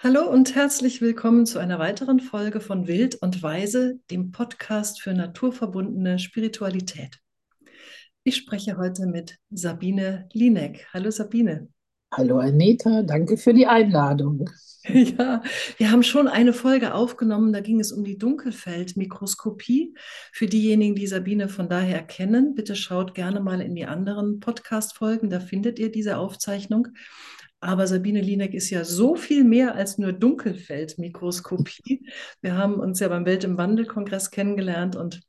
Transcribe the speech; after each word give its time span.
Hallo 0.00 0.30
und 0.30 0.54
herzlich 0.54 1.00
willkommen 1.00 1.44
zu 1.44 1.58
einer 1.58 1.80
weiteren 1.80 2.20
Folge 2.20 2.60
von 2.60 2.86
Wild 2.86 3.16
und 3.16 3.42
Weise, 3.42 3.98
dem 4.12 4.30
Podcast 4.30 5.02
für 5.02 5.12
naturverbundene 5.12 6.20
Spiritualität. 6.20 7.18
Ich 8.22 8.36
spreche 8.36 8.76
heute 8.76 9.06
mit 9.06 9.38
Sabine 9.50 10.28
Linek. 10.32 10.86
Hallo 10.94 11.10
Sabine. 11.10 11.66
Hallo 12.12 12.38
Anita, 12.38 13.02
danke 13.02 13.36
für 13.36 13.52
die 13.52 13.66
Einladung. 13.66 14.48
Ja, 14.90 15.42
wir 15.76 15.90
haben 15.90 16.04
schon 16.04 16.28
eine 16.28 16.54
Folge 16.54 16.94
aufgenommen, 16.94 17.52
da 17.52 17.60
ging 17.60 17.78
es 17.78 17.92
um 17.92 18.04
die 18.04 18.16
Dunkelfeldmikroskopie. 18.16 19.94
Für 20.32 20.46
diejenigen, 20.46 20.94
die 20.94 21.08
Sabine 21.08 21.48
von 21.48 21.68
daher 21.68 22.02
kennen, 22.02 22.54
bitte 22.54 22.74
schaut 22.74 23.14
gerne 23.14 23.40
mal 23.40 23.60
in 23.60 23.74
die 23.74 23.84
anderen 23.84 24.40
Podcast-Folgen, 24.40 25.28
da 25.28 25.40
findet 25.40 25.78
ihr 25.78 25.90
diese 25.90 26.16
Aufzeichnung. 26.16 26.88
Aber 27.60 27.86
Sabine 27.86 28.20
Lieneck 28.20 28.54
ist 28.54 28.70
ja 28.70 28.84
so 28.84 29.16
viel 29.16 29.42
mehr 29.42 29.74
als 29.74 29.98
nur 29.98 30.12
Dunkelfeldmikroskopie. 30.12 32.08
Wir 32.40 32.56
haben 32.56 32.74
uns 32.74 33.00
ja 33.00 33.08
beim 33.08 33.26
Welt 33.26 33.44
im 33.44 33.58
Wandel-Kongress 33.58 34.30
kennengelernt 34.30 34.94
und 34.94 35.20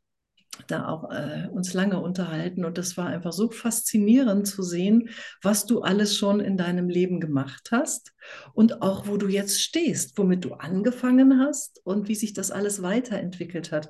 da 0.68 0.88
auch 0.88 1.10
äh, 1.12 1.48
uns 1.52 1.74
lange 1.74 2.00
unterhalten. 2.00 2.66
Und 2.66 2.78
das 2.78 2.98
war 2.98 3.08
einfach 3.08 3.32
so 3.34 3.50
faszinierend 3.50 4.48
zu 4.48 4.62
sehen, 4.62 5.10
was 5.42 5.66
du 5.66 5.82
alles 5.82 6.16
schon 6.18 6.40
in 6.40 6.58
deinem 6.58 6.90
Leben 6.90 7.20
gemacht 7.20 7.70
hast 7.72 8.14
und 8.54 8.82
auch 8.82 9.08
wo 9.08 9.18
du 9.18 9.28
jetzt 9.28 9.62
stehst, 9.62 10.18
womit 10.18 10.46
du 10.46 10.54
angefangen 10.54 11.40
hast 11.40 11.82
und 11.84 12.08
wie 12.08 12.16
sich 12.16 12.34
das 12.34 12.52
alles 12.52 12.82
weiterentwickelt 12.82 13.72
hat. 13.72 13.90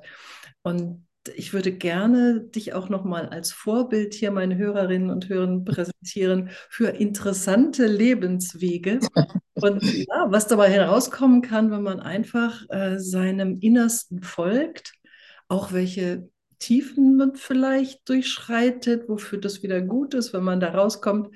Und 0.62 1.06
ich 1.34 1.52
würde 1.52 1.72
gerne 1.72 2.40
dich 2.40 2.72
auch 2.72 2.88
noch 2.88 3.04
mal 3.04 3.28
als 3.28 3.52
Vorbild 3.52 4.14
hier 4.14 4.30
meinen 4.30 4.56
Hörerinnen 4.56 5.10
und 5.10 5.28
Hörern 5.28 5.64
präsentieren 5.64 6.50
für 6.70 6.88
interessante 6.88 7.86
Lebenswege 7.86 9.00
und 9.54 9.82
ja, 9.82 10.26
was 10.28 10.46
dabei 10.46 10.70
herauskommen 10.70 11.42
kann, 11.42 11.70
wenn 11.70 11.82
man 11.82 12.00
einfach 12.00 12.64
äh, 12.70 12.98
seinem 12.98 13.58
Innersten 13.60 14.22
folgt, 14.22 14.94
auch 15.48 15.72
welche 15.72 16.28
Tiefen 16.58 17.16
man 17.16 17.34
vielleicht 17.34 18.08
durchschreitet, 18.08 19.08
wofür 19.08 19.38
das 19.38 19.62
wieder 19.62 19.80
gut 19.80 20.14
ist, 20.14 20.32
wenn 20.32 20.44
man 20.44 20.60
da 20.60 20.70
rauskommt. 20.70 21.34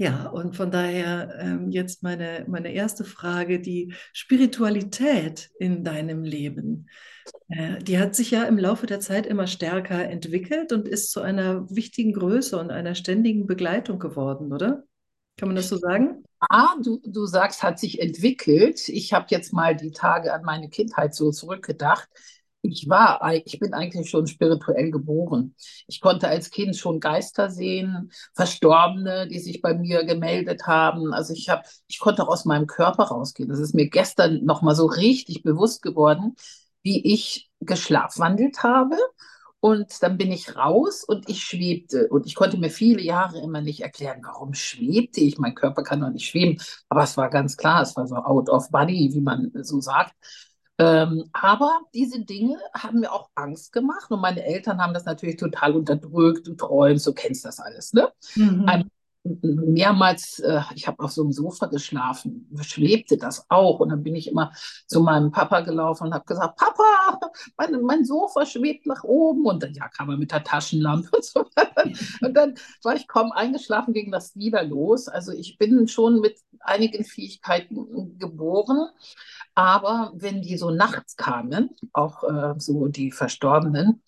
Ja, 0.00 0.28
und 0.28 0.54
von 0.54 0.70
daher 0.70 1.34
ähm, 1.40 1.70
jetzt 1.70 2.04
meine, 2.04 2.44
meine 2.46 2.72
erste 2.72 3.02
Frage, 3.02 3.58
die 3.58 3.94
Spiritualität 4.12 5.50
in 5.58 5.82
deinem 5.82 6.22
Leben. 6.22 6.88
Äh, 7.48 7.82
die 7.82 7.98
hat 7.98 8.14
sich 8.14 8.30
ja 8.30 8.44
im 8.44 8.58
Laufe 8.58 8.86
der 8.86 9.00
Zeit 9.00 9.26
immer 9.26 9.48
stärker 9.48 10.08
entwickelt 10.08 10.72
und 10.72 10.86
ist 10.86 11.10
zu 11.10 11.20
einer 11.20 11.68
wichtigen 11.68 12.12
Größe 12.12 12.56
und 12.60 12.70
einer 12.70 12.94
ständigen 12.94 13.48
Begleitung 13.48 13.98
geworden, 13.98 14.52
oder? 14.52 14.84
Kann 15.36 15.48
man 15.48 15.56
das 15.56 15.68
so 15.68 15.76
sagen? 15.78 16.22
Ah, 16.48 16.76
du, 16.80 17.00
du 17.04 17.26
sagst, 17.26 17.64
hat 17.64 17.80
sich 17.80 18.00
entwickelt. 18.00 18.88
Ich 18.88 19.12
habe 19.12 19.26
jetzt 19.30 19.52
mal 19.52 19.74
die 19.74 19.90
Tage 19.90 20.32
an 20.32 20.44
meine 20.44 20.68
Kindheit 20.68 21.12
so 21.12 21.32
zurückgedacht. 21.32 22.08
Ich 22.70 22.88
war, 22.88 23.20
ich 23.44 23.58
bin 23.58 23.74
eigentlich 23.74 24.10
schon 24.10 24.26
spirituell 24.26 24.90
geboren. 24.90 25.54
Ich 25.86 26.00
konnte 26.00 26.28
als 26.28 26.50
Kind 26.50 26.76
schon 26.76 27.00
Geister 27.00 27.50
sehen, 27.50 28.10
Verstorbene, 28.34 29.28
die 29.28 29.38
sich 29.38 29.62
bei 29.62 29.74
mir 29.74 30.04
gemeldet 30.04 30.66
haben. 30.66 31.12
Also 31.12 31.32
ich 31.32 31.48
habe, 31.48 31.62
ich 31.88 31.98
konnte 31.98 32.22
auch 32.22 32.28
aus 32.28 32.44
meinem 32.44 32.66
Körper 32.66 33.04
rausgehen. 33.04 33.48
Das 33.48 33.58
ist 33.58 33.74
mir 33.74 33.88
gestern 33.88 34.44
noch 34.44 34.62
mal 34.62 34.74
so 34.74 34.86
richtig 34.86 35.42
bewusst 35.42 35.82
geworden, 35.82 36.36
wie 36.82 37.12
ich 37.12 37.50
geschlafwandelt 37.60 38.62
habe. 38.62 38.96
Und 39.60 40.02
dann 40.02 40.16
bin 40.18 40.30
ich 40.30 40.54
raus 40.56 41.02
und 41.02 41.28
ich 41.28 41.42
schwebte. 41.42 42.08
Und 42.08 42.26
ich 42.26 42.36
konnte 42.36 42.58
mir 42.58 42.70
viele 42.70 43.02
Jahre 43.02 43.40
immer 43.40 43.60
nicht 43.60 43.80
erklären, 43.80 44.20
warum 44.22 44.54
schwebte 44.54 45.20
ich. 45.20 45.38
Mein 45.38 45.54
Körper 45.56 45.82
kann 45.82 46.00
doch 46.00 46.10
nicht 46.10 46.28
schweben. 46.28 46.62
Aber 46.88 47.02
es 47.02 47.16
war 47.16 47.28
ganz 47.28 47.56
klar, 47.56 47.82
es 47.82 47.96
war 47.96 48.06
so 48.06 48.14
out 48.16 48.48
of 48.48 48.70
body, 48.70 49.10
wie 49.12 49.20
man 49.20 49.50
so 49.62 49.80
sagt. 49.80 50.14
Ähm, 50.78 51.24
aber 51.32 51.80
diese 51.92 52.24
Dinge 52.24 52.56
haben 52.72 53.00
mir 53.00 53.12
auch 53.12 53.30
Angst 53.34 53.72
gemacht 53.72 54.10
und 54.10 54.20
meine 54.20 54.44
Eltern 54.44 54.80
haben 54.80 54.94
das 54.94 55.04
natürlich 55.04 55.36
total 55.36 55.74
unterdrückt. 55.74 56.46
Du 56.46 56.54
träumst, 56.54 57.06
du 57.06 57.12
kennst 57.12 57.44
das 57.44 57.58
alles, 57.58 57.92
ne? 57.92 58.08
Mhm. 58.36 58.66
Ähm, 58.72 58.90
mehrmals, 59.42 60.38
äh, 60.40 60.60
ich 60.74 60.86
habe 60.86 61.02
auf 61.02 61.12
so 61.12 61.22
einem 61.22 61.32
Sofa 61.32 61.66
geschlafen, 61.66 62.48
schwebte 62.62 63.16
das 63.16 63.46
auch. 63.48 63.80
Und 63.80 63.90
dann 63.90 64.02
bin 64.02 64.14
ich 64.14 64.28
immer 64.28 64.52
zu 64.86 65.00
meinem 65.00 65.30
Papa 65.30 65.60
gelaufen 65.60 66.04
und 66.04 66.14
habe 66.14 66.24
gesagt, 66.24 66.58
Papa, 66.58 67.18
mein, 67.56 67.80
mein 67.82 68.04
Sofa 68.04 68.46
schwebt 68.46 68.86
nach 68.86 69.04
oben. 69.04 69.46
Und 69.46 69.62
dann 69.62 69.74
ja, 69.74 69.88
kam 69.88 70.10
er 70.10 70.16
mit 70.16 70.32
der 70.32 70.44
Taschenlampe 70.44 71.10
und 71.12 71.24
so. 71.24 71.44
und 72.20 72.34
dann 72.34 72.54
war 72.82 72.94
ich 72.94 73.08
kaum 73.08 73.32
eingeschlafen, 73.32 73.94
ging 73.94 74.10
das 74.10 74.36
wieder 74.36 74.62
los. 74.62 75.08
Also 75.08 75.32
ich 75.32 75.58
bin 75.58 75.88
schon 75.88 76.20
mit 76.20 76.38
einigen 76.60 77.04
Fähigkeiten 77.04 78.18
geboren. 78.18 78.88
Aber 79.58 80.12
wenn 80.14 80.40
die 80.40 80.56
so 80.56 80.70
nachts 80.70 81.16
kamen, 81.16 81.70
auch 81.92 82.22
äh, 82.22 82.54
so 82.58 82.86
die 82.86 83.10
Verstorbenen, 83.10 84.04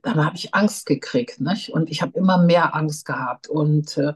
dann 0.00 0.24
habe 0.24 0.36
ich 0.36 0.54
Angst 0.54 0.86
gekriegt. 0.86 1.42
Nicht? 1.42 1.68
Und 1.74 1.90
ich 1.90 2.00
habe 2.00 2.16
immer 2.16 2.38
mehr 2.38 2.74
Angst 2.74 3.04
gehabt. 3.04 3.46
Und 3.46 3.98
äh, 3.98 4.14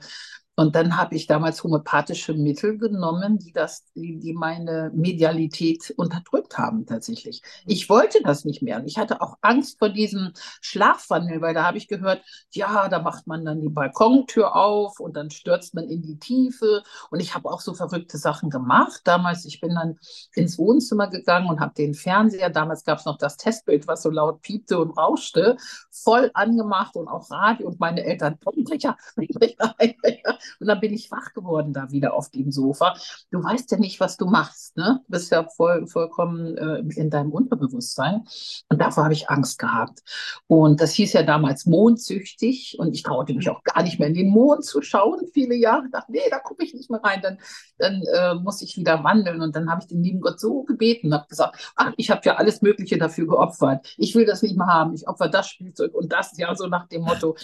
und 0.58 0.74
dann 0.74 0.96
habe 0.96 1.14
ich 1.14 1.28
damals 1.28 1.62
homöopathische 1.62 2.34
Mittel 2.34 2.78
genommen, 2.78 3.38
die 3.38 3.52
das, 3.52 3.84
die, 3.94 4.18
die, 4.18 4.32
meine 4.32 4.90
Medialität 4.92 5.94
unterdrückt 5.96 6.58
haben 6.58 6.84
tatsächlich. 6.84 7.42
Ich 7.64 7.88
wollte 7.88 8.18
das 8.24 8.44
nicht 8.44 8.60
mehr. 8.60 8.78
Und 8.78 8.86
ich 8.88 8.98
hatte 8.98 9.20
auch 9.20 9.36
Angst 9.40 9.78
vor 9.78 9.88
diesem 9.88 10.32
Schlafwandel, 10.60 11.40
weil 11.42 11.54
da 11.54 11.62
habe 11.62 11.78
ich 11.78 11.86
gehört, 11.86 12.24
ja, 12.50 12.88
da 12.88 12.98
macht 12.98 13.28
man 13.28 13.44
dann 13.44 13.60
die 13.60 13.68
Balkontür 13.68 14.56
auf 14.56 14.98
und 14.98 15.16
dann 15.16 15.30
stürzt 15.30 15.76
man 15.76 15.84
in 15.84 16.02
die 16.02 16.18
Tiefe. 16.18 16.82
Und 17.12 17.20
ich 17.20 17.36
habe 17.36 17.48
auch 17.48 17.60
so 17.60 17.74
verrückte 17.74 18.18
Sachen 18.18 18.50
gemacht. 18.50 19.02
Damals, 19.04 19.44
ich 19.44 19.60
bin 19.60 19.76
dann 19.76 19.96
ins 20.34 20.58
Wohnzimmer 20.58 21.06
gegangen 21.06 21.48
und 21.48 21.60
habe 21.60 21.74
den 21.74 21.94
Fernseher, 21.94 22.50
damals 22.50 22.82
gab 22.82 22.98
es 22.98 23.04
noch 23.04 23.18
das 23.18 23.36
Testbild, 23.36 23.86
was 23.86 24.02
so 24.02 24.10
laut 24.10 24.42
piepte 24.42 24.80
und 24.80 24.98
rauschte, 24.98 25.56
voll 25.92 26.32
angemacht 26.34 26.96
und 26.96 27.06
auch 27.06 27.30
Radio 27.30 27.68
und 27.68 27.78
meine 27.78 28.02
Eltern, 28.02 28.36
Brecher, 28.40 28.96
Brecher, 29.14 29.76
Brecher. 29.76 30.38
Und 30.60 30.66
dann 30.66 30.80
bin 30.80 30.92
ich 30.92 31.10
wach 31.10 31.32
geworden 31.32 31.72
da 31.72 31.90
wieder 31.90 32.14
auf 32.14 32.30
dem 32.30 32.50
Sofa. 32.50 32.94
Du 33.30 33.42
weißt 33.42 33.70
ja 33.72 33.78
nicht, 33.78 34.00
was 34.00 34.16
du 34.16 34.26
machst. 34.26 34.76
Ne? 34.76 35.00
Du 35.06 35.12
bist 35.12 35.30
ja 35.30 35.46
voll, 35.56 35.86
vollkommen 35.86 36.56
äh, 36.56 36.78
in 36.96 37.10
deinem 37.10 37.32
Unterbewusstsein. 37.32 38.24
Und 38.68 38.80
davor 38.80 39.04
habe 39.04 39.14
ich 39.14 39.30
Angst 39.30 39.58
gehabt. 39.58 40.00
Und 40.46 40.80
das 40.80 40.92
hieß 40.92 41.12
ja 41.12 41.22
damals 41.22 41.66
mondsüchtig. 41.66 42.76
Und 42.78 42.94
ich 42.94 43.02
traute 43.02 43.34
mich 43.34 43.48
auch 43.48 43.62
gar 43.62 43.82
nicht 43.82 43.98
mehr 43.98 44.08
in 44.08 44.14
den 44.14 44.28
Mond 44.28 44.64
zu 44.64 44.82
schauen. 44.82 45.26
Viele 45.32 45.54
Jahre 45.54 45.86
ich 45.86 45.92
dachte, 45.92 46.12
nee, 46.12 46.20
da 46.30 46.38
gucke 46.38 46.64
ich 46.64 46.74
nicht 46.74 46.90
mehr 46.90 47.02
rein. 47.02 47.20
Dann, 47.22 47.38
dann 47.78 48.02
äh, 48.14 48.34
muss 48.34 48.62
ich 48.62 48.76
wieder 48.76 49.04
wandeln. 49.04 49.40
Und 49.40 49.56
dann 49.56 49.70
habe 49.70 49.80
ich 49.82 49.88
den 49.88 50.02
lieben 50.02 50.20
Gott 50.20 50.40
so 50.40 50.62
gebeten, 50.64 51.14
habe 51.14 51.26
gesagt, 51.28 51.72
ach, 51.76 51.92
ich 51.96 52.10
habe 52.10 52.20
ja 52.24 52.36
alles 52.36 52.62
Mögliche 52.62 52.98
dafür 52.98 53.26
geopfert. 53.26 53.94
Ich 53.96 54.14
will 54.14 54.26
das 54.26 54.42
nicht 54.42 54.56
mehr 54.56 54.66
haben. 54.66 54.94
Ich 54.94 55.08
opfer 55.08 55.28
das 55.28 55.48
Spielzeug 55.48 55.94
und 55.94 56.12
das, 56.12 56.36
ja, 56.36 56.54
so 56.54 56.66
nach 56.66 56.86
dem 56.88 57.02
Motto. 57.02 57.36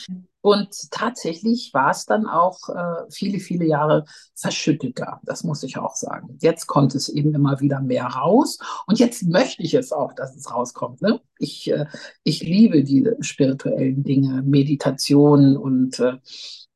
Und 0.44 0.91
tatsächlich 0.91 1.72
war 1.72 1.91
es 1.91 2.05
dann 2.05 2.27
auch 2.27 2.69
äh, 2.69 3.10
viele, 3.10 3.38
viele 3.38 3.65
Jahre 3.65 4.05
verschütteter. 4.34 5.19
Das 5.22 5.43
muss 5.43 5.62
ich 5.62 5.78
auch 5.78 5.94
sagen. 5.94 6.37
Jetzt 6.43 6.66
kommt 6.66 6.94
es 6.94 7.09
eben 7.09 7.34
immer 7.34 7.60
wieder 7.60 7.81
mehr 7.81 8.05
raus. 8.05 8.59
Und 8.87 8.99
jetzt 8.99 9.22
möchte 9.22 9.62
ich 9.62 9.72
es 9.72 9.91
auch, 9.91 10.12
dass 10.12 10.37
es 10.37 10.53
rauskommt. 10.53 11.00
Ne? 11.00 11.19
Ich, 11.38 11.71
äh, 11.71 11.87
ich 12.25 12.43
liebe 12.43 12.84
diese 12.84 13.16
spirituellen 13.21 14.03
Dinge, 14.03 14.43
Meditation 14.43 15.56
und, 15.56 15.99
äh, 16.00 16.19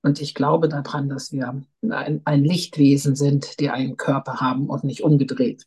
und 0.01 0.23
ich 0.23 0.35
glaube 0.35 0.71
daran, 0.71 1.11
dass 1.11 1.31
wir 1.33 1.63
ein, 1.83 2.23
ein 2.25 2.45
Lichtwesen 2.45 3.17
sind, 3.17 3.61
die 3.61 3.69
einen 3.69 3.99
Körper 3.99 4.41
haben 4.41 4.71
und 4.71 4.83
nicht 4.83 5.03
umgedreht. 5.03 5.67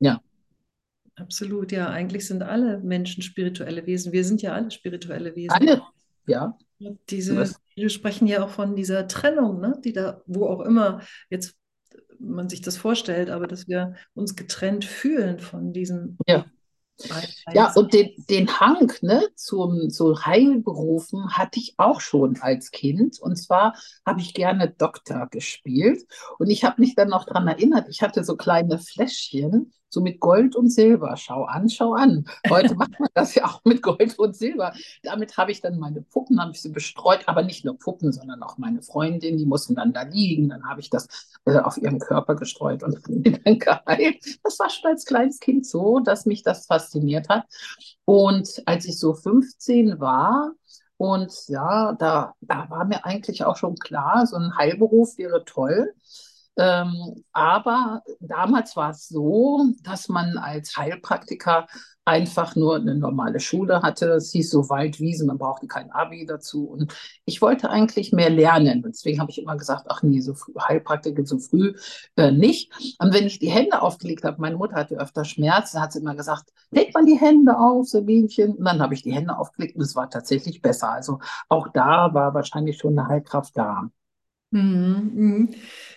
Ja. 0.00 0.22
Absolut, 1.16 1.70
ja. 1.70 1.90
Eigentlich 1.90 2.26
sind 2.26 2.42
alle 2.42 2.78
Menschen 2.78 3.22
spirituelle 3.22 3.84
Wesen. 3.84 4.12
Wir 4.12 4.24
sind 4.24 4.40
ja 4.40 4.54
alle 4.54 4.70
spirituelle 4.70 5.36
Wesen. 5.36 5.50
Alle, 5.50 5.82
ja. 6.26 6.56
Diese, 7.10 7.54
wir 7.74 7.88
sprechen 7.88 8.26
ja 8.26 8.44
auch 8.44 8.50
von 8.50 8.76
dieser 8.76 9.08
Trennung, 9.08 9.60
ne? 9.60 9.80
die 9.84 9.92
da, 9.92 10.22
wo 10.26 10.46
auch 10.46 10.60
immer 10.60 11.00
jetzt 11.30 11.56
man 12.18 12.48
sich 12.48 12.60
das 12.60 12.76
vorstellt, 12.76 13.30
aber 13.30 13.46
dass 13.46 13.68
wir 13.68 13.94
uns 14.14 14.36
getrennt 14.36 14.84
fühlen 14.84 15.40
von 15.40 15.72
diesem. 15.72 16.16
Ja. 16.26 16.44
Ja, 17.52 17.72
und 17.74 17.94
den, 17.94 18.10
den 18.28 18.60
Hang 18.60 18.92
ne, 19.00 19.26
zum, 19.34 19.90
zu 19.90 20.24
Heilberufen 20.24 21.30
hatte 21.30 21.58
ich 21.58 21.74
auch 21.78 22.00
schon 22.00 22.38
als 22.40 22.70
Kind. 22.70 23.18
Und 23.18 23.36
zwar 23.36 23.74
habe 24.06 24.20
ich 24.20 24.34
gerne 24.34 24.70
Doktor 24.70 25.26
gespielt. 25.30 26.04
Und 26.38 26.50
ich 26.50 26.62
habe 26.64 26.80
mich 26.80 26.94
dann 26.94 27.08
noch 27.08 27.24
daran 27.24 27.48
erinnert, 27.48 27.88
ich 27.88 28.02
hatte 28.02 28.22
so 28.22 28.36
kleine 28.36 28.78
Fläschchen 28.78 29.72
so 29.92 30.00
mit 30.00 30.20
Gold 30.20 30.56
und 30.56 30.70
Silber. 30.70 31.16
Schau 31.16 31.44
an, 31.44 31.68
schau 31.68 31.92
an. 31.92 32.24
Heute 32.48 32.74
macht 32.74 32.98
man 32.98 33.10
das 33.14 33.34
ja 33.34 33.44
auch 33.44 33.60
mit 33.64 33.82
Gold 33.82 34.18
und 34.18 34.34
Silber. 34.34 34.72
Damit 35.02 35.36
habe 35.36 35.52
ich 35.52 35.60
dann 35.60 35.78
meine 35.78 36.00
Puppen, 36.00 36.40
habe 36.40 36.52
ich 36.52 36.62
sie 36.62 36.70
bestreut, 36.70 37.20
aber 37.26 37.42
nicht 37.42 37.64
nur 37.64 37.78
Puppen, 37.78 38.10
sondern 38.12 38.42
auch 38.42 38.56
meine 38.56 38.82
Freundin, 38.82 39.36
die 39.36 39.46
mussten 39.46 39.74
dann 39.74 39.92
da 39.92 40.02
liegen. 40.02 40.48
Dann 40.48 40.64
habe 40.68 40.80
ich 40.80 40.88
das 40.88 41.08
äh, 41.44 41.58
auf 41.58 41.76
ihren 41.76 41.98
Körper 41.98 42.36
gestreut 42.36 42.82
und 42.82 42.98
dann 43.44 43.58
geheilt. 43.58 44.38
Das 44.42 44.58
war 44.58 44.70
schon 44.70 44.90
als 44.90 45.04
kleines 45.04 45.40
Kind 45.40 45.66
so, 45.66 46.00
dass 46.00 46.24
mich 46.24 46.42
das 46.42 46.66
fasziniert 46.66 47.28
hat. 47.28 47.44
Und 48.04 48.62
als 48.64 48.86
ich 48.86 48.98
so 48.98 49.12
15 49.12 50.00
war, 50.00 50.52
und 50.96 51.32
ja, 51.48 51.94
da, 51.94 52.34
da 52.40 52.70
war 52.70 52.84
mir 52.84 53.04
eigentlich 53.04 53.44
auch 53.44 53.56
schon 53.56 53.74
klar, 53.74 54.24
so 54.24 54.36
ein 54.36 54.56
Heilberuf 54.56 55.18
wäre 55.18 55.44
toll. 55.44 55.92
Ähm, 56.56 57.24
aber 57.32 58.02
damals 58.20 58.76
war 58.76 58.90
es 58.90 59.08
so, 59.08 59.64
dass 59.82 60.08
man 60.08 60.36
als 60.36 60.76
Heilpraktiker 60.76 61.66
einfach 62.04 62.56
nur 62.56 62.76
eine 62.76 62.94
normale 62.94 63.40
Schule 63.40 63.82
hatte. 63.82 64.10
Es 64.12 64.32
hieß 64.32 64.50
so 64.50 64.68
Waldwiesen, 64.68 65.28
man 65.28 65.38
brauchte 65.38 65.66
kein 65.66 65.90
Abi 65.92 66.26
dazu. 66.26 66.66
Und 66.66 66.92
ich 67.24 67.40
wollte 67.40 67.70
eigentlich 67.70 68.12
mehr 68.12 68.30
lernen. 68.30 68.84
Und 68.84 68.92
deswegen 68.94 69.20
habe 69.20 69.30
ich 69.30 69.40
immer 69.40 69.56
gesagt, 69.56 69.86
ach 69.88 70.02
nee, 70.02 70.20
so 70.20 70.34
früh, 70.34 70.52
Heilpraktiker 70.58 71.24
so 71.24 71.38
früh 71.38 71.74
äh, 72.16 72.32
nicht. 72.32 72.72
Und 72.98 73.14
wenn 73.14 73.26
ich 73.26 73.38
die 73.38 73.50
Hände 73.50 73.80
aufgelegt 73.82 74.24
habe, 74.24 74.40
meine 74.40 74.56
Mutter 74.56 74.74
hatte 74.74 74.96
öfter 74.98 75.24
Schmerzen, 75.24 75.80
hat 75.80 75.92
sie 75.92 76.00
immer 76.00 76.14
gesagt, 76.16 76.50
leg 76.70 76.92
mal 76.94 77.04
die 77.04 77.18
Hände 77.18 77.56
auf, 77.58 77.88
Sabinchen. 77.88 78.56
Und 78.56 78.64
dann 78.64 78.82
habe 78.82 78.94
ich 78.94 79.02
die 79.02 79.12
Hände 79.12 79.38
aufgelegt 79.38 79.76
und 79.76 79.82
es 79.82 79.94
war 79.94 80.10
tatsächlich 80.10 80.60
besser. 80.60 80.90
Also 80.90 81.20
auch 81.48 81.68
da 81.72 82.12
war 82.14 82.34
wahrscheinlich 82.34 82.78
schon 82.78 82.98
eine 82.98 83.08
Heilkraft 83.08 83.56
da. 83.56 83.90
Mhm, 84.52 85.10
mhm. 85.14 85.48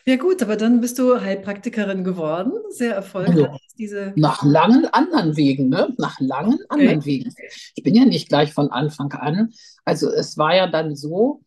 Ja 0.05 0.15
gut, 0.15 0.41
aber 0.41 0.55
dann 0.55 0.81
bist 0.81 0.97
du 0.97 1.19
Heilpraktikerin 1.19 2.03
geworden, 2.03 2.53
sehr 2.69 2.95
erfolgreich. 2.95 3.35
Also, 3.35 3.57
Diese, 3.77 4.13
nach 4.15 4.43
langen 4.43 4.85
anderen 4.85 5.35
Wegen, 5.35 5.69
ne? 5.69 5.93
Nach 5.97 6.19
langen 6.19 6.53
okay. 6.53 6.65
anderen 6.69 7.05
Wegen. 7.05 7.33
Ich 7.75 7.83
bin 7.83 7.95
ja 7.95 8.05
nicht 8.05 8.29
gleich 8.29 8.53
von 8.53 8.71
Anfang 8.71 9.11
an. 9.11 9.51
Also 9.83 10.09
es 10.09 10.37
war 10.37 10.55
ja 10.55 10.67
dann 10.67 10.95
so, 10.95 11.41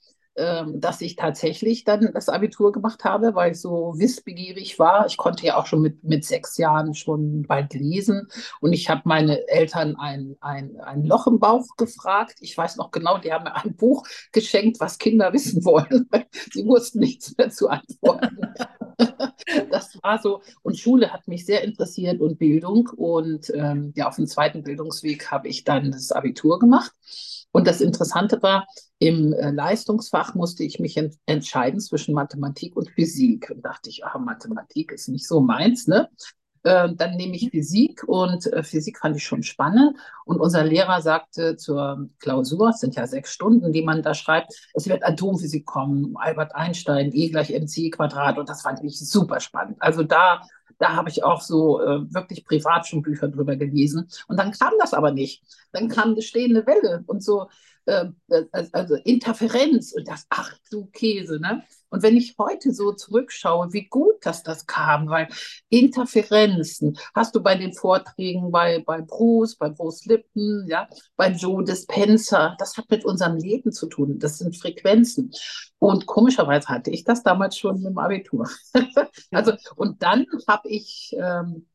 dass 0.75 1.01
ich 1.01 1.17
tatsächlich 1.17 1.85
dann 1.85 2.13
das 2.13 2.29
Abitur 2.29 2.73
gemacht 2.73 3.05
habe, 3.05 3.35
weil 3.35 3.53
ich 3.53 3.61
so 3.61 3.95
wissbegierig 3.97 4.79
war. 4.79 5.07
Ich 5.07 5.17
konnte 5.17 5.47
ja 5.47 5.57
auch 5.57 5.67
schon 5.67 5.83
mit, 5.83 6.05
mit 6.05 6.25
sechs 6.25 6.57
Jahren 6.59 6.95
schon 6.95 7.43
bald 7.43 7.75
lesen 7.75 8.29
und 8.61 8.73
ich 8.73 8.89
habe 8.89 9.03
meine 9.05 9.49
Eltern 9.49 9.97
ein, 9.97 10.37
ein, 10.41 10.79
ein 10.81 11.05
Loch 11.05 11.27
im 11.27 11.39
Bauch 11.39 11.77
gefragt. 11.77 12.37
Ich 12.41 12.57
weiß 12.57 12.77
noch 12.77 12.91
genau, 12.91 13.19
die 13.19 13.33
haben 13.33 13.45
mir 13.45 13.57
ein 13.57 13.77
Buch 13.77 14.07
geschenkt, 14.33 14.81
was 14.81 14.99
Kinder 14.99 15.33
wissen 15.33 15.65
wollen. 15.65 16.09
Sie 16.53 16.67
wussten 16.67 17.01
nichts 17.01 17.37
mehr 17.37 17.51
zu 17.51 17.69
antworten. 17.69 18.39
das 19.71 19.99
war 20.03 20.21
so. 20.21 20.43
Und 20.63 20.79
Schule 20.79 21.13
hat 21.13 21.29
mich 21.29 21.47
sehr 21.47 21.63
interessiert 21.63 22.21
und 22.21 22.39
Bildung. 22.39 22.89
Und 22.97 23.51
ähm, 23.55 23.93
ja, 23.97 24.09
auf 24.09 24.17
dem 24.17 24.27
zweiten 24.27 24.63
Bildungsweg 24.63 25.31
habe 25.31 25.49
ich 25.49 25.65
dann 25.65 25.93
das 25.93 26.13
Abitur 26.13 26.59
gemacht. 26.59 26.93
Und 27.53 27.67
das 27.67 27.81
Interessante 27.81 28.43
war, 28.43 28.67
im 28.99 29.33
äh, 29.33 29.51
Leistungsfach 29.51 30.35
musste 30.35 30.65
ich 30.65 30.79
mich 30.81 30.97
ent 30.97 31.17
entscheiden 31.27 31.81
zwischen 31.81 32.15
Mathematik 32.15 32.77
und 32.77 32.91
Physik. 32.91 33.51
Und 33.51 33.65
dachte 33.65 33.91
ich, 33.91 34.05
ah, 34.05 34.19
Mathematik 34.19 34.93
ist 34.93 35.09
nicht 35.09 35.27
so 35.27 35.41
meins, 35.41 35.87
ne? 35.87 36.09
Äh, 36.65 36.95
dann 36.95 37.17
nehme 37.17 37.37
ich 37.37 37.51
Physik 37.51 38.03
und 38.07 38.53
äh, 38.53 38.63
Physik 38.63 38.99
fand 38.99 39.17
ich 39.17 39.25
schon 39.25 39.43
spannend. 39.43 39.97
Und 40.25 40.41
unser 40.41 40.65
Lehrer 40.65 41.01
sagte 41.01 41.57
zur 41.57 42.09
Klausur, 42.19 42.71
es 42.71 42.81
sind 42.81 42.97
ja 42.97 43.07
sechs 43.07 43.33
Stunden, 43.33 43.73
die 43.73 43.83
man 43.83 44.03
da 44.03 44.13
schreibt, 44.15 44.53
es 44.75 44.89
wird 44.89 45.05
Atomphysik 45.05 45.65
kommen, 45.65 46.17
Albert 46.17 46.55
Einstein, 46.55 47.13
E 47.15 47.29
gleich 47.31 47.51
mc 47.51 47.91
Quadrat. 47.91 48.39
Und 48.39 48.49
das 48.49 48.63
fand 48.63 48.83
ich 48.83 48.99
super 48.99 49.41
spannend. 49.41 49.77
Also 49.81 50.03
da 50.03 50.43
da 50.79 50.95
habe 50.95 51.11
ich 51.11 51.25
auch 51.25 51.41
so 51.41 51.81
äh, 51.81 52.13
wirklich 52.13 52.45
privat 52.45 52.87
schon 52.87 53.03
Bücher 53.03 53.29
drüber 53.29 53.57
gelesen. 53.57 54.09
Und 54.29 54.39
dann 54.39 54.53
kam 54.53 54.73
das 54.79 54.95
aber 54.95 55.11
nicht. 55.11 55.43
Dann 55.73 55.89
kam 55.89 56.13
eine 56.13 56.23
stehende 56.23 56.67
Welle 56.67 57.05
und 57.07 57.23
so, 57.23 57.49
äh, 57.89 58.07
äh 58.29 58.45
also 58.73 58.95
Interferenz 59.05 59.93
und 59.93 60.07
das, 60.07 60.27
ach 60.29 60.57
du 60.71 60.87
Käse, 60.87 61.41
ne? 61.41 61.63
Und 61.91 62.03
wenn 62.03 62.17
ich 62.17 62.37
heute 62.39 62.73
so 62.73 62.93
zurückschaue, 62.93 63.73
wie 63.73 63.89
gut, 63.89 64.17
dass 64.23 64.43
das 64.43 64.67
kam, 64.67 65.09
weil 65.09 65.29
Interferenzen 65.71 66.99
hast 67.15 67.35
du 67.35 67.43
bei 67.43 67.55
den 67.55 67.73
Vorträgen 67.73 68.51
bei, 68.51 68.83
bei 68.85 69.01
Bruce, 69.01 69.57
bei 69.57 69.71
Bruce 69.71 70.05
Lipton, 70.05 70.67
ja, 70.69 70.89
bei 71.17 71.31
Joe 71.31 71.65
Dispenza, 71.65 72.55
das 72.59 72.77
hat 72.77 72.91
mit 72.91 73.05
unserem 73.05 73.39
Leben 73.39 73.73
zu 73.73 73.87
tun. 73.87 74.19
Das 74.19 74.39
sind 74.39 74.57
Frequenzen. 74.57 75.33
Und 75.79 76.07
komischerweise 76.07 76.69
hatte 76.69 76.91
ich 76.91 77.05
das 77.05 77.23
damals 77.23 77.57
schon 77.57 77.85
im 77.85 77.97
Abitur. 77.97 78.49
also, 79.31 79.53
und 79.77 80.03
dann 80.03 80.27
habe 80.47 80.69
ich 80.69 81.17
ähm, 81.19 81.67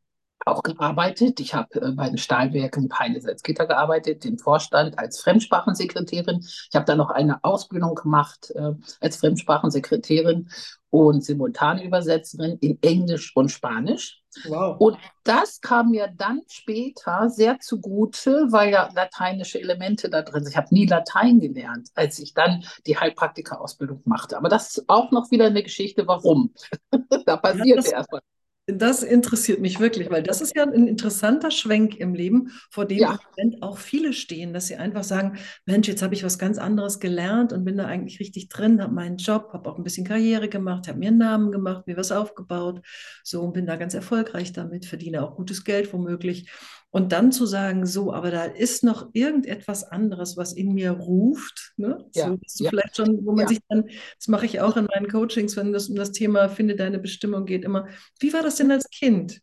auch 0.46 0.64
gearbeitet. 0.64 1.40
Ich 1.40 1.54
habe 1.54 1.82
äh, 1.82 1.92
bei 1.92 2.08
den 2.10 2.18
Stahlwerken 2.18 2.90
Peine 2.90 3.22
Salzgitter 3.22 3.66
gearbeitet, 3.66 4.26
im 4.26 4.38
Vorstand 4.38 4.98
als 5.00 5.22
Fremdsprachensekretärin. 5.22 6.40
Ich 6.42 6.76
habe 6.76 6.86
dann 6.86 6.98
noch 6.98 7.10
eine 7.10 7.44
Ausbildung 7.44 7.96
gemacht 7.96 8.52
äh, 8.56 8.72
als 9.00 9.18
Fremdsprachensekretärin 9.18 10.50
und 10.90 11.24
Simultanübersetzerin 11.26 12.60
in 12.60 12.78
Englisch 12.84 13.36
und 13.36 13.50
Spanisch. 13.50 14.22
Wow. 14.46 14.80
Und 14.80 14.98
das 15.24 15.60
kam 15.60 15.90
mir 15.90 16.14
dann 16.16 16.42
später 16.48 17.30
sehr 17.30 17.60
zugute, 17.60 18.48
weil 18.52 18.72
ja 18.72 18.90
lateinische 18.94 19.60
Elemente 19.60 20.10
da 20.10 20.22
drin 20.22 20.44
sind. 20.44 20.52
Ich 20.52 20.58
habe 20.58 20.74
nie 20.74 20.86
Latein 20.86 21.40
gelernt, 21.40 21.90
als 21.96 22.20
ich 22.20 22.34
dann 22.34 22.64
die 22.86 22.98
Heilpraktika-Ausbildung 22.98 24.02
machte. 24.06 24.38
Aber 24.38 24.50
das 24.50 24.78
ist 24.78 24.90
auch 24.90 25.12
noch 25.12 25.32
wieder 25.32 25.48
eine 25.48 25.64
Geschichte, 25.64 26.06
warum. 26.08 26.54
da 27.26 27.38
passiert 27.38 27.86
ja, 27.86 27.94
erstmal 27.94 28.22
das 28.66 29.04
interessiert 29.04 29.60
mich 29.60 29.82
wirklich, 29.82 30.10
weil 30.10 30.24
das 30.24 30.40
ist 30.40 30.56
ja 30.56 30.64
ein 30.64 30.88
interessanter 30.88 31.52
Schwenk 31.52 31.98
im 31.98 32.14
Leben, 32.14 32.52
vor 32.70 32.86
dem 32.86 33.00
ja. 33.00 33.20
auch 33.60 33.78
viele 33.78 34.14
stehen, 34.14 34.54
dass 34.54 34.68
sie 34.68 34.78
einfach 34.78 35.04
sagen, 35.04 35.38
Mensch, 35.66 35.90
jetzt 35.90 36.02
habe 36.02 36.14
ich 36.14 36.24
was 36.24 36.40
ganz 36.40 36.58
anderes 36.58 37.02
gelernt 37.02 37.52
und 37.52 37.66
bin 37.66 37.76
da 37.76 37.86
eigentlich 37.86 38.22
richtig 38.22 38.48
drin, 38.48 38.82
habe 38.82 38.94
meinen 38.94 39.18
Job, 39.18 39.50
habe 39.52 39.70
auch 39.70 39.78
ein 39.78 39.84
bisschen 39.84 40.08
Karriere 40.08 40.48
gemacht, 40.48 40.88
habe 40.88 41.00
mir 41.00 41.10
einen 41.10 41.18
Namen 41.18 41.52
gemacht, 41.52 41.88
mir 41.88 41.98
was 41.98 42.14
aufgebaut, 42.14 42.82
so 43.24 43.42
und 43.42 43.54
bin 43.54 43.66
da 43.66 43.76
ganz 43.76 43.96
erfolgreich 43.96 44.54
damit, 44.54 44.86
verdiene 44.86 45.24
auch 45.24 45.36
gutes 45.36 45.66
Geld 45.66 45.92
womöglich. 45.92 46.50
Und 46.96 47.12
dann 47.12 47.32
zu 47.32 47.48
sagen, 47.48 47.88
so, 47.88 48.14
aber 48.14 48.30
da 48.30 48.44
ist 48.44 48.84
noch 48.84 49.10
irgendetwas 49.14 49.84
anderes, 49.84 50.38
was 50.38 50.54
in 50.54 50.76
mir 50.76 50.92
ruft. 50.92 51.74
Ne? 51.76 52.06
Ja, 52.14 52.38
so 52.46 52.66
ja. 52.66 52.70
vielleicht 52.70 52.98
schon, 52.98 53.26
wo 53.26 53.32
man 53.32 53.46
ja. 53.46 53.48
sich 53.48 53.60
dann, 53.68 53.90
das 54.20 54.28
mache 54.28 54.46
ich 54.46 54.62
auch 54.62 54.78
in 54.78 54.86
meinen 54.86 55.08
Coachings, 55.08 55.58
wenn 55.58 55.74
es 55.74 55.90
um 55.90 55.96
das 55.96 56.12
Thema 56.12 56.50
Finde 56.50 56.76
deine 56.76 57.00
Bestimmung 57.00 57.46
geht, 57.46 57.66
immer, 57.66 57.88
wie 58.20 58.32
war 58.32 58.44
das 58.44 58.58
denn 58.58 58.70
als 58.70 58.92
Kind? 58.92 59.42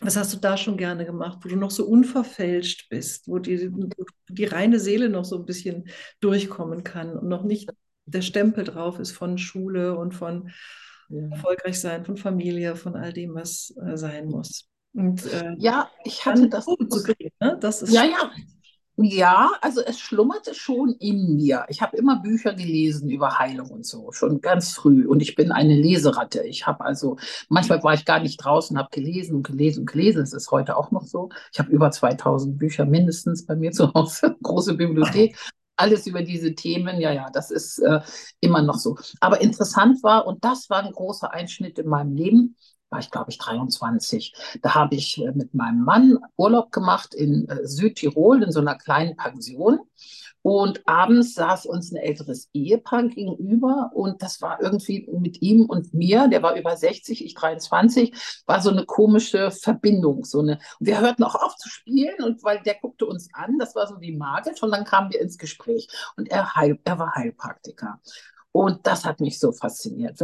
Was 0.00 0.16
hast 0.16 0.32
du 0.32 0.36
da 0.36 0.56
schon 0.56 0.76
gerne 0.76 1.04
gemacht, 1.04 1.40
wo 1.42 1.48
du 1.48 1.56
noch 1.56 1.72
so 1.72 1.84
unverfälscht 1.86 2.88
bist, 2.88 3.26
wo 3.26 3.40
die, 3.40 3.68
die 4.28 4.44
reine 4.44 4.78
Seele 4.78 5.08
noch 5.08 5.24
so 5.24 5.40
ein 5.40 5.44
bisschen 5.44 5.88
durchkommen 6.20 6.84
kann 6.84 7.18
und 7.18 7.28
noch 7.28 7.42
nicht 7.42 7.68
der 8.04 8.22
Stempel 8.22 8.62
drauf 8.62 9.00
ist 9.00 9.10
von 9.10 9.38
Schule 9.38 9.98
und 9.98 10.14
von 10.14 10.52
erfolgreich 11.10 11.80
sein, 11.80 12.04
von 12.04 12.16
Familie, 12.16 12.76
von 12.76 12.94
all 12.94 13.12
dem, 13.12 13.34
was 13.34 13.74
äh, 13.84 13.96
sein 13.96 14.28
muss. 14.28 14.68
Und, 14.96 15.26
äh, 15.26 15.54
ja, 15.58 15.90
ich 16.04 16.24
hatte 16.24 16.48
das. 16.48 16.64
Zu 16.64 17.02
kriegen, 17.02 17.30
ne? 17.38 17.58
das 17.60 17.82
ist 17.82 17.92
ja, 17.92 18.04
ja. 18.04 18.30
Ja, 18.98 19.52
also 19.60 19.82
es 19.82 20.00
schlummerte 20.00 20.54
schon 20.54 20.94
in 20.98 21.36
mir. 21.36 21.66
Ich 21.68 21.82
habe 21.82 21.98
immer 21.98 22.22
Bücher 22.22 22.54
gelesen 22.54 23.10
über 23.10 23.38
Heilung 23.38 23.68
und 23.68 23.84
so, 23.84 24.10
schon 24.12 24.40
ganz 24.40 24.72
früh. 24.72 25.06
Und 25.06 25.20
ich 25.20 25.34
bin 25.34 25.52
eine 25.52 25.74
Leseratte. 25.74 26.44
Ich 26.44 26.66
habe 26.66 26.82
also, 26.82 27.18
manchmal 27.50 27.82
war 27.84 27.92
ich 27.92 28.06
gar 28.06 28.20
nicht 28.20 28.38
draußen, 28.38 28.78
habe 28.78 28.88
gelesen 28.90 29.36
und 29.36 29.46
gelesen 29.46 29.80
und 29.80 29.92
gelesen. 29.92 30.22
Es 30.22 30.32
ist 30.32 30.50
heute 30.50 30.78
auch 30.78 30.92
noch 30.92 31.04
so. 31.04 31.28
Ich 31.52 31.58
habe 31.58 31.70
über 31.70 31.90
2000 31.90 32.56
Bücher 32.56 32.86
mindestens 32.86 33.44
bei 33.44 33.54
mir 33.54 33.70
zu 33.72 33.92
Hause, 33.92 34.34
große 34.42 34.74
Bibliothek. 34.74 35.36
Alles 35.78 36.06
über 36.06 36.22
diese 36.22 36.54
Themen, 36.54 36.98
ja, 36.98 37.12
ja, 37.12 37.28
das 37.30 37.50
ist 37.50 37.80
äh, 37.80 38.00
immer 38.40 38.62
noch 38.62 38.78
so. 38.78 38.96
Aber 39.20 39.42
interessant 39.42 40.02
war, 40.02 40.26
und 40.26 40.42
das 40.42 40.70
war 40.70 40.82
ein 40.82 40.92
großer 40.92 41.30
Einschnitt 41.30 41.78
in 41.78 41.88
meinem 41.88 42.14
Leben, 42.14 42.56
war 42.90 43.00
ich, 43.00 43.10
glaube 43.10 43.30
ich, 43.30 43.38
23. 43.38 44.34
Da 44.62 44.74
habe 44.74 44.94
ich 44.94 45.18
äh, 45.18 45.32
mit 45.32 45.54
meinem 45.54 45.84
Mann 45.84 46.18
Urlaub 46.36 46.72
gemacht 46.72 47.14
in 47.14 47.48
äh, 47.48 47.66
Südtirol 47.66 48.42
in 48.42 48.52
so 48.52 48.60
einer 48.60 48.76
kleinen 48.76 49.16
Pension. 49.16 49.80
Und 50.42 50.86
abends 50.86 51.34
saß 51.34 51.66
uns 51.66 51.90
ein 51.90 51.96
älteres 51.96 52.48
Ehepaar 52.52 53.08
gegenüber 53.08 53.90
und 53.94 54.22
das 54.22 54.40
war 54.40 54.62
irgendwie 54.62 55.08
mit 55.10 55.42
ihm 55.42 55.64
und 55.64 55.92
mir, 55.92 56.28
der 56.28 56.40
war 56.40 56.54
über 56.54 56.76
60, 56.76 57.24
ich 57.24 57.34
23, 57.34 58.14
war 58.46 58.60
so 58.60 58.70
eine 58.70 58.84
komische 58.84 59.50
Verbindung. 59.50 60.24
So 60.24 60.38
eine, 60.38 60.60
und 60.78 60.86
wir 60.86 61.00
hörten 61.00 61.24
auch 61.24 61.34
auf 61.34 61.56
zu 61.56 61.68
spielen 61.68 62.22
und 62.22 62.44
weil 62.44 62.62
der 62.62 62.76
guckte 62.80 63.06
uns 63.06 63.28
an, 63.32 63.58
das 63.58 63.74
war 63.74 63.88
so 63.88 64.00
wie 64.00 64.16
magisch 64.16 64.62
und 64.62 64.70
dann 64.70 64.84
kamen 64.84 65.10
wir 65.10 65.20
ins 65.20 65.36
Gespräch 65.36 65.88
und 66.16 66.30
er, 66.30 66.54
heil, 66.54 66.78
er 66.84 67.00
war 67.00 67.16
Heilpraktiker. 67.16 68.00
Und 68.56 68.86
das 68.86 69.04
hat 69.04 69.20
mich 69.20 69.38
so 69.38 69.52
fasziniert. 69.52 70.18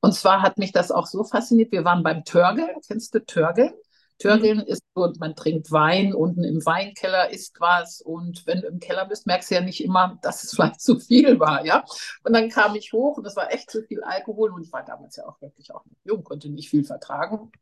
Und 0.00 0.12
zwar 0.12 0.42
hat 0.42 0.58
mich 0.58 0.72
das 0.72 0.90
auch 0.90 1.06
so 1.06 1.22
fasziniert. 1.22 1.70
Wir 1.70 1.84
waren 1.84 2.02
beim 2.02 2.24
Törgeln. 2.24 2.80
Kennst 2.84 3.14
du 3.14 3.24
Törgeln? 3.24 3.74
Törgeln 4.18 4.58
mhm. 4.58 4.64
ist 4.64 4.82
so, 4.96 5.12
man 5.20 5.36
trinkt 5.36 5.70
Wein, 5.70 6.12
unten 6.12 6.42
im 6.42 6.66
Weinkeller 6.66 7.30
isst 7.30 7.60
was 7.60 8.00
und 8.00 8.44
wenn 8.46 8.62
du 8.62 8.66
im 8.66 8.80
Keller 8.80 9.06
bist, 9.06 9.26
merkst 9.26 9.50
du 9.50 9.56
ja 9.56 9.60
nicht 9.60 9.84
immer, 9.84 10.18
dass 10.22 10.42
es 10.42 10.50
vielleicht 10.56 10.80
zu 10.80 10.98
viel 10.98 11.38
war, 11.38 11.64
ja. 11.64 11.84
Und 12.24 12.32
dann 12.32 12.48
kam 12.48 12.74
ich 12.74 12.92
hoch 12.92 13.18
und 13.18 13.24
das 13.24 13.36
war 13.36 13.52
echt 13.52 13.70
zu 13.70 13.82
viel 13.82 14.02
Alkohol 14.02 14.52
und 14.52 14.62
ich 14.62 14.72
war 14.72 14.84
damals 14.84 15.16
ja 15.16 15.26
auch 15.26 15.40
wirklich 15.40 15.72
auch 15.72 15.84
jung, 16.04 16.24
konnte 16.24 16.48
nicht 16.48 16.70
viel 16.70 16.82
vertragen. 16.82 17.52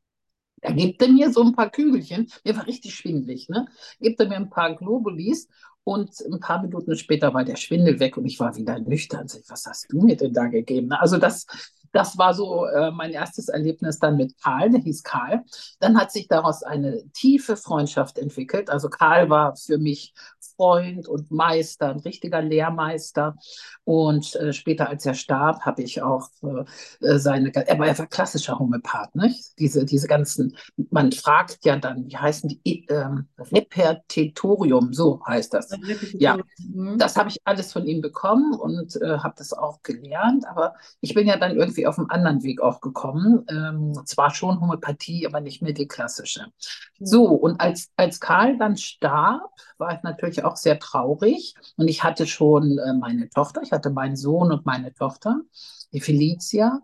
Da 0.62 0.70
gibt 0.70 1.02
er 1.02 1.08
mir 1.08 1.32
so 1.32 1.42
ein 1.42 1.54
paar 1.54 1.70
Kügelchen, 1.70 2.30
mir 2.44 2.56
war 2.56 2.66
richtig 2.66 2.94
schwindlig, 2.94 3.48
ne? 3.48 3.66
Gibt 4.00 4.20
er 4.20 4.28
mir 4.28 4.36
ein 4.36 4.48
paar 4.48 4.74
Globulis 4.76 5.48
und 5.84 6.10
ein 6.20 6.40
paar 6.40 6.62
Minuten 6.62 6.96
später 6.96 7.34
war 7.34 7.44
der 7.44 7.56
Schwindel 7.56 8.00
weg 8.00 8.16
und 8.16 8.24
ich 8.24 8.40
war 8.40 8.56
wieder 8.56 8.78
nüchtern. 8.78 9.26
Was 9.48 9.66
hast 9.66 9.92
du 9.92 10.00
mir 10.00 10.16
denn 10.16 10.32
da 10.32 10.46
gegeben? 10.46 10.92
Also 10.92 11.18
das, 11.18 11.46
das 11.92 12.16
war 12.16 12.34
so 12.34 12.64
äh, 12.66 12.90
mein 12.90 13.12
erstes 13.12 13.48
Erlebnis 13.48 13.98
dann 13.98 14.16
mit 14.16 14.36
Karl, 14.42 14.70
der 14.70 14.80
hieß 14.80 15.02
Karl. 15.02 15.44
Dann 15.80 15.98
hat 15.98 16.10
sich 16.10 16.26
daraus 16.26 16.62
eine 16.62 17.04
tiefe 17.12 17.56
Freundschaft 17.56 18.18
entwickelt. 18.18 18.70
Also 18.70 18.88
Karl 18.88 19.28
war 19.28 19.56
für 19.56 19.78
mich 19.78 20.14
Freund 20.56 21.08
und 21.08 21.30
Meister, 21.30 21.90
ein 21.90 22.00
richtiger 22.00 22.42
Lehrmeister. 22.42 23.36
Und 23.84 24.34
äh, 24.36 24.52
später, 24.52 24.88
als 24.88 25.04
er 25.06 25.14
starb, 25.14 25.60
habe 25.62 25.82
ich 25.82 26.02
auch 26.02 26.28
äh, 26.42 27.06
äh 27.06 27.18
seine, 27.18 27.54
er 27.54 27.78
war 27.78 28.06
klassischer 28.06 28.58
Homöopath, 28.58 29.14
nicht? 29.14 29.58
Diese, 29.58 29.84
diese 29.84 30.06
ganzen, 30.06 30.56
man 30.90 31.12
fragt 31.12 31.64
ja 31.64 31.76
dann, 31.76 32.06
wie 32.06 32.16
heißen 32.16 32.48
die, 32.48 32.86
ähm, 32.88 33.28
Repertorium, 33.38 34.92
so 34.92 35.20
heißt 35.26 35.54
das. 35.54 35.70
Ja, 36.14 36.38
mhm. 36.58 36.98
das 36.98 37.16
habe 37.16 37.28
ich 37.28 37.38
alles 37.44 37.72
von 37.72 37.86
ihm 37.86 38.00
bekommen 38.00 38.54
und 38.54 38.96
äh, 39.02 39.18
habe 39.18 39.34
das 39.36 39.52
auch 39.52 39.82
gelernt, 39.82 40.46
aber 40.46 40.74
ich 41.00 41.14
bin 41.14 41.26
ja 41.26 41.36
dann 41.36 41.56
irgendwie 41.56 41.86
auf 41.86 41.98
einem 41.98 42.10
anderen 42.10 42.42
Weg 42.42 42.60
auch 42.60 42.80
gekommen. 42.80 43.44
Ähm, 43.48 43.92
zwar 44.04 44.34
schon 44.34 44.60
Homöopathie, 44.60 45.26
aber 45.26 45.40
nicht 45.40 45.62
mehr 45.62 45.72
die 45.72 45.88
klassische. 45.88 46.46
So, 47.00 47.24
und 47.26 47.60
als, 47.60 47.90
als 47.96 48.20
Karl 48.20 48.56
dann 48.58 48.76
starb, 48.76 49.50
war 49.78 49.94
ich 49.94 50.02
natürlich 50.02 50.43
auch 50.44 50.56
sehr 50.56 50.78
traurig. 50.78 51.54
Und 51.76 51.88
ich 51.88 52.04
hatte 52.04 52.26
schon 52.26 52.78
äh, 52.78 52.92
meine 52.94 53.28
Tochter, 53.30 53.62
ich 53.62 53.72
hatte 53.72 53.90
meinen 53.90 54.16
Sohn 54.16 54.52
und 54.52 54.66
meine 54.66 54.94
Tochter, 54.94 55.40
die 55.92 56.00
Felicia. 56.00 56.80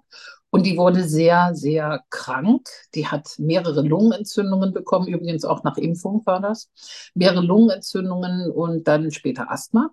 Und 0.50 0.66
die 0.66 0.76
wurde 0.76 1.04
sehr, 1.04 1.54
sehr 1.54 2.02
krank. 2.10 2.68
Die 2.94 3.06
hat 3.06 3.38
mehrere 3.38 3.82
Lungenentzündungen 3.82 4.72
bekommen, 4.72 5.06
übrigens 5.06 5.44
auch 5.44 5.62
nach 5.62 5.76
Impfung 5.76 6.22
war 6.26 6.40
das. 6.40 6.70
Mehrere 7.14 7.42
Lungenentzündungen 7.42 8.50
und 8.50 8.88
dann 8.88 9.12
später 9.12 9.50
Asthma. 9.50 9.90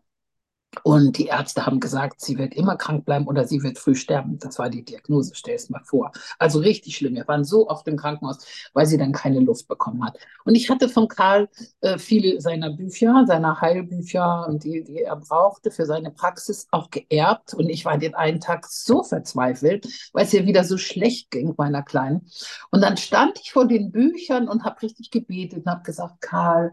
Und 0.84 1.18
die 1.18 1.28
Ärzte 1.28 1.66
haben 1.66 1.80
gesagt, 1.80 2.22
sie 2.22 2.38
wird 2.38 2.54
immer 2.54 2.76
krank 2.76 3.06
bleiben 3.06 3.28
oder 3.28 3.48
sie 3.48 3.64
wird 3.64 3.78
früh 3.78 3.96
sterben. 3.96 4.40
Das 4.40 4.60
war 4.60 4.70
die 4.70 4.84
Diagnose, 4.84 5.34
stell 5.36 5.56
es 5.56 5.70
mal 5.70 5.84
vor. 5.84 6.12
Also 6.40 6.60
richtig 6.60 6.98
schlimm. 6.98 7.16
Wir 7.16 7.28
waren 7.28 7.44
so 7.44 7.70
oft 7.70 7.88
im 7.88 7.98
Krankenhaus, 7.98 8.46
weil 8.74 8.86
sie 8.86 8.98
dann 8.98 9.12
keine 9.12 9.40
Luft 9.40 9.68
bekommen 9.68 10.04
hat. 10.06 10.18
Und 10.46 10.56
ich 10.56 10.70
hatte 10.70 10.90
von 10.90 11.08
Karl 11.08 11.50
äh, 11.82 11.98
viele 11.98 12.42
seiner 12.42 12.72
Bücher, 12.72 13.26
seiner 13.28 13.60
Heilbücher 13.62 14.48
die, 14.58 14.84
die 14.84 15.02
er 15.02 15.16
brauchte 15.16 15.72
für 15.72 15.86
seine 15.86 16.12
Praxis 16.12 16.68
auch 16.72 16.90
geerbt. 16.90 17.54
Und 17.54 17.70
ich 17.70 17.86
war 17.86 17.98
den 17.98 18.16
einen 18.16 18.40
Tag 18.40 18.66
so 18.68 19.04
verzweifelt, 19.04 19.88
weil 20.14 20.26
es 20.26 20.34
ihr 20.34 20.46
wieder 20.46 20.64
so 20.64 20.78
schlecht 20.78 21.32
ging, 21.32 21.54
meiner 21.58 21.84
Kleinen. 21.84 22.30
Und 22.72 22.82
dann 22.82 22.98
stand 22.98 23.40
ich 23.42 23.52
vor 23.52 23.68
den 23.68 23.92
Büchern 23.92 24.48
und 24.48 24.64
habe 24.64 24.82
richtig 24.82 25.12
gebetet 25.12 25.66
und 25.66 25.72
habe 25.72 25.84
gesagt, 25.84 26.22
Karl, 26.22 26.72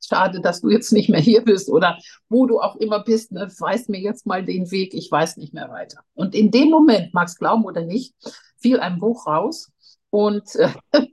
schade, 0.00 0.40
dass 0.40 0.60
du 0.60 0.70
jetzt 0.70 0.92
nicht 0.92 1.08
mehr 1.08 1.20
hier 1.20 1.42
bist 1.42 1.68
oder 1.68 1.98
wo 2.28 2.46
du 2.46 2.60
auch 2.60 2.76
immer 2.76 3.02
bist, 3.02 3.32
ne, 3.32 3.48
weiß 3.58 3.88
mir 3.88 4.00
jetzt 4.00 4.26
mal 4.26 4.44
den 4.44 4.70
Weg, 4.70 4.94
ich 4.94 5.10
weiß 5.10 5.36
nicht 5.36 5.54
mehr 5.54 5.70
weiter. 5.70 6.00
Und 6.14 6.34
in 6.34 6.50
dem 6.50 6.70
Moment, 6.70 7.14
magst 7.14 7.38
glauben 7.38 7.64
oder 7.64 7.82
nicht, 7.82 8.14
fiel 8.58 8.80
ein 8.80 8.98
Buch 8.98 9.26
raus 9.26 9.70
und 10.16 10.56
äh, 10.56 10.70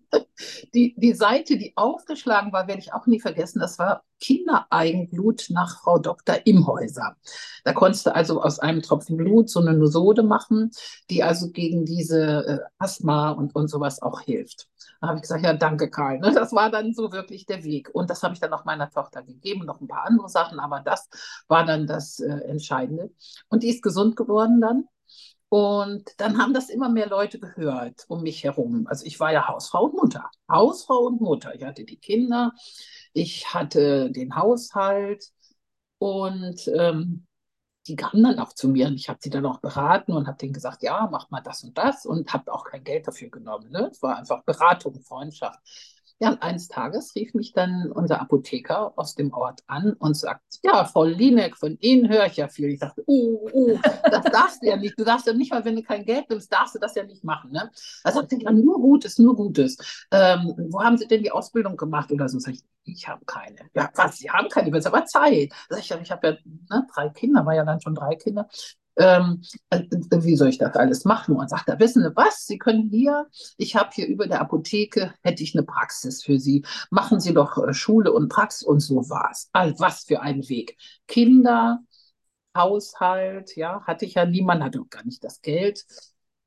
die, 0.73 0.95
die 0.97 1.13
Seite, 1.13 1.57
die 1.57 1.73
aufgeschlagen 1.75 2.53
war, 2.53 2.69
werde 2.69 2.79
ich 2.79 2.93
auch 2.93 3.05
nie 3.05 3.19
vergessen, 3.19 3.59
das 3.59 3.77
war 3.77 4.05
Kindereigenblut 4.21 5.47
nach 5.49 5.81
Frau 5.81 5.99
Dr. 5.99 6.37
Imhäuser. 6.45 7.17
Da 7.65 7.73
konntest 7.73 8.05
du 8.05 8.15
also 8.15 8.41
aus 8.41 8.59
einem 8.59 8.81
Tropfen 8.81 9.17
Blut 9.17 9.49
so 9.49 9.59
eine 9.59 9.73
Nosode 9.73 10.23
machen, 10.23 10.71
die 11.09 11.21
also 11.21 11.49
gegen 11.49 11.83
diese 11.83 12.45
äh, 12.47 12.59
Asthma 12.77 13.31
und, 13.31 13.53
und 13.55 13.67
sowas 13.67 14.01
auch 14.01 14.21
hilft. 14.21 14.69
Da 15.01 15.09
habe 15.09 15.17
ich 15.17 15.23
gesagt, 15.23 15.43
ja, 15.43 15.53
danke 15.53 15.89
Karl. 15.89 16.19
Ne? 16.19 16.31
Das 16.33 16.53
war 16.53 16.71
dann 16.71 16.93
so 16.93 17.11
wirklich 17.11 17.45
der 17.45 17.65
Weg. 17.65 17.89
Und 17.91 18.09
das 18.09 18.23
habe 18.23 18.35
ich 18.35 18.39
dann 18.39 18.53
auch 18.53 18.63
meiner 18.63 18.89
Tochter 18.89 19.21
gegeben, 19.21 19.65
noch 19.65 19.81
ein 19.81 19.89
paar 19.89 20.05
andere 20.05 20.29
Sachen, 20.29 20.61
aber 20.61 20.79
das 20.79 21.09
war 21.49 21.65
dann 21.65 21.87
das 21.87 22.21
äh, 22.21 22.29
Entscheidende. 22.45 23.11
Und 23.49 23.63
die 23.63 23.69
ist 23.69 23.83
gesund 23.83 24.15
geworden 24.15 24.61
dann. 24.61 24.85
Und 25.53 26.19
dann 26.19 26.39
haben 26.39 26.55
das 26.55 26.69
immer 26.69 26.89
mehr 26.89 27.07
Leute 27.07 27.39
gehört 27.39 28.05
um 28.07 28.23
mich 28.23 28.43
herum. 28.43 28.87
Also 28.87 29.05
ich 29.05 29.19
war 29.19 29.31
ja 29.31 29.47
Hausfrau 29.47 29.83
und 29.83 29.93
Mutter. 29.93 30.31
Hausfrau 30.49 31.05
und 31.05 31.21
Mutter. 31.21 31.53
Ich 31.53 31.63
hatte 31.63 31.85
die 31.85 31.99
Kinder, 31.99 32.53
ich 33.13 33.53
hatte 33.53 34.09
den 34.11 34.35
Haushalt 34.35 35.29
und 35.99 36.67
ähm, 36.75 37.27
die 37.85 37.95
kamen 37.95 38.23
dann 38.23 38.39
auch 38.39 38.53
zu 38.53 38.67
mir 38.67 38.87
und 38.87 38.95
ich 38.95 39.09
habe 39.09 39.19
sie 39.21 39.29
dann 39.29 39.45
auch 39.45 39.59
beraten 39.59 40.13
und 40.13 40.25
habe 40.25 40.39
denen 40.39 40.53
gesagt, 40.53 40.81
ja, 40.81 41.07
mach 41.11 41.29
mal 41.29 41.41
das 41.41 41.63
und 41.63 41.77
das 41.77 42.07
und 42.07 42.33
habe 42.33 42.51
auch 42.51 42.63
kein 42.63 42.83
Geld 42.83 43.07
dafür 43.07 43.29
genommen. 43.29 43.69
Ne? 43.69 43.89
Es 43.91 44.01
war 44.01 44.17
einfach 44.17 44.43
Beratung, 44.45 45.03
Freundschaft. 45.03 45.59
Ja, 46.23 46.29
und 46.29 46.41
eines 46.41 46.69
Tages 46.69 47.15
rief 47.15 47.33
mich 47.33 47.51
dann 47.51 47.91
unser 47.91 48.21
Apotheker 48.21 48.93
aus 48.95 49.13
dem 49.15 49.33
Ort 49.33 49.59
an 49.67 49.91
und 49.99 50.15
sagt, 50.15 50.41
ja, 50.63 50.85
Frau 50.85 51.03
Linek, 51.03 51.57
von 51.57 51.77
Ihnen 51.81 52.07
höre 52.07 52.27
ich 52.27 52.37
ja 52.37 52.47
viel. 52.47 52.69
Ich 52.69 52.79
dachte, 52.79 53.03
uh, 53.05 53.49
uh, 53.51 53.77
das 54.09 54.23
darfst 54.31 54.63
du 54.63 54.67
ja 54.67 54.77
nicht. 54.77 54.97
Du 54.97 55.03
darfst 55.03 55.27
ja 55.27 55.33
nicht 55.33 55.51
mal, 55.51 55.65
wenn 55.65 55.75
du 55.75 55.83
kein 55.83 56.05
Geld 56.05 56.29
nimmst, 56.29 56.49
darfst 56.49 56.75
du 56.75 56.79
das 56.79 56.95
ja 56.95 57.03
nicht 57.03 57.25
machen. 57.25 57.51
Ne? 57.51 57.69
Er 58.05 58.11
sagte, 58.13 58.37
ja, 58.37 58.51
nur 58.51 58.79
Gutes, 58.79 59.19
nur 59.19 59.35
Gutes. 59.35 60.05
Ähm, 60.11 60.53
wo 60.69 60.81
haben 60.81 60.95
Sie 60.95 61.09
denn 61.09 61.23
die 61.23 61.31
Ausbildung 61.31 61.75
gemacht 61.75 62.09
oder 62.09 62.29
so? 62.29 62.39
Sag 62.39 62.53
ich, 62.53 62.63
ich 62.85 63.05
habe 63.05 63.25
keine. 63.25 63.57
Ja, 63.75 63.89
was, 63.93 64.19
Sie 64.19 64.29
haben 64.29 64.47
keine, 64.47 64.73
aber 64.73 65.05
Zeit. 65.05 65.51
Sag 65.67 65.79
ich, 65.79 65.91
ich 65.91 66.11
habe 66.11 66.27
ja 66.27 66.37
ne, 66.69 66.87
drei 66.93 67.09
Kinder, 67.09 67.45
war 67.45 67.53
ja 67.53 67.65
dann 67.65 67.81
schon 67.81 67.95
drei 67.95 68.15
Kinder 68.15 68.47
ähm, 68.97 69.41
äh, 69.69 69.81
wie 70.11 70.35
soll 70.35 70.49
ich 70.49 70.57
das 70.57 70.75
alles 70.75 71.05
machen? 71.05 71.35
Und 71.35 71.49
sagt 71.49 71.69
er, 71.69 71.79
wissen 71.79 72.03
Sie 72.03 72.15
was, 72.15 72.45
Sie 72.45 72.57
können 72.57 72.89
hier, 72.89 73.27
ich 73.57 73.75
habe 73.75 73.89
hier 73.93 74.07
über 74.07 74.27
der 74.27 74.41
Apotheke, 74.41 75.13
hätte 75.21 75.43
ich 75.43 75.55
eine 75.55 75.63
Praxis 75.63 76.23
für 76.23 76.39
Sie. 76.39 76.65
Machen 76.89 77.19
Sie 77.19 77.33
doch 77.33 77.57
äh, 77.57 77.73
Schule 77.73 78.11
und 78.11 78.29
Praxis 78.29 78.63
und 78.63 78.79
so 78.79 79.09
war's. 79.09 79.49
Also 79.53 79.79
was 79.79 80.03
für 80.03 80.21
ein 80.21 80.47
Weg. 80.49 80.77
Kinder, 81.07 81.79
Haushalt, 82.55 83.55
ja, 83.55 83.81
hatte 83.85 84.05
ich 84.05 84.15
ja 84.15 84.25
niemand, 84.25 84.63
hatte 84.63 84.81
auch 84.81 84.89
gar 84.89 85.05
nicht 85.05 85.23
das 85.23 85.41
Geld. 85.41 85.85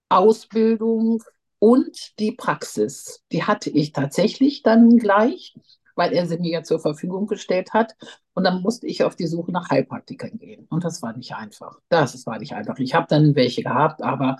Ausbildung 0.08 1.22
und 1.58 2.18
die 2.20 2.32
Praxis, 2.32 3.22
die 3.32 3.44
hatte 3.44 3.70
ich 3.70 3.92
tatsächlich 3.92 4.62
dann 4.62 4.98
gleich 4.98 5.54
weil 5.96 6.12
er 6.12 6.26
sie 6.26 6.38
mir 6.38 6.52
ja 6.52 6.62
zur 6.62 6.78
Verfügung 6.78 7.26
gestellt 7.26 7.72
hat. 7.72 7.96
Und 8.36 8.44
dann 8.44 8.60
musste 8.60 8.86
ich 8.86 9.02
auf 9.02 9.16
die 9.16 9.26
Suche 9.26 9.50
nach 9.50 9.70
Heilpraktikern 9.70 10.36
gehen. 10.36 10.66
Und 10.68 10.84
das 10.84 11.00
war 11.00 11.16
nicht 11.16 11.34
einfach. 11.34 11.80
Das 11.88 12.26
war 12.26 12.38
nicht 12.38 12.52
einfach. 12.52 12.78
Ich 12.78 12.94
habe 12.94 13.06
dann 13.08 13.34
welche 13.34 13.62
gehabt, 13.62 14.02
aber 14.02 14.36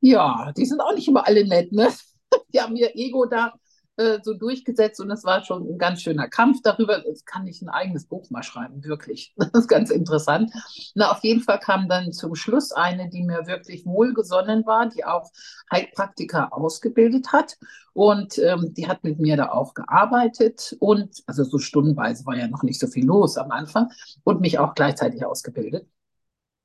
ja, 0.00 0.52
die 0.54 0.66
sind 0.66 0.82
auch 0.82 0.94
nicht 0.94 1.08
immer 1.08 1.26
alle 1.26 1.46
nett, 1.46 1.72
ne? 1.72 1.88
Die 2.52 2.60
haben 2.60 2.76
ihr 2.76 2.94
Ego 2.94 3.24
da 3.24 3.54
äh, 3.96 4.20
so 4.22 4.34
durchgesetzt 4.34 5.00
und 5.00 5.10
es 5.10 5.24
war 5.24 5.44
schon 5.44 5.68
ein 5.68 5.78
ganz 5.78 6.00
schöner 6.00 6.28
Kampf 6.28 6.60
darüber. 6.62 7.06
Jetzt 7.06 7.26
kann 7.26 7.46
ich 7.46 7.60
ein 7.60 7.68
eigenes 7.68 8.06
Buch 8.06 8.30
mal 8.30 8.42
schreiben, 8.42 8.82
wirklich. 8.84 9.34
Das 9.52 9.64
ist 9.64 9.68
ganz 9.68 9.90
interessant. 9.90 10.50
Na, 10.94 11.10
auf 11.10 11.22
jeden 11.22 11.42
Fall 11.42 11.58
kam 11.58 11.88
dann 11.88 12.12
zum 12.12 12.34
Schluss 12.34 12.72
eine, 12.72 13.10
die 13.10 13.22
mir 13.22 13.46
wirklich 13.46 13.84
wohlgesonnen 13.84 14.64
war, 14.64 14.88
die 14.88 15.04
auch 15.04 15.30
Heilpraktiker 15.70 16.52
ausgebildet 16.56 17.32
hat. 17.32 17.58
Und 17.92 18.38
ähm, 18.38 18.72
die 18.72 18.88
hat 18.88 19.04
mit 19.04 19.18
mir 19.20 19.36
da 19.36 19.50
auch 19.50 19.74
gearbeitet 19.74 20.74
und, 20.80 21.22
also 21.26 21.44
so 21.44 21.58
stundenweise 21.58 22.24
war 22.24 22.36
ja 22.36 22.48
noch 22.48 22.62
nicht 22.62 22.80
so 22.80 22.86
viel 22.86 23.04
los 23.04 23.36
am 23.36 23.50
Anfang 23.50 23.90
und 24.24 24.40
mich 24.40 24.58
auch 24.58 24.74
gleichzeitig 24.74 25.26
ausgebildet. 25.26 25.86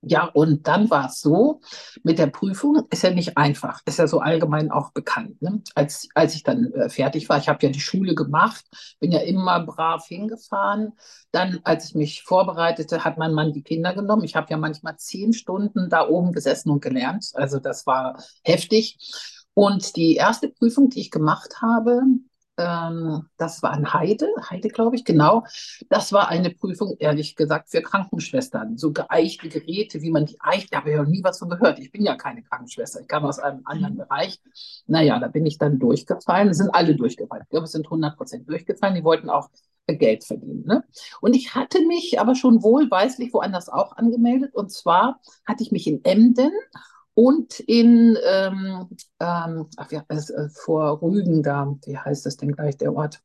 Ja, 0.01 0.25
und 0.25 0.67
dann 0.67 0.89
war 0.91 1.07
es 1.07 1.21
so, 1.21 1.59
mit 2.03 2.19
der 2.19 2.27
Prüfung 2.27 2.85
ist 2.91 3.01
ja 3.01 3.09
nicht 3.09 3.35
einfach, 3.35 3.81
ist 3.85 3.97
ja 3.97 4.05
so 4.07 4.19
allgemein 4.19 4.69
auch 4.69 4.91
bekannt. 4.91 5.41
Ne? 5.41 5.61
Als, 5.73 6.07
als 6.13 6.35
ich 6.35 6.43
dann 6.43 6.71
äh, 6.73 6.89
fertig 6.89 7.27
war, 7.29 7.39
ich 7.39 7.49
habe 7.49 7.65
ja 7.65 7.71
die 7.71 7.79
Schule 7.79 8.13
gemacht, 8.13 8.63
bin 8.99 9.11
ja 9.11 9.19
immer 9.19 9.59
brav 9.65 10.05
hingefahren. 10.05 10.93
Dann, 11.31 11.59
als 11.63 11.89
ich 11.89 11.95
mich 11.95 12.23
vorbereitete, 12.23 13.03
hat 13.03 13.17
mein 13.17 13.33
Mann 13.33 13.53
die 13.53 13.63
Kinder 13.63 13.93
genommen. 13.93 14.23
Ich 14.23 14.35
habe 14.35 14.47
ja 14.51 14.57
manchmal 14.57 14.97
zehn 14.97 15.33
Stunden 15.33 15.89
da 15.89 16.07
oben 16.07 16.31
gesessen 16.31 16.69
und 16.69 16.81
gelernt. 16.81 17.31
Also 17.33 17.59
das 17.59 17.87
war 17.87 18.21
heftig. 18.43 18.97
Und 19.55 19.95
die 19.95 20.15
erste 20.15 20.49
Prüfung, 20.49 20.89
die 20.91 20.99
ich 20.99 21.09
gemacht 21.09 21.61
habe, 21.63 22.03
ähm, 22.57 23.25
das 23.37 23.61
war 23.61 23.71
ein 23.71 23.93
Heide, 23.93 24.27
Heide 24.49 24.69
glaube 24.69 24.95
ich, 24.95 25.05
genau. 25.05 25.43
Das 25.89 26.11
war 26.11 26.29
eine 26.29 26.49
Prüfung, 26.49 26.95
ehrlich 26.99 27.35
gesagt, 27.35 27.69
für 27.69 27.81
Krankenschwestern. 27.81 28.77
So 28.77 28.91
geeichte 28.91 29.49
Geräte, 29.49 30.01
wie 30.01 30.11
man 30.11 30.25
die 30.25 30.37
eicht, 30.39 30.73
da 30.73 30.79
habe 30.79 30.89
ich 30.89 30.95
ja 30.95 31.03
noch 31.03 31.09
nie 31.09 31.23
was 31.23 31.39
von 31.39 31.49
gehört. 31.49 31.79
Ich 31.79 31.91
bin 31.91 32.03
ja 32.03 32.15
keine 32.15 32.43
Krankenschwester, 32.43 33.01
ich 33.01 33.07
kam 33.07 33.25
aus 33.25 33.39
einem 33.39 33.61
anderen 33.65 33.93
mhm. 33.93 33.99
Bereich. 33.99 34.41
Naja, 34.87 35.19
da 35.19 35.27
bin 35.27 35.45
ich 35.45 35.57
dann 35.57 35.79
durchgefallen. 35.79 36.49
Es 36.49 36.57
sind 36.57 36.73
alle 36.73 36.95
durchgefallen. 36.95 37.43
Ich 37.43 37.49
glaube, 37.49 37.65
es 37.65 37.71
sind 37.71 37.85
100 37.85 38.17
Prozent 38.17 38.49
durchgefallen. 38.49 38.95
Die 38.95 39.03
wollten 39.03 39.29
auch 39.29 39.49
Geld 39.95 40.25
verdienen. 40.25 40.65
Ne? 40.65 40.83
Und 41.21 41.35
ich 41.35 41.55
hatte 41.55 41.85
mich 41.85 42.19
aber 42.19 42.35
schon 42.35 42.61
wohlweislich 42.63 43.33
woanders 43.33 43.69
auch 43.69 43.95
angemeldet. 43.95 44.53
Und 44.53 44.71
zwar 44.71 45.21
hatte 45.45 45.63
ich 45.63 45.71
mich 45.71 45.87
in 45.87 46.03
Emden 46.03 46.51
und 47.17 47.59
in 47.61 48.15
ähm, 48.23 48.87
ähm, 49.19 49.67
ach, 49.75 49.91
ja, 49.91 50.05
äh, 50.07 50.49
vor 50.49 51.01
Rügen 51.01 51.41
da, 51.41 51.75
wie 51.83 51.97
heißt 51.97 52.27
das 52.27 52.37
denn 52.37 52.51
gleich, 52.51 52.77
der 52.77 52.93
Ort? 52.93 53.23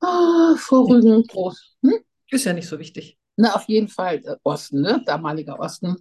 Ah, 0.00 0.54
vor 0.58 0.90
Rügen 0.90 1.22
groß. 1.22 1.78
Hm? 1.82 1.94
Ist 2.30 2.44
ja 2.44 2.52
nicht 2.52 2.68
so 2.68 2.78
wichtig. 2.78 3.18
Na, 3.36 3.54
auf 3.54 3.64
jeden 3.64 3.88
Fall 3.88 4.16
äh, 4.26 4.36
Osten, 4.42 4.82
ne? 4.82 5.02
damaliger 5.06 5.58
Osten. 5.58 5.96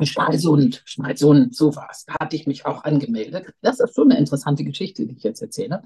Stralsund, 0.00 0.80
Stralsund, 0.86 1.54
so 1.54 1.76
war 1.76 1.88
es. 1.90 2.06
Da 2.06 2.14
hatte 2.18 2.36
ich 2.36 2.46
mich 2.46 2.64
auch 2.64 2.84
angemeldet. 2.84 3.52
Das 3.60 3.78
ist 3.78 3.94
schon 3.94 4.10
eine 4.10 4.18
interessante 4.18 4.64
Geschichte, 4.64 5.06
die 5.06 5.16
ich 5.16 5.22
jetzt 5.22 5.42
erzähle. 5.42 5.82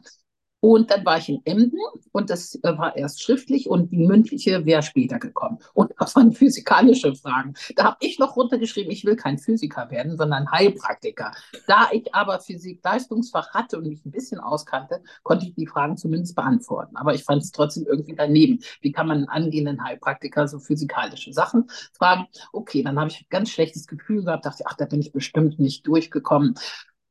Und 0.65 0.93
dann 0.93 1.05
war 1.05 1.19
ich 1.19 1.29
in 1.29 1.41
Emden 1.45 1.81
und 2.13 2.31
das 2.31 2.55
äh, 2.63 2.79
war 2.79 2.97
erst 2.97 3.21
schriftlich 3.21 3.69
und 3.69 3.91
die 3.91 3.97
mündliche 3.97 4.65
wäre 4.65 4.85
später 4.85 5.19
gekommen. 5.19 5.59
Und 5.75 5.91
das 5.99 6.15
waren 6.15 6.31
physikalische 6.31 7.17
Fragen. 7.17 7.55
Da 7.75 7.83
habe 7.83 7.97
ich 7.99 8.21
noch 8.21 8.37
runtergeschrieben, 8.37 8.93
ich 8.93 9.05
will 9.05 9.17
kein 9.17 9.39
Physiker 9.39 9.91
werden, 9.91 10.17
sondern 10.17 10.49
Heilpraktiker. 10.53 11.33
Da 11.67 11.89
ich 11.91 12.15
aber 12.15 12.39
Physik-Leistungsfach 12.39 13.53
hatte 13.53 13.77
und 13.77 13.89
mich 13.89 14.07
ein 14.07 14.13
bisschen 14.13 14.39
auskannte, 14.39 15.03
konnte 15.25 15.47
ich 15.47 15.55
die 15.55 15.67
Fragen 15.67 15.97
zumindest 15.97 16.37
beantworten. 16.37 16.95
Aber 16.95 17.13
ich 17.13 17.25
fand 17.25 17.43
es 17.43 17.51
trotzdem 17.51 17.85
irgendwie 17.85 18.15
daneben. 18.15 18.61
Wie 18.83 18.93
kann 18.93 19.09
man 19.09 19.17
einen 19.17 19.29
angehenden 19.29 19.83
Heilpraktiker 19.83 20.47
so 20.47 20.61
physikalische 20.61 21.33
Sachen 21.33 21.69
fragen? 21.93 22.29
Okay, 22.53 22.85
dann 22.85 23.01
habe 23.01 23.11
ich 23.11 23.23
ein 23.23 23.27
ganz 23.31 23.51
schlechtes 23.51 23.89
Gefühl 23.89 24.23
gehabt, 24.23 24.47
dachte, 24.47 24.63
ach, 24.69 24.75
da 24.75 24.85
bin 24.85 25.01
ich 25.01 25.11
bestimmt 25.11 25.59
nicht 25.59 25.89
durchgekommen. 25.89 26.55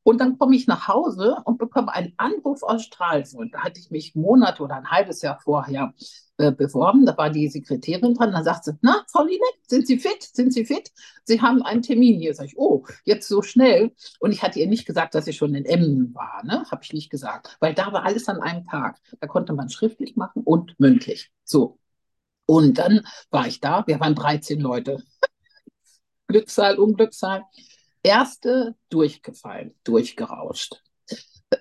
Und 0.03 0.19
dann 0.19 0.37
komme 0.37 0.55
ich 0.55 0.67
nach 0.67 0.87
Hause 0.87 1.37
und 1.45 1.57
bekomme 1.59 1.93
einen 1.93 2.13
Anruf 2.17 2.63
aus 2.63 2.83
Stralsund. 2.83 3.53
Da 3.53 3.59
hatte 3.59 3.79
ich 3.79 3.91
mich 3.91 4.15
Monate 4.15 4.63
oder 4.63 4.75
ein 4.75 4.89
halbes 4.89 5.21
Jahr 5.21 5.39
vorher 5.39 5.93
äh, 6.37 6.51
beworben. 6.51 7.05
Da 7.05 7.15
war 7.17 7.29
die 7.29 7.47
Sekretärin 7.49 8.15
dran. 8.15 8.31
Dann 8.31 8.43
sagt 8.43 8.63
sie, 8.63 8.73
na, 8.81 9.03
Frau 9.11 9.23
Lieneck, 9.23 9.59
sind 9.67 9.85
Sie 9.85 9.99
fit? 9.99 10.23
Sind 10.23 10.53
Sie 10.53 10.65
fit? 10.65 10.91
Sie 11.23 11.39
haben 11.39 11.61
einen 11.61 11.83
Termin 11.83 12.19
hier. 12.19 12.33
Sag 12.33 12.47
ich, 12.47 12.57
oh, 12.57 12.85
jetzt 13.05 13.27
so 13.27 13.43
schnell. 13.43 13.93
Und 14.19 14.31
ich 14.31 14.41
hatte 14.41 14.59
ihr 14.59 14.67
nicht 14.67 14.87
gesagt, 14.87 15.13
dass 15.13 15.27
ich 15.27 15.37
schon 15.37 15.53
in 15.53 15.65
Emmen 15.65 16.15
war. 16.15 16.43
Ne? 16.43 16.65
Habe 16.71 16.81
ich 16.83 16.93
nicht 16.93 17.11
gesagt. 17.11 17.57
Weil 17.59 17.75
da 17.75 17.93
war 17.93 18.03
alles 18.03 18.27
an 18.27 18.41
einem 18.41 18.65
Tag. 18.65 18.99
Da 19.19 19.27
konnte 19.27 19.53
man 19.53 19.69
schriftlich 19.69 20.15
machen 20.15 20.41
und 20.43 20.79
mündlich. 20.79 21.31
So. 21.43 21.77
Und 22.47 22.79
dann 22.79 23.01
war 23.29 23.45
ich 23.45 23.59
da. 23.59 23.85
Wir 23.85 23.99
waren 23.99 24.15
13 24.15 24.59
Leute. 24.59 25.03
Glückszahl, 26.27 26.79
Unglückszahl 26.79 27.43
erste 28.03 28.75
durchgefallen, 28.89 29.73
durchgerauscht. 29.83 30.81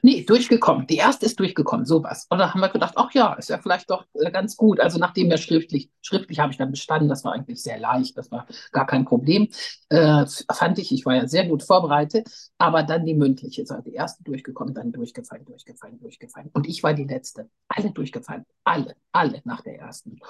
Nee, 0.03 0.23
durchgekommen. 0.23 0.87
Die 0.87 0.97
erste 0.97 1.27
ist 1.27 1.41
durchgekommen, 1.41 1.85
sowas. 1.85 2.27
Und 2.31 2.39
dann 2.39 2.55
haben 2.55 2.61
wir 2.61 2.69
gedacht, 2.69 2.95
ach 2.97 3.13
ja, 3.13 3.35
ist 3.35 3.51
ja 3.51 3.59
vielleicht 3.59 3.91
doch 3.91 4.07
äh, 4.15 4.31
ganz 4.31 4.57
gut. 4.57 4.79
Also 4.79 4.99
nachdem 4.99 5.29
wir 5.29 5.37
schriftlich, 5.37 5.91
schriftlich 6.01 6.39
habe 6.39 6.53
ich 6.53 6.59
dann 6.59 6.71
bestanden, 6.71 7.09
das 7.09 7.25
war 7.25 7.33
eigentlich 7.33 7.61
sehr 7.61 7.79
leicht, 7.79 8.17
das 8.17 8.31
war 8.31 8.47
gar 8.71 8.87
kein 8.87 9.05
Problem. 9.05 9.49
Äh, 9.89 10.27
fand 10.53 10.79
ich, 10.79 10.93
ich 10.93 11.05
war 11.05 11.17
ja 11.17 11.27
sehr 11.27 11.47
gut 11.47 11.65
vorbereitet, 11.65 12.29
aber 12.57 12.85
dann 12.85 13.05
die 13.05 13.15
mündliche, 13.15 13.63
also 13.63 13.83
die 13.83 13.95
erste 13.95 14.23
durchgekommen, 14.23 14.75
dann 14.75 14.93
durchgefallen, 14.93 15.45
durchgefallen, 15.45 15.99
durchgefallen. 15.99 16.51
Und 16.53 16.69
ich 16.69 16.85
war 16.85 16.95
die 16.95 17.05
letzte. 17.05 17.51
Alle 17.69 17.91
durchgefallen. 17.91 18.47
Alle, 18.63 18.95
alle 19.11 19.43
nach 19.45 19.63
der 19.63 19.81
ersten. 19.81 20.21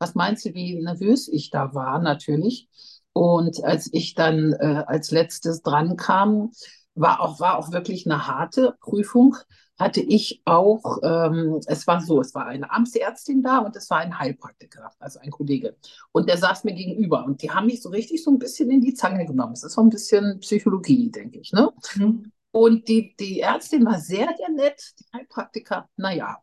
Was 0.00 0.16
meinst 0.16 0.44
du, 0.44 0.54
wie 0.54 0.82
nervös 0.82 1.28
ich 1.28 1.50
da 1.50 1.72
war, 1.72 2.00
natürlich? 2.00 2.68
Und 3.14 3.62
als 3.64 3.88
ich 3.92 4.14
dann 4.14 4.52
äh, 4.52 4.84
als 4.86 5.12
letztes 5.12 5.62
dran 5.62 5.96
kam, 5.96 6.50
war 6.96 7.20
auch, 7.20 7.40
war 7.40 7.58
auch 7.58 7.72
wirklich 7.72 8.06
eine 8.06 8.26
harte 8.26 8.76
Prüfung. 8.80 9.36
Hatte 9.78 10.00
ich 10.00 10.42
auch, 10.44 10.98
ähm, 11.02 11.60
es 11.66 11.86
war 11.86 12.00
so, 12.00 12.20
es 12.20 12.34
war 12.34 12.46
eine 12.46 12.70
Amtsärztin 12.70 13.42
da 13.42 13.58
und 13.58 13.74
es 13.76 13.88
war 13.88 13.98
ein 13.98 14.18
Heilpraktiker, 14.18 14.90
also 14.98 15.20
ein 15.20 15.30
Kollege. 15.30 15.76
Und 16.12 16.28
der 16.28 16.38
saß 16.38 16.64
mir 16.64 16.74
gegenüber 16.74 17.24
und 17.24 17.42
die 17.42 17.50
haben 17.50 17.66
mich 17.66 17.82
so 17.82 17.88
richtig 17.88 18.22
so 18.22 18.30
ein 18.30 18.38
bisschen 18.38 18.70
in 18.70 18.80
die 18.80 18.94
Zange 18.94 19.26
genommen. 19.26 19.52
Es 19.52 19.64
ist 19.64 19.74
so 19.74 19.80
ein 19.80 19.90
bisschen 19.90 20.38
Psychologie, 20.40 21.10
denke 21.10 21.38
ich. 21.38 21.52
Ne? 21.52 21.72
Mhm. 21.96 22.32
Und 22.52 22.86
die, 22.86 23.16
die 23.18 23.40
Ärztin 23.40 23.84
war 23.84 23.98
sehr, 23.98 24.28
sehr 24.36 24.50
nett, 24.50 24.94
die 25.00 25.06
Heilpraktiker, 25.12 25.88
naja. 25.96 26.38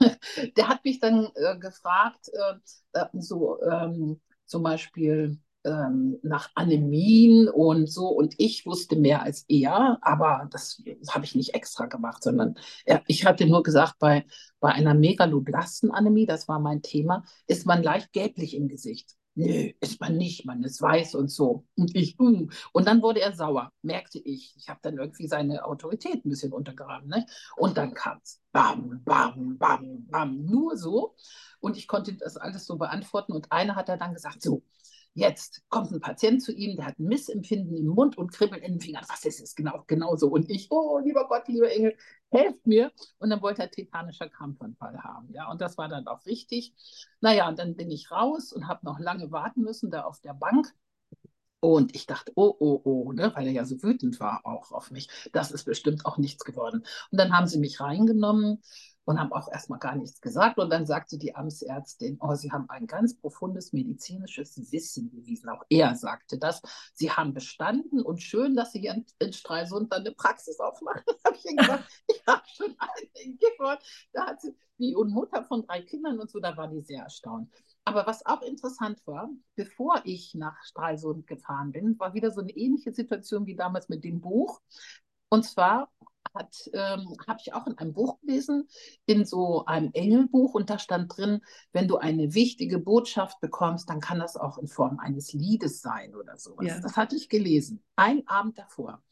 der 0.56 0.68
hat 0.68 0.84
mich 0.84 0.98
dann 0.98 1.28
äh, 1.34 1.56
gefragt, 1.58 2.28
äh, 2.32 2.98
äh 2.98 3.06
so 3.14 3.62
ähm, 3.62 4.20
zum 4.46 4.64
Beispiel, 4.64 5.38
ähm, 5.64 6.18
nach 6.22 6.50
Anämien 6.54 7.48
und 7.48 7.90
so. 7.90 8.08
Und 8.08 8.34
ich 8.38 8.66
wusste 8.66 8.96
mehr 8.96 9.22
als 9.22 9.44
er, 9.48 9.98
aber 10.02 10.48
das 10.50 10.82
habe 11.08 11.24
ich 11.24 11.34
nicht 11.34 11.54
extra 11.54 11.86
gemacht, 11.86 12.22
sondern 12.22 12.56
er, 12.84 13.02
ich 13.06 13.26
hatte 13.26 13.46
nur 13.46 13.62
gesagt, 13.62 13.94
bei, 13.98 14.24
bei 14.60 14.70
einer 14.72 14.94
Megaloblastenanämie, 14.94 16.26
das 16.26 16.48
war 16.48 16.60
mein 16.60 16.82
Thema, 16.82 17.24
ist 17.46 17.66
man 17.66 17.82
leicht 17.82 18.12
gelblich 18.12 18.54
im 18.54 18.68
Gesicht. 18.68 19.16
Nö, 19.36 19.72
ist 19.80 20.00
man 20.00 20.16
nicht, 20.16 20.46
man 20.46 20.62
ist 20.62 20.80
weiß 20.80 21.16
und 21.16 21.28
so. 21.28 21.66
Und 21.74 21.96
ich, 21.96 22.18
uh. 22.20 22.46
und 22.72 22.86
dann 22.86 23.02
wurde 23.02 23.20
er 23.20 23.32
sauer, 23.32 23.72
merkte 23.82 24.20
ich. 24.20 24.54
Ich 24.56 24.68
habe 24.68 24.78
dann 24.80 24.96
irgendwie 24.96 25.26
seine 25.26 25.64
Autorität 25.64 26.24
ein 26.24 26.28
bisschen 26.28 26.52
untergraben. 26.52 27.08
Ne? 27.08 27.26
Und 27.56 27.76
dann 27.76 27.94
kam 27.94 28.20
es. 28.22 28.40
Bam, 28.52 29.02
bam, 29.04 29.58
bam, 29.58 30.06
bam. 30.06 30.44
Nur 30.44 30.76
so. 30.76 31.16
Und 31.58 31.76
ich 31.76 31.88
konnte 31.88 32.14
das 32.14 32.36
alles 32.36 32.64
so 32.64 32.76
beantworten. 32.76 33.32
Und 33.32 33.50
einer 33.50 33.74
hat 33.74 33.88
er 33.88 33.96
dann 33.96 34.14
gesagt: 34.14 34.40
So, 34.40 34.62
Jetzt 35.16 35.62
kommt 35.68 35.92
ein 35.92 36.00
Patient 36.00 36.42
zu 36.42 36.52
ihm, 36.52 36.76
der 36.76 36.86
hat 36.86 36.98
ein 36.98 37.04
Missempfinden 37.04 37.76
im 37.76 37.86
Mund 37.86 38.18
und 38.18 38.32
Kribbeln 38.32 38.62
in 38.62 38.72
den 38.72 38.80
Fingern. 38.80 39.04
Was 39.08 39.24
ist 39.24 39.40
es 39.40 39.54
genau? 39.54 39.84
Genauso. 39.86 40.28
Und 40.28 40.50
ich, 40.50 40.66
oh, 40.70 40.98
lieber 40.98 41.28
Gott, 41.28 41.46
lieber 41.46 41.70
Engel, 41.70 41.96
helft 42.30 42.66
mir. 42.66 42.90
Und 43.18 43.30
dann 43.30 43.40
wollte 43.40 43.62
er 43.62 43.70
tetanischer 43.70 44.28
Krampfanfall 44.28 45.04
haben. 45.04 45.32
Ja, 45.32 45.48
und 45.52 45.60
das 45.60 45.78
war 45.78 45.88
dann 45.88 46.08
auch 46.08 46.26
richtig. 46.26 46.74
Naja, 47.20 47.48
und 47.48 47.60
dann 47.60 47.76
bin 47.76 47.92
ich 47.92 48.10
raus 48.10 48.52
und 48.52 48.66
habe 48.66 48.84
noch 48.84 48.98
lange 48.98 49.30
warten 49.30 49.62
müssen 49.62 49.88
da 49.90 50.02
auf 50.02 50.20
der 50.20 50.34
Bank. 50.34 50.66
Und 51.60 51.94
ich 51.94 52.06
dachte, 52.06 52.32
oh, 52.34 52.54
oh, 52.58 52.80
oh, 52.84 53.12
ne, 53.12 53.32
weil 53.34 53.46
er 53.46 53.52
ja 53.52 53.64
so 53.64 53.82
wütend 53.82 54.20
war 54.20 54.44
auch 54.44 54.72
auf 54.72 54.90
mich. 54.90 55.08
Das 55.32 55.50
ist 55.52 55.64
bestimmt 55.64 56.04
auch 56.06 56.18
nichts 56.18 56.44
geworden. 56.44 56.84
Und 57.10 57.18
dann 57.18 57.32
haben 57.32 57.46
sie 57.46 57.58
mich 57.58 57.80
reingenommen 57.80 58.62
und 59.04 59.20
haben 59.20 59.32
auch 59.32 59.50
erstmal 59.50 59.78
gar 59.78 59.96
nichts 59.96 60.20
gesagt. 60.20 60.58
Und 60.58 60.70
dann 60.70 60.86
sagte 60.86 61.18
die 61.18 61.34
Amtsärztin, 61.34 62.18
oh, 62.20 62.34
Sie 62.34 62.50
haben 62.50 62.68
ein 62.70 62.86
ganz 62.86 63.16
profundes 63.16 63.72
medizinisches 63.72 64.56
Wissen 64.72 65.10
bewiesen. 65.10 65.48
Auch 65.50 65.62
er 65.68 65.94
sagte 65.94 66.38
das. 66.38 66.62
Sie 66.94 67.10
haben 67.10 67.34
bestanden 67.34 68.00
und 68.00 68.22
schön, 68.22 68.56
dass 68.56 68.72
Sie 68.72 68.80
hier 68.80 68.94
in, 68.94 69.06
in 69.18 69.32
Stralsund 69.32 69.92
dann 69.92 70.00
eine 70.00 70.12
Praxis 70.12 70.58
aufmachen. 70.60 71.02
Da 71.24 71.30
habe 71.30 71.36
ich 71.36 71.56
gesagt, 71.56 71.84
ich 72.08 72.22
habe 72.26 72.42
schon 72.46 72.76
einen 72.78 73.38
Gehört. 73.38 73.82
Da 74.12 74.26
hat 74.26 74.40
sie, 74.40 74.54
wie 74.78 74.94
und 74.94 75.10
Mutter 75.10 75.44
von 75.44 75.66
drei 75.66 75.82
Kindern 75.82 76.18
und 76.18 76.30
so, 76.30 76.40
da 76.40 76.56
war 76.56 76.68
die 76.68 76.80
sehr 76.80 77.02
erstaunt. 77.02 77.50
Aber 77.84 78.06
was 78.06 78.24
auch 78.26 78.42
interessant 78.42 79.00
war, 79.06 79.30
bevor 79.54 80.00
ich 80.04 80.34
nach 80.34 80.56
Stralsund 80.64 81.26
gefahren 81.26 81.72
bin, 81.72 81.98
war 81.98 82.14
wieder 82.14 82.30
so 82.30 82.40
eine 82.40 82.52
ähnliche 82.52 82.92
Situation 82.92 83.46
wie 83.46 83.56
damals 83.56 83.88
mit 83.88 84.04
dem 84.04 84.20
Buch. 84.20 84.60
Und 85.28 85.44
zwar 85.44 85.90
ähm, 86.72 87.16
habe 87.26 87.38
ich 87.40 87.54
auch 87.54 87.66
in 87.66 87.78
einem 87.78 87.92
Buch 87.92 88.20
gelesen, 88.20 88.68
in 89.06 89.24
so 89.24 89.64
einem 89.66 89.90
Engelbuch, 89.92 90.54
und 90.54 90.70
da 90.70 90.78
stand 90.78 91.16
drin, 91.16 91.40
wenn 91.72 91.88
du 91.88 91.96
eine 91.96 92.34
wichtige 92.34 92.78
Botschaft 92.78 93.40
bekommst, 93.40 93.88
dann 93.88 94.00
kann 94.00 94.18
das 94.18 94.36
auch 94.36 94.58
in 94.58 94.66
Form 94.66 94.98
eines 94.98 95.32
Liedes 95.32 95.80
sein 95.80 96.14
oder 96.14 96.36
sowas. 96.36 96.66
Ja. 96.66 96.80
Das 96.80 96.96
hatte 96.96 97.16
ich 97.16 97.28
gelesen, 97.28 97.82
ein 97.96 98.26
Abend 98.26 98.58
davor. 98.58 99.02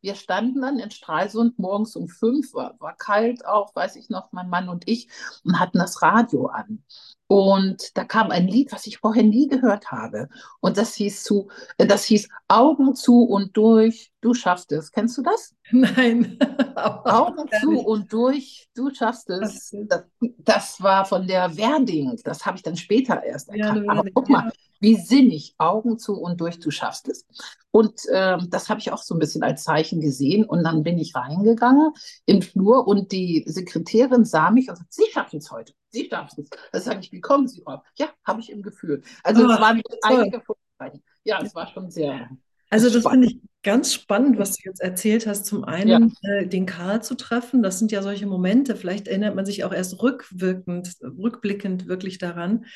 Wir 0.00 0.14
standen 0.14 0.60
dann 0.60 0.78
in 0.78 0.92
Stralsund 0.92 1.58
morgens 1.58 1.96
um 1.96 2.08
fünf, 2.08 2.54
war, 2.54 2.78
war 2.78 2.96
kalt 2.96 3.44
auch, 3.44 3.74
weiß 3.74 3.96
ich 3.96 4.10
noch, 4.10 4.32
mein 4.32 4.48
Mann 4.48 4.68
und 4.68 4.88
ich, 4.88 5.08
und 5.44 5.58
hatten 5.58 5.78
das 5.78 6.02
Radio 6.02 6.46
an. 6.46 6.84
Und 7.28 7.96
da 7.96 8.04
kam 8.04 8.30
ein 8.30 8.48
Lied, 8.48 8.72
was 8.72 8.86
ich 8.86 8.98
vorher 8.98 9.22
nie 9.22 9.48
gehört 9.48 9.92
habe. 9.92 10.30
Und 10.60 10.78
das 10.78 10.94
hieß 10.94 11.22
zu, 11.22 11.48
äh, 11.76 11.86
das 11.86 12.04
hieß 12.04 12.26
Augen 12.48 12.94
zu 12.94 13.22
und 13.24 13.54
durch, 13.54 14.10
du 14.22 14.32
schaffst 14.32 14.72
es. 14.72 14.90
Kennst 14.90 15.18
du 15.18 15.22
das? 15.22 15.54
Nein. 15.70 16.38
Augen 16.76 17.46
zu 17.60 17.80
und 17.80 18.10
durch, 18.14 18.68
du 18.74 18.92
schaffst 18.94 19.28
es. 19.28 19.74
Das, 19.88 20.04
das 20.38 20.82
war 20.82 21.04
von 21.04 21.26
der 21.26 21.54
Werding. 21.58 22.18
Das 22.24 22.46
habe 22.46 22.56
ich 22.56 22.62
dann 22.62 22.76
später 22.76 23.22
erst 23.22 23.50
erkannt. 23.50 23.84
Ja, 23.84 23.92
Aber 23.92 24.08
guck 24.14 24.30
mal, 24.30 24.50
wie 24.80 24.96
sinnig, 24.96 25.54
Augen 25.58 25.98
zu 25.98 26.14
und 26.14 26.40
durch, 26.40 26.60
du 26.60 26.70
schaffst 26.70 27.08
es. 27.08 27.26
Und 27.70 28.06
äh, 28.08 28.38
das 28.48 28.70
habe 28.70 28.80
ich 28.80 28.90
auch 28.90 29.02
so 29.02 29.14
ein 29.14 29.18
bisschen 29.18 29.42
als 29.42 29.64
Zeichen 29.64 30.00
gesehen. 30.00 30.44
Und 30.44 30.64
dann 30.64 30.82
bin 30.82 30.98
ich 30.98 31.14
reingegangen 31.14 31.92
im 32.24 32.40
Flur 32.40 32.86
und 32.86 33.12
die 33.12 33.44
Sekretärin 33.46 34.24
sah 34.24 34.50
mich 34.50 34.70
und 34.70 34.76
sagte, 34.76 34.94
Sie 34.94 35.10
schaffen 35.12 35.38
es 35.38 35.50
heute. 35.50 35.74
Sie 35.90 36.08
schaffen 36.08 36.44
es. 36.44 36.50
Da 36.72 36.80
sage 36.80 37.00
ich, 37.00 37.12
wie 37.12 37.20
kommen 37.20 37.48
Sie 37.48 37.62
drauf? 37.62 37.82
Ja, 37.96 38.08
habe 38.24 38.40
ich 38.40 38.50
im 38.50 38.62
Gefühl. 38.62 39.02
Also 39.22 39.46
oh, 39.46 39.50
es 39.50 39.60
waren 39.60 39.82
einige 40.02 40.40
Vorzeichen. 40.40 41.02
Ja, 41.24 41.40
es 41.42 41.54
war 41.54 41.66
schon 41.68 41.90
sehr. 41.90 42.28
Also 42.70 42.90
das 42.90 43.06
finde 43.06 43.28
ich 43.28 43.40
ganz 43.62 43.94
spannend, 43.94 44.38
was 44.38 44.56
du 44.56 44.68
jetzt 44.68 44.80
erzählt 44.80 45.26
hast. 45.26 45.46
Zum 45.46 45.64
einen 45.64 46.14
ja. 46.22 46.30
äh, 46.30 46.46
den 46.46 46.66
Karl 46.66 47.02
zu 47.02 47.14
treffen, 47.14 47.62
das 47.62 47.78
sind 47.78 47.92
ja 47.92 48.02
solche 48.02 48.26
Momente. 48.26 48.76
Vielleicht 48.76 49.08
erinnert 49.08 49.34
man 49.34 49.46
sich 49.46 49.64
auch 49.64 49.72
erst 49.72 50.02
rückwirkend, 50.02 50.96
rückblickend 51.02 51.88
wirklich 51.88 52.18
daran 52.18 52.66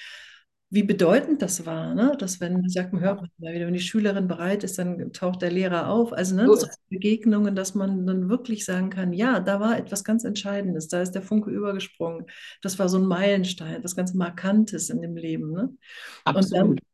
wie 0.72 0.82
bedeutend 0.82 1.42
das 1.42 1.66
war, 1.66 1.94
ne? 1.94 2.16
dass 2.18 2.40
wenn, 2.40 2.66
sagt 2.66 2.94
man, 2.94 3.02
hört 3.02 3.20
man 3.20 3.30
wieder, 3.36 3.66
wenn 3.66 3.74
die 3.74 3.78
Schülerin 3.78 4.26
bereit 4.26 4.64
ist, 4.64 4.78
dann 4.78 5.12
taucht 5.12 5.42
der 5.42 5.50
Lehrer 5.50 5.88
auf. 5.88 6.14
Also 6.14 6.34
ne, 6.34 6.46
so 6.46 6.66
Begegnungen, 6.88 7.54
dass 7.54 7.74
man 7.74 8.06
dann 8.06 8.30
wirklich 8.30 8.64
sagen 8.64 8.88
kann, 8.88 9.12
ja, 9.12 9.38
da 9.38 9.60
war 9.60 9.76
etwas 9.76 10.02
ganz 10.02 10.24
Entscheidendes, 10.24 10.88
da 10.88 11.02
ist 11.02 11.12
der 11.12 11.20
Funke 11.20 11.50
übergesprungen. 11.50 12.24
Das 12.62 12.78
war 12.78 12.88
so 12.88 12.96
ein 12.96 13.04
Meilenstein, 13.04 13.74
etwas 13.74 13.94
ganz 13.94 14.14
Markantes 14.14 14.88
in 14.88 15.02
dem 15.02 15.14
Leben. 15.14 15.52
Ne? 15.52 15.76
Absolut. 16.24 16.62
Und 16.62 16.80
dann, 16.80 16.91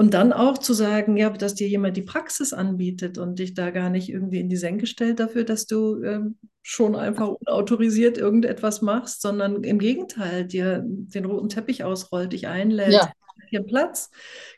und 0.00 0.14
dann 0.14 0.32
auch 0.32 0.56
zu 0.56 0.72
sagen, 0.72 1.18
ja, 1.18 1.28
dass 1.28 1.54
dir 1.54 1.68
jemand 1.68 1.94
die 1.94 2.02
Praxis 2.02 2.54
anbietet 2.54 3.18
und 3.18 3.38
dich 3.38 3.52
da 3.52 3.68
gar 3.68 3.90
nicht 3.90 4.08
irgendwie 4.08 4.40
in 4.40 4.48
die 4.48 4.56
Senke 4.56 4.86
stellt 4.86 5.20
dafür, 5.20 5.44
dass 5.44 5.66
du 5.66 6.02
ähm, 6.02 6.38
schon 6.62 6.96
einfach 6.96 7.28
unautorisiert 7.28 8.16
irgendetwas 8.16 8.80
machst, 8.80 9.20
sondern 9.20 9.62
im 9.62 9.78
Gegenteil 9.78 10.46
dir 10.46 10.82
den 10.86 11.26
roten 11.26 11.50
Teppich 11.50 11.84
ausrollt, 11.84 12.32
dich 12.32 12.48
einlädt, 12.48 12.92
ja 12.92 13.12
hier 13.50 13.62
Platz, 13.62 14.10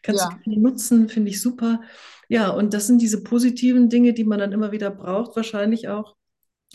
kannst 0.02 0.22
ja. 0.22 0.38
du 0.44 0.60
nutzen, 0.60 1.08
finde 1.08 1.30
ich 1.30 1.42
super. 1.42 1.80
Ja, 2.28 2.50
und 2.50 2.72
das 2.72 2.86
sind 2.86 3.02
diese 3.02 3.24
positiven 3.24 3.88
Dinge, 3.88 4.12
die 4.12 4.24
man 4.24 4.38
dann 4.38 4.52
immer 4.52 4.70
wieder 4.70 4.90
braucht, 4.90 5.34
wahrscheinlich 5.34 5.88
auch, 5.88 6.14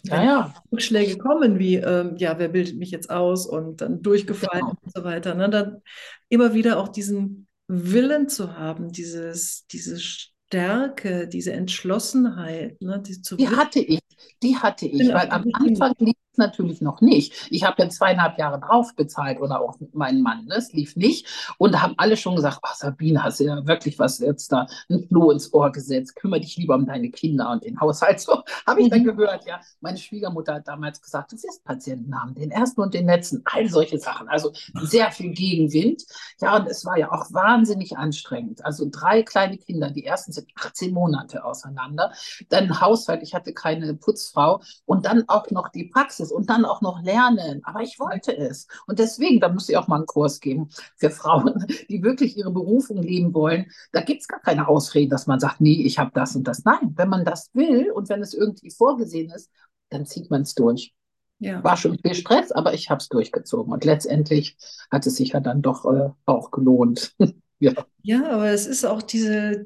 wenn 0.04 0.24
ja, 0.24 0.26
ja. 0.26 0.54
Rückschläge 0.74 1.18
kommen, 1.18 1.58
wie, 1.58 1.76
ähm, 1.76 2.18
ja, 2.18 2.38
wer 2.38 2.50
bildet 2.50 2.78
mich 2.78 2.92
jetzt 2.92 3.10
aus 3.10 3.46
und 3.46 3.82
dann 3.82 4.02
durchgefallen 4.02 4.66
genau. 4.66 4.78
und 4.82 4.94
so 4.94 5.04
weiter, 5.06 5.36
ne? 5.36 5.50
dann 5.50 5.82
immer 6.28 6.54
wieder 6.54 6.80
auch 6.80 6.90
diesen 6.90 7.47
Willen 7.68 8.30
zu 8.30 8.58
haben, 8.58 8.92
dieses, 8.92 9.66
diese 9.68 10.00
Stärke, 10.00 11.28
diese 11.28 11.54
Entschlossenheit, 11.54 12.82
ne, 12.82 13.02
die, 13.02 13.22
die 13.38 13.50
hatte 13.50 13.80
ich, 13.80 14.00
die 14.42 14.56
hatte 14.56 14.86
ich, 14.86 15.10
weil 15.10 15.30
am 15.30 15.46
Anfang 15.54 15.94
lief 16.00 16.16
natürlich 16.38 16.82
noch 16.82 17.02
nicht. 17.02 17.48
Ich 17.50 17.64
habe 17.64 17.82
ja 17.82 17.90
zweieinhalb 17.90 18.38
Jahre 18.38 18.60
drauf 18.60 18.96
bezahlt 18.96 19.40
oder 19.40 19.62
auch 19.62 19.78
meinen 19.94 20.22
Mann. 20.22 20.46
Ne? 20.46 20.56
Es 20.56 20.74
lief 20.74 20.96
nicht. 20.96 21.28
Und 21.58 21.74
da 21.74 21.82
haben 21.82 21.96
alle 21.98 22.18
schon 22.18 22.36
gesagt, 22.36 22.60
ach 22.62 22.76
Sabine, 22.76 23.24
hast 23.24 23.40
du 23.40 23.46
ja 23.46 23.66
wirklich 23.66 24.00
was 24.00 24.20
jetzt 24.20 24.52
da 24.52 24.68
ein 24.90 25.06
Floh 25.08 25.32
ins 25.32 25.54
Ohr 25.54 25.72
gesetzt. 25.72 26.16
Kümmere 26.16 26.42
dich 26.42 26.58
lieber 26.58 26.76
um 26.76 26.86
deine 26.86 27.10
Kinder 27.10 27.50
und 27.52 27.64
den 27.64 27.80
Haushalt. 27.80 28.18
So 28.28 28.44
habe 28.66 28.82
ich 28.82 28.88
mhm. 28.88 28.92
dann 28.92 29.04
gehört, 29.06 29.46
ja. 29.46 29.62
Meine 29.80 29.98
Schwiegermutter 29.98 30.56
hat 30.56 30.68
damals 30.68 31.02
gesagt, 31.02 31.32
du 31.32 31.38
wirst 31.38 31.64
Patienten 31.64 32.14
haben, 32.20 32.34
den 32.34 32.52
ersten 32.52 32.82
und 32.82 32.94
den 32.94 33.06
letzten, 33.06 33.42
all 33.46 33.70
solche 33.70 34.00
Sachen. 34.00 34.28
Also 34.28 34.52
sehr 34.82 35.12
viel 35.12 35.32
Gegenwind. 35.32 36.04
Ja, 36.42 36.58
und 36.58 36.68
es 36.68 36.84
war 36.84 36.98
ja 36.98 37.12
auch 37.12 37.32
wahnsinnig 37.32 37.98
anstrengend. 37.98 38.66
Also 38.66 38.88
drei 38.92 39.24
kleine 39.24 39.58
Kinder, 39.58 39.92
die 39.92 40.06
ersten 40.06 40.34
sind 40.34 40.48
18 40.56 40.94
Monate 40.94 41.46
auseinander. 41.46 42.12
Dann 42.50 42.82
Haushalt, 42.82 43.24
ich 43.24 43.34
hatte 43.34 43.54
keine 43.54 43.94
Putzfrau 43.94 44.62
und 44.86 45.06
dann 45.06 45.24
auch 45.28 45.50
noch 45.52 45.70
die 45.70 45.86
Praxis 45.86 46.27
es 46.28 46.32
und 46.32 46.50
dann 46.50 46.66
auch 46.66 46.82
noch 46.82 47.02
lernen. 47.02 47.62
Aber 47.64 47.82
ich 47.82 48.00
wollte 48.00 48.36
es. 48.36 48.68
Und 48.86 49.00
deswegen, 49.00 49.40
da 49.40 49.50
muss 49.50 49.70
ich 49.70 49.78
auch 49.78 49.88
mal 49.88 49.98
einen 49.98 50.06
Kurs 50.06 50.40
geben 50.40 50.70
für 50.98 51.10
Frauen, 51.10 51.66
die 51.90 52.04
wirklich 52.04 52.38
ihre 52.38 52.52
Berufung 52.52 53.02
leben 53.02 53.34
wollen. 53.34 53.72
Da 53.92 54.02
gibt 54.02 54.22
es 54.22 54.28
gar 54.28 54.40
keine 54.40 54.68
Ausrede, 54.68 55.10
dass 55.10 55.28
man 55.28 55.40
sagt, 55.40 55.62
nee, 55.62 55.84
ich 55.84 56.00
habe 56.00 56.12
das 56.14 56.36
und 56.36 56.48
das. 56.48 56.64
Nein, 56.66 56.94
wenn 56.96 57.10
man 57.10 57.26
das 57.26 57.50
will 57.54 57.92
und 57.92 58.10
wenn 58.10 58.22
es 58.22 58.34
irgendwie 58.34 58.72
vorgesehen 58.72 59.32
ist, 59.32 59.50
dann 59.90 60.06
zieht 60.06 60.30
man 60.30 60.42
es 60.44 60.54
durch. 60.54 60.94
Ja. 61.40 61.64
War 61.64 61.78
schon 61.78 62.00
viel 62.00 62.16
Stress, 62.16 62.52
aber 62.52 62.74
ich 62.74 62.90
habe 62.90 63.00
es 63.00 63.10
durchgezogen. 63.10 63.72
Und 63.72 63.86
letztendlich 63.86 64.58
hat 64.92 65.06
es 65.06 65.16
sich 65.16 65.30
ja 65.30 65.40
dann 65.40 65.62
doch 65.62 65.86
äh, 65.86 66.10
auch 66.26 66.52
gelohnt. 66.52 67.16
ja. 67.60 67.74
ja, 68.02 68.32
aber 68.32 68.50
es 68.50 68.66
ist 68.66 68.86
auch 68.86 69.02
diese, 69.02 69.66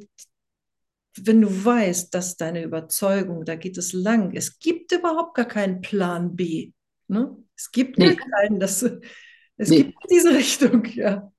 wenn 1.17 1.41
du 1.41 1.65
weißt, 1.65 2.13
dass 2.13 2.37
deine 2.37 2.63
Überzeugung, 2.63 3.45
da 3.45 3.55
geht 3.55 3.77
es 3.77 3.93
lang, 3.93 4.35
es 4.35 4.59
gibt 4.59 4.91
überhaupt 4.91 5.35
gar 5.35 5.45
keinen 5.45 5.81
Plan 5.81 6.35
B. 6.35 6.71
Ne? 7.07 7.35
Es 7.55 7.71
gibt 7.71 7.97
nee. 7.97 8.15
gar 8.15 8.15
keinen, 8.15 8.59
das, 8.59 8.83
es 9.57 9.69
nee. 9.69 9.83
gibt 9.83 9.97
diese 10.09 10.29
Richtung, 10.35 10.85
ja. 10.85 11.31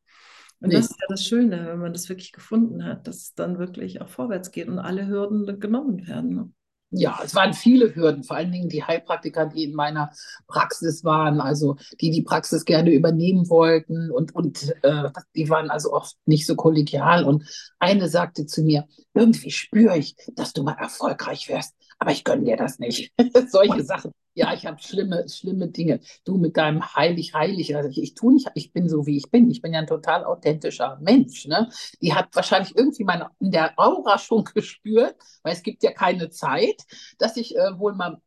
Und 0.60 0.68
nee. 0.68 0.76
das 0.76 0.90
ist 0.90 1.00
ja 1.00 1.06
das 1.08 1.26
Schöne, 1.26 1.66
wenn 1.66 1.80
man 1.80 1.92
das 1.92 2.08
wirklich 2.08 2.32
gefunden 2.32 2.84
hat, 2.84 3.06
dass 3.08 3.16
es 3.16 3.34
dann 3.34 3.58
wirklich 3.58 4.00
auch 4.00 4.08
vorwärts 4.08 4.52
geht 4.52 4.68
und 4.68 4.78
alle 4.78 5.08
Hürden 5.08 5.58
genommen 5.58 6.06
werden. 6.06 6.34
Ne? 6.34 6.50
Ja, 6.92 7.18
es 7.24 7.34
waren 7.34 7.54
viele 7.54 7.94
Hürden, 7.94 8.22
vor 8.22 8.36
allen 8.36 8.52
Dingen 8.52 8.68
die 8.68 8.84
Heilpraktiker, 8.84 9.46
die 9.46 9.64
in 9.64 9.74
meiner 9.74 10.12
Praxis 10.46 11.04
waren, 11.04 11.40
also 11.40 11.76
die 12.00 12.10
die 12.10 12.22
Praxis 12.22 12.64
gerne 12.66 12.90
übernehmen 12.90 13.48
wollten 13.48 14.10
und, 14.10 14.34
und 14.34 14.74
äh, 14.82 15.10
die 15.34 15.48
waren 15.48 15.70
also 15.70 15.92
oft 15.92 16.16
nicht 16.26 16.46
so 16.46 16.54
kollegial. 16.54 17.24
Und 17.24 17.44
eine 17.78 18.08
sagte 18.08 18.46
zu 18.46 18.62
mir, 18.62 18.86
irgendwie 19.14 19.50
spüre 19.50 19.96
ich, 19.96 20.14
dass 20.34 20.52
du 20.52 20.62
mal 20.62 20.76
erfolgreich 20.78 21.48
wirst, 21.48 21.74
aber 22.02 22.10
ich 22.10 22.24
gönne 22.24 22.42
dir 22.42 22.56
das 22.56 22.80
nicht. 22.80 23.12
Solche 23.48 23.84
Sachen. 23.84 24.10
Ja, 24.34 24.52
ich 24.52 24.66
habe 24.66 24.82
schlimme, 24.82 25.28
schlimme 25.28 25.68
Dinge. 25.68 26.00
Du 26.24 26.36
mit 26.36 26.56
deinem 26.56 26.82
heilig, 26.96 27.32
heilig. 27.32 27.76
Also 27.76 27.90
ich, 27.90 28.02
ich 28.02 28.14
tue 28.14 28.32
nicht, 28.32 28.48
ich 28.56 28.72
bin 28.72 28.88
so, 28.88 29.06
wie 29.06 29.16
ich 29.16 29.30
bin. 29.30 29.48
Ich 29.48 29.62
bin 29.62 29.72
ja 29.72 29.78
ein 29.78 29.86
total 29.86 30.24
authentischer 30.24 30.98
Mensch. 31.00 31.46
Ne? 31.46 31.70
Die 32.00 32.12
hat 32.12 32.34
wahrscheinlich 32.34 32.76
irgendwie 32.76 33.04
meine, 33.04 33.30
in 33.38 33.52
der 33.52 33.78
Aura 33.78 34.18
schon 34.18 34.42
gespürt, 34.54 35.14
weil 35.44 35.52
es 35.52 35.62
gibt 35.62 35.84
ja 35.84 35.92
keine 35.92 36.28
Zeit, 36.30 36.82
dass 37.18 37.36
ich 37.36 37.54
äh, 37.54 37.78
wohl 37.78 37.94
mal 37.94 38.20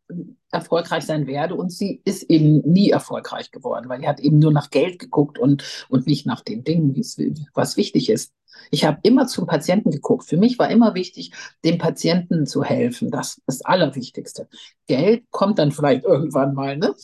erfolgreich 0.52 1.06
sein 1.06 1.28
werde. 1.28 1.56
Und 1.56 1.72
sie 1.72 2.02
ist 2.06 2.24
eben 2.24 2.62
nie 2.62 2.90
erfolgreich 2.90 3.52
geworden, 3.52 3.90
weil 3.90 4.00
sie 4.00 4.08
hat 4.08 4.20
eben 4.20 4.40
nur 4.40 4.52
nach 4.52 4.70
Geld 4.70 5.00
geguckt 5.00 5.40
und, 5.40 5.64
und 5.90 6.08
nicht 6.08 6.26
nach 6.26 6.42
den 6.42 6.64
Dingen, 6.64 6.96
was 7.54 7.78
wichtig 7.78 8.10
ist. 8.10 8.34
Ich 8.72 8.86
habe 8.86 9.00
immer 9.04 9.28
zum 9.28 9.48
Patienten 9.48 9.92
geguckt. 9.92 10.26
Für 10.26 10.38
mich 10.38 10.58
war 10.60 10.70
immer 10.70 10.96
wichtig, 10.96 11.32
dem 11.64 11.78
Patienten 11.78 12.46
zu 12.46 12.64
helfen. 12.64 13.12
Das 13.12 13.38
ist 13.38 13.44
das 13.46 13.62
Allerwichtigste. 13.64 14.48
Geld 14.88 15.24
kommt 15.32 15.60
dann 15.60 15.72
vielleicht 15.72 16.06
irgendwann 16.06 16.54
mal, 16.54 16.78
ne? 16.78 16.96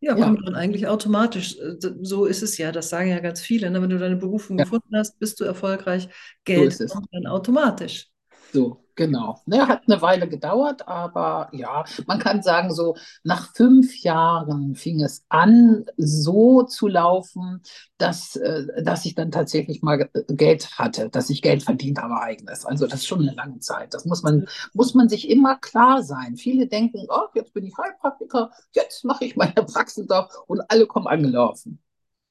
Ja, 0.00 0.14
kommt 0.14 0.40
ja. 0.40 0.44
dann 0.44 0.54
eigentlich 0.54 0.86
automatisch. 0.86 1.56
So 2.02 2.26
ist 2.26 2.42
es 2.42 2.58
ja, 2.58 2.70
das 2.70 2.90
sagen 2.90 3.10
ja 3.10 3.20
ganz 3.20 3.40
viele. 3.40 3.70
Ne? 3.70 3.80
Wenn 3.80 3.90
du 3.90 3.98
deine 3.98 4.16
Berufung 4.16 4.58
ja. 4.58 4.64
gefunden 4.64 4.94
hast, 4.94 5.18
bist 5.18 5.40
du 5.40 5.44
erfolgreich. 5.44 6.08
Geld 6.44 6.74
so 6.74 6.86
kommt 6.86 7.08
dann 7.12 7.26
automatisch. 7.26 8.08
So, 8.52 8.85
Genau. 8.96 9.42
Ne, 9.44 9.68
hat 9.68 9.82
eine 9.86 10.00
Weile 10.00 10.26
gedauert, 10.26 10.88
aber 10.88 11.50
ja, 11.52 11.84
man 12.06 12.18
kann 12.18 12.42
sagen, 12.42 12.72
so 12.72 12.96
nach 13.24 13.54
fünf 13.54 13.94
Jahren 14.02 14.74
fing 14.74 15.02
es 15.02 15.26
an, 15.28 15.84
so 15.98 16.62
zu 16.62 16.88
laufen, 16.88 17.60
dass, 17.98 18.36
äh, 18.36 18.82
dass 18.82 19.04
ich 19.04 19.14
dann 19.14 19.30
tatsächlich 19.30 19.82
mal 19.82 20.08
Geld 20.28 20.78
hatte, 20.78 21.10
dass 21.10 21.28
ich 21.28 21.42
Geld 21.42 21.62
verdient 21.62 21.98
habe 21.98 22.20
eigenes. 22.22 22.64
Also 22.64 22.86
das 22.86 23.00
ist 23.00 23.06
schon 23.06 23.20
eine 23.20 23.34
lange 23.34 23.58
Zeit. 23.60 23.92
Das 23.92 24.06
muss 24.06 24.22
man, 24.22 24.48
muss 24.72 24.94
man 24.94 25.10
sich 25.10 25.28
immer 25.28 25.56
klar 25.58 26.02
sein. 26.02 26.36
Viele 26.36 26.66
denken, 26.66 27.06
oh, 27.10 27.28
jetzt 27.34 27.52
bin 27.52 27.66
ich 27.66 27.74
Heilpraktiker, 27.76 28.50
jetzt 28.72 29.04
mache 29.04 29.26
ich 29.26 29.36
meine 29.36 29.52
Praxis 29.54 30.08
auf 30.08 30.32
und 30.46 30.62
alle 30.70 30.86
kommen 30.86 31.06
angelaufen. 31.06 31.80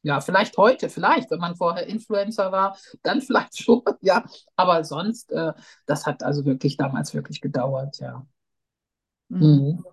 Ja, 0.05 0.21
vielleicht 0.21 0.55
heute, 0.57 0.87
vielleicht, 0.87 1.31
wenn 1.31 1.39
man 1.39 1.55
vorher 1.55 1.87
Influencer 1.87 2.51
war, 2.51 2.77
dann 3.01 3.21
vielleicht 3.23 3.57
schon, 3.59 3.81
ja. 4.01 4.23
Aber 4.55 4.83
sonst, 4.83 5.31
äh, 5.31 5.51
das 5.87 6.05
hat 6.05 6.21
also 6.21 6.45
wirklich 6.45 6.77
damals 6.77 7.15
wirklich 7.15 7.41
gedauert, 7.41 7.97
ja. 7.97 8.23
Mhm. 9.29 9.41
mhm. 9.41 9.85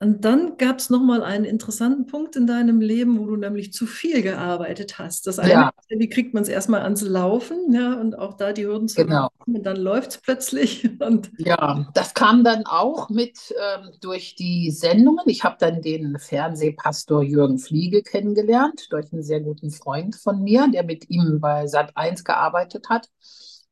Und 0.00 0.24
dann 0.24 0.56
gab 0.58 0.78
es 0.78 0.90
nochmal 0.90 1.24
einen 1.24 1.44
interessanten 1.44 2.06
Punkt 2.06 2.36
in 2.36 2.46
deinem 2.46 2.80
Leben, 2.80 3.18
wo 3.18 3.26
du 3.26 3.34
nämlich 3.34 3.72
zu 3.72 3.84
viel 3.84 4.22
gearbeitet 4.22 5.00
hast. 5.00 5.26
Das 5.26 5.40
eine, 5.40 5.50
ja. 5.50 5.70
wie 5.88 6.08
kriegt 6.08 6.34
man 6.34 6.44
es 6.44 6.48
erstmal 6.48 6.82
ans 6.82 7.02
Laufen, 7.02 7.72
ja, 7.72 7.94
und 7.94 8.16
auch 8.16 8.34
da 8.34 8.52
die 8.52 8.64
Hürden 8.64 8.86
zu 8.86 9.04
genau. 9.04 9.22
laufen, 9.22 9.56
und 9.56 9.64
dann 9.64 9.76
läuft 9.76 10.10
es 10.10 10.18
plötzlich. 10.18 10.88
Und 11.00 11.30
ja, 11.38 11.88
das 11.94 12.14
kam 12.14 12.44
dann 12.44 12.64
auch 12.66 13.08
mit 13.08 13.38
ähm, 13.56 13.90
durch 14.00 14.34
die 14.36 14.70
Sendungen. 14.70 15.24
Ich 15.26 15.42
habe 15.42 15.56
dann 15.58 15.80
den 15.80 16.18
Fernsehpastor 16.18 17.22
Jürgen 17.22 17.58
Fliege 17.58 18.02
kennengelernt, 18.02 18.86
durch 18.90 19.12
einen 19.12 19.22
sehr 19.22 19.40
guten 19.40 19.70
Freund 19.70 20.14
von 20.16 20.42
mir, 20.42 20.68
der 20.72 20.84
mit 20.84 21.08
ihm 21.10 21.40
bei 21.40 21.66
Sat 21.66 21.96
1 21.96 22.24
gearbeitet 22.24 22.88
hat. 22.88 23.08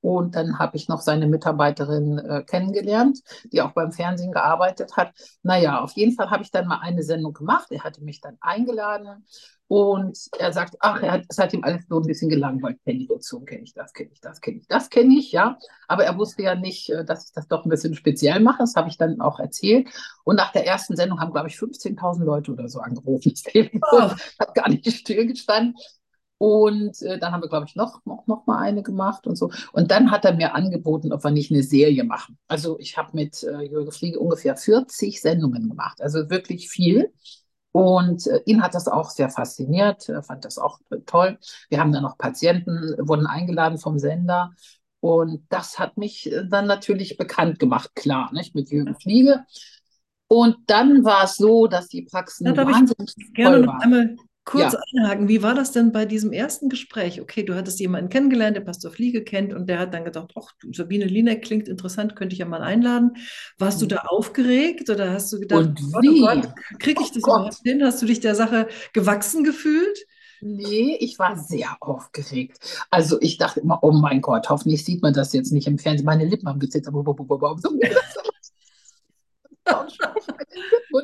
Und 0.06 0.36
dann 0.36 0.60
habe 0.60 0.76
ich 0.76 0.86
noch 0.86 1.00
seine 1.00 1.26
Mitarbeiterin 1.26 2.18
äh, 2.18 2.44
kennengelernt, 2.44 3.18
die 3.52 3.60
auch 3.60 3.72
beim 3.72 3.90
Fernsehen 3.90 4.30
gearbeitet 4.30 4.96
hat. 4.96 5.12
Naja, 5.42 5.80
auf 5.80 5.94
jeden 5.94 6.12
Fall 6.12 6.30
habe 6.30 6.44
ich 6.44 6.52
dann 6.52 6.68
mal 6.68 6.78
eine 6.78 7.02
Sendung 7.02 7.32
gemacht. 7.32 7.72
Er 7.72 7.82
hatte 7.82 8.04
mich 8.04 8.20
dann 8.20 8.36
eingeladen 8.40 9.26
und 9.66 10.16
er 10.38 10.52
sagt, 10.52 10.76
ach, 10.78 11.02
er 11.02 11.10
hat, 11.10 11.22
es 11.28 11.38
hat 11.38 11.52
ihm 11.52 11.64
alles 11.64 11.88
so 11.88 11.98
ein 11.98 12.06
bisschen 12.06 12.28
gelangweilt. 12.28 12.78
Kenne 12.84 13.00
ich 13.00 13.08
dazu, 13.08 13.40
kenne 13.40 13.62
ich 13.62 13.74
das, 13.74 13.92
kenne 13.92 14.10
ich 14.12 14.20
das, 14.20 14.40
kenne 14.40 14.58
ich 14.58 14.68
das, 14.68 14.90
kenne 14.90 15.12
ich, 15.12 15.32
ja. 15.32 15.58
Aber 15.88 16.04
er 16.04 16.16
wusste 16.16 16.44
ja 16.44 16.54
nicht, 16.54 16.88
äh, 16.90 17.04
dass 17.04 17.26
ich 17.26 17.32
das 17.32 17.48
doch 17.48 17.64
ein 17.64 17.68
bisschen 17.68 17.96
speziell 17.96 18.38
mache. 18.38 18.58
Das 18.58 18.76
habe 18.76 18.88
ich 18.88 18.98
dann 18.98 19.20
auch 19.20 19.40
erzählt. 19.40 19.88
Und 20.22 20.36
nach 20.36 20.52
der 20.52 20.68
ersten 20.68 20.94
Sendung 20.94 21.18
haben, 21.18 21.32
glaube 21.32 21.48
ich, 21.48 21.56
15.000 21.56 22.22
Leute 22.22 22.52
oder 22.52 22.68
so 22.68 22.78
angerufen. 22.78 23.34
Telefon 23.34 23.80
oh. 23.90 24.10
hat 24.38 24.54
gar 24.54 24.68
nicht 24.68 24.88
stillgestanden. 24.88 25.74
Und 26.38 27.00
äh, 27.02 27.18
dann 27.18 27.32
haben 27.32 27.42
wir, 27.42 27.48
glaube 27.48 27.66
ich, 27.66 27.76
noch, 27.76 28.04
noch, 28.04 28.26
noch 28.26 28.46
mal 28.46 28.58
eine 28.58 28.82
gemacht 28.82 29.26
und 29.26 29.36
so. 29.36 29.50
Und 29.72 29.90
dann 29.90 30.10
hat 30.10 30.24
er 30.24 30.34
mir 30.34 30.54
angeboten, 30.54 31.12
ob 31.12 31.24
wir 31.24 31.30
nicht 31.30 31.50
eine 31.50 31.62
Serie 31.62 32.04
machen. 32.04 32.38
Also 32.46 32.78
ich 32.78 32.98
habe 32.98 33.10
mit 33.14 33.42
äh, 33.42 33.62
Jürgen 33.62 33.92
Fliege 33.92 34.20
ungefähr 34.20 34.56
40 34.56 35.20
Sendungen 35.20 35.68
gemacht, 35.68 36.00
also 36.02 36.28
wirklich 36.28 36.68
viel. 36.68 37.12
Und 37.72 38.26
äh, 38.26 38.42
ihn 38.46 38.62
hat 38.62 38.74
das 38.74 38.88
auch 38.88 39.10
sehr 39.10 39.30
fasziniert, 39.30 40.08
er 40.08 40.22
fand 40.22 40.44
das 40.44 40.58
auch 40.58 40.78
toll. 41.06 41.38
Wir 41.68 41.80
haben 41.80 41.92
dann 41.92 42.02
noch 42.02 42.18
Patienten, 42.18 42.96
wurden 42.98 43.26
eingeladen 43.26 43.78
vom 43.78 43.98
Sender. 43.98 44.52
Und 45.00 45.44
das 45.50 45.78
hat 45.78 45.96
mich 45.96 46.30
äh, 46.32 46.46
dann 46.48 46.66
natürlich 46.66 47.16
bekannt 47.16 47.58
gemacht, 47.58 47.94
klar, 47.94 48.30
nicht 48.32 48.54
mit 48.54 48.70
Jürgen 48.70 48.94
Fliege. 48.94 49.44
Und 50.28 50.56
dann 50.66 51.04
war 51.04 51.24
es 51.24 51.36
so, 51.36 51.66
dass 51.66 51.88
die 51.88 52.02
Praxen 52.02 52.52
da 52.54 52.66
wahnsinnig 52.66 53.14
ich 53.16 53.32
gerne 53.34 53.60
noch 53.60 53.74
einmal 53.74 54.16
kurz 54.46 54.72
ja. 54.72 54.80
einhaken. 54.94 55.28
Wie 55.28 55.42
war 55.42 55.54
das 55.54 55.72
denn 55.72 55.92
bei 55.92 56.06
diesem 56.06 56.32
ersten 56.32 56.70
Gespräch? 56.70 57.20
Okay, 57.20 57.42
du 57.42 57.54
hattest 57.54 57.78
jemanden 57.80 58.08
kennengelernt, 58.08 58.56
der 58.56 58.62
Pastor 58.62 58.90
Fliege 58.90 59.22
kennt 59.24 59.52
und 59.52 59.68
der 59.68 59.80
hat 59.80 59.92
dann 59.92 60.04
gedacht, 60.04 60.32
ach, 60.38 60.54
Sabine 60.72 61.04
Linek 61.04 61.42
klingt 61.42 61.68
interessant, 61.68 62.16
könnte 62.16 62.32
ich 62.32 62.38
ja 62.38 62.46
mal 62.46 62.62
einladen. 62.62 63.18
Warst 63.58 63.82
du 63.82 63.84
mhm. 63.84 63.90
da 63.90 63.96
aufgeregt 64.06 64.88
oder 64.88 65.12
hast 65.12 65.30
du 65.32 65.40
gedacht, 65.40 65.66
und 65.66 65.80
oh, 65.92 66.00
wie? 66.00 66.22
Oh 66.22 66.26
Gott, 66.26 66.48
kriege 66.78 67.02
ich 67.02 67.10
das 67.10 67.24
oh 67.24 67.26
überhaupt 67.26 67.58
hin? 67.64 67.84
Hast 67.84 68.00
du 68.00 68.06
dich 68.06 68.20
der 68.20 68.36
Sache 68.36 68.68
gewachsen 68.92 69.42
gefühlt? 69.44 70.06
Nee, 70.40 70.96
ich 71.00 71.18
war 71.18 71.36
sehr 71.36 71.76
aufgeregt. 71.80 72.86
Also 72.90 73.18
ich 73.20 73.38
dachte 73.38 73.60
immer, 73.60 73.80
oh 73.82 73.92
mein 73.92 74.20
Gott, 74.20 74.48
hoffentlich 74.48 74.84
sieht 74.84 75.02
man 75.02 75.12
das 75.12 75.32
jetzt 75.32 75.52
nicht 75.52 75.66
im 75.66 75.78
Fernsehen. 75.78 76.06
Meine 76.06 76.24
Lippen 76.24 76.48
haben 76.48 76.60
gezittert. 76.60 76.94
Und 76.94 77.08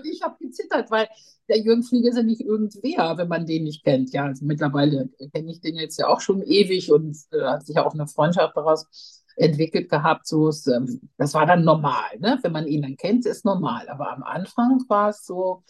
ich 0.06 0.22
habe 0.22 0.36
gezittert, 0.38 0.88
weil 0.90 1.08
der 1.52 1.60
Jürgen 1.60 1.82
Flieger 1.82 2.10
ist 2.10 2.16
ja 2.16 2.22
nicht 2.22 2.40
irgendwer, 2.40 3.18
wenn 3.18 3.28
man 3.28 3.46
den 3.46 3.64
nicht 3.64 3.84
kennt. 3.84 4.12
Ja, 4.12 4.24
also 4.24 4.44
mittlerweile 4.44 5.08
kenne 5.34 5.52
ich 5.52 5.60
den 5.60 5.76
jetzt 5.76 5.98
ja 5.98 6.08
auch 6.08 6.20
schon 6.20 6.42
ewig 6.42 6.90
und 6.90 7.16
äh, 7.32 7.42
hat 7.42 7.66
sich 7.66 7.76
ja 7.76 7.84
auch 7.84 7.94
eine 7.94 8.06
Freundschaft 8.06 8.56
daraus 8.56 9.22
entwickelt 9.36 9.90
gehabt. 9.90 10.26
So, 10.26 10.50
ähm, 10.68 11.00
das 11.18 11.34
war 11.34 11.46
dann 11.46 11.64
normal, 11.64 12.18
ne? 12.18 12.38
Wenn 12.42 12.52
man 12.52 12.66
ihn 12.66 12.82
dann 12.82 12.96
kennt, 12.96 13.26
ist 13.26 13.44
normal. 13.44 13.88
Aber 13.88 14.12
am 14.12 14.22
Anfang 14.22 14.82
war 14.88 15.10
es 15.10 15.24
so, 15.24 15.62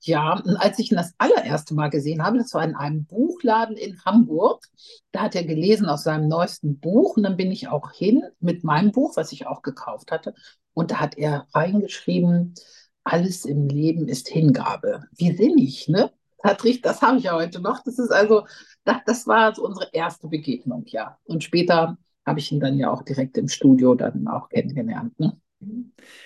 ja, 0.00 0.34
und 0.34 0.56
als 0.56 0.78
ich 0.78 0.92
ihn 0.92 0.96
das 0.98 1.14
allererste 1.18 1.74
Mal 1.74 1.88
gesehen 1.88 2.22
habe, 2.22 2.38
das 2.38 2.54
war 2.54 2.62
in 2.62 2.76
einem 2.76 3.06
Buchladen 3.06 3.76
in 3.76 3.98
Hamburg, 4.04 4.64
da 5.12 5.22
hat 5.22 5.34
er 5.34 5.44
gelesen 5.44 5.86
aus 5.86 6.04
seinem 6.04 6.28
neuesten 6.28 6.78
Buch 6.78 7.16
und 7.16 7.22
dann 7.22 7.36
bin 7.36 7.50
ich 7.50 7.68
auch 7.68 7.90
hin 7.92 8.22
mit 8.38 8.64
meinem 8.64 8.92
Buch, 8.92 9.16
was 9.16 9.32
ich 9.32 9.46
auch 9.46 9.62
gekauft 9.62 10.12
hatte. 10.12 10.34
Und 10.74 10.90
da 10.90 11.00
hat 11.00 11.16
er 11.16 11.46
reingeschrieben, 11.54 12.54
alles 13.06 13.44
im 13.44 13.68
Leben 13.68 14.08
ist 14.08 14.28
Hingabe. 14.28 15.04
Wie 15.16 15.32
sinnig, 15.32 15.88
ne? 15.88 16.10
Patrick, 16.38 16.82
das 16.82 17.02
habe 17.02 17.18
ich 17.18 17.24
ja 17.24 17.34
heute 17.34 17.60
noch. 17.60 17.82
Das 17.84 17.98
ist 17.98 18.10
also, 18.10 18.46
das, 18.84 18.96
das 19.06 19.26
war 19.26 19.54
so 19.54 19.64
unsere 19.64 19.88
erste 19.92 20.28
Begegnung, 20.28 20.84
ja. 20.88 21.16
Und 21.24 21.44
später 21.44 21.98
habe 22.26 22.40
ich 22.40 22.50
ihn 22.50 22.60
dann 22.60 22.78
ja 22.78 22.90
auch 22.90 23.02
direkt 23.02 23.38
im 23.38 23.48
Studio 23.48 23.94
dann 23.94 24.26
auch 24.26 24.48
kennengelernt. 24.48 25.18
Ne? 25.20 25.40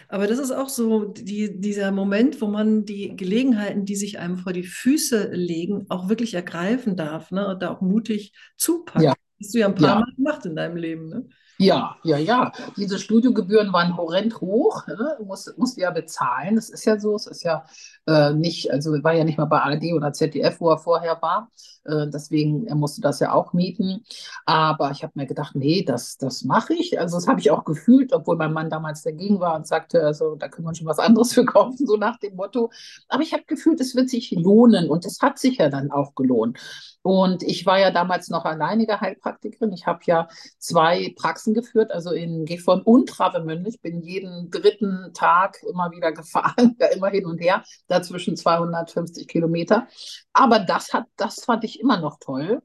Aber 0.09 0.27
das 0.27 0.39
ist 0.39 0.51
auch 0.51 0.71
so 0.71 1.05
die, 1.05 1.61
dieser 1.61 1.93
Moment, 1.93 2.41
wo 2.41 2.47
man 2.47 2.87
die 2.87 3.15
Gelegenheiten, 3.15 3.85
die 3.85 3.97
sich 3.97 4.19
einem 4.19 4.39
vor 4.39 4.53
die 4.55 4.65
Füße 4.65 5.31
legen, 5.33 5.87
auch 5.91 6.09
wirklich 6.09 6.35
ergreifen 6.35 6.97
darf 6.97 7.31
ne? 7.31 7.47
und 7.47 7.63
da 7.63 7.71
auch 7.71 7.83
mutig 7.83 8.33
zupacken. 8.57 9.03
Ja. 9.03 9.11
Das 9.39 9.49
hast 9.49 9.55
du 9.55 9.59
ja 9.59 9.67
ein 9.67 9.75
paar 9.75 9.89
ja. 9.89 10.01
Mal 10.01 10.15
gemacht 10.17 10.47
in 10.47 10.57
deinem 10.57 10.77
Leben. 10.77 11.09
Ne? 11.09 11.29
Ja, 11.63 11.97
ja, 12.05 12.17
ja. 12.17 12.53
Diese 12.79 12.99
Studiogebühren 12.99 13.71
waren 13.71 13.95
horrend 13.95 14.41
hoch. 14.41 14.87
Ne? 14.87 15.19
Musst, 15.23 15.59
musst 15.59 15.77
ja 15.77 15.91
bezahlen. 15.91 16.55
Das 16.55 16.71
ist 16.71 16.87
ja 16.87 16.99
so. 16.99 17.15
Es 17.17 17.27
ist 17.27 17.43
ja 17.43 17.67
äh, 18.07 18.33
nicht, 18.33 18.71
also 18.71 18.93
war 19.05 19.13
ja 19.13 19.25
nicht 19.25 19.37
mal 19.37 19.45
bei 19.45 19.61
ARD 19.61 19.93
oder 19.93 20.11
ZDF, 20.15 20.59
wo 20.59 20.71
er 20.71 20.79
vorher 20.79 21.21
war. 21.21 21.51
Äh, 21.85 22.07
deswegen, 22.09 22.67
er 22.67 22.77
musste 22.77 23.03
das 23.03 23.21
ja 23.21 23.35
auch 23.35 23.53
mieten. 23.53 24.05
Aber 24.47 24.91
ich 24.91 25.03
habe 25.03 25.13
mir 25.17 25.27
gedacht, 25.27 25.55
nee, 25.55 25.83
das, 25.83 26.17
das 26.17 26.45
mache 26.45 26.73
ich. 26.73 26.99
Also 26.99 27.19
das 27.19 27.29
habe 27.29 27.41
ich 27.41 27.51
auch 27.51 27.65
gefühlt, 27.67 28.15
obwohl 28.15 28.37
mein 28.37 28.55
Mann 28.55 28.71
damals 28.71 29.03
dagegen 29.03 29.39
war 29.39 29.55
und 29.55 29.67
sagte, 29.67 30.03
also 30.03 30.37
da 30.37 30.49
können 30.49 30.67
wir 30.67 30.75
schon 30.75 30.87
was 30.87 30.99
anderes 30.99 31.35
für 31.35 31.45
kaufen, 31.45 31.87
so 31.87 31.97
nach 31.99 32.19
dem 32.21 32.37
Motto. 32.37 32.71
Aber 33.09 33.23
ich 33.23 33.35
habe 33.35 33.45
gefühlt, 33.47 33.81
es 33.81 33.95
wird 33.95 34.09
sich 34.09 34.31
lohnen 34.31 34.89
und 34.89 35.05
es 35.05 35.21
hat 35.21 35.39
sich 35.39 35.59
ja 35.59 35.69
dann 35.69 35.91
auch 35.91 36.15
gelohnt. 36.15 36.59
Und 37.03 37.43
ich 37.43 37.65
war 37.65 37.79
ja 37.79 37.91
damals 37.91 38.29
noch 38.29 38.45
alleinige 38.45 39.01
Heilpraktikerin. 39.01 39.73
Ich 39.73 39.87
habe 39.87 40.01
ja 40.05 40.29
zwei 40.59 41.15
Praxen 41.17 41.55
geführt, 41.55 41.93
also 41.93 42.11
in 42.11 42.45
Gifhorn 42.45 42.83
und 42.83 43.09
Travemünde. 43.09 43.71
Ich 43.71 43.81
bin 43.81 44.03
jeden 44.03 44.51
dritten 44.51 45.13
Tag 45.15 45.63
immer 45.63 45.91
wieder 45.93 46.13
gefahren, 46.21 46.77
ja, 46.79 46.89
immer 46.89 47.09
hin 47.09 47.27
und 47.27 47.39
her, 47.41 47.65
dazwischen 47.89 48.37
250 48.37 49.27
Kilometer. 49.29 49.89
Aber 50.33 50.59
das 50.59 50.93
hat, 50.93 51.07
das 51.17 51.45
fand 51.45 51.65
ich 51.65 51.81
immer 51.81 51.99
noch 51.99 52.19
toll. 52.21 52.63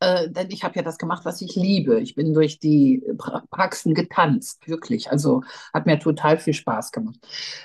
Äh, 0.00 0.30
denn 0.30 0.50
ich 0.50 0.62
habe 0.62 0.76
ja 0.76 0.82
das 0.82 0.98
gemacht, 0.98 1.24
was 1.24 1.40
ich 1.40 1.56
liebe. 1.56 2.00
Ich 2.00 2.14
bin 2.14 2.34
durch 2.34 2.58
die 2.60 3.02
Praxen 3.50 3.94
getanzt, 3.94 4.68
wirklich. 4.68 5.10
Also 5.10 5.42
hat 5.72 5.86
mir 5.86 5.98
total 5.98 6.38
viel 6.38 6.54
Spaß 6.54 6.92
gemacht. 6.92 7.18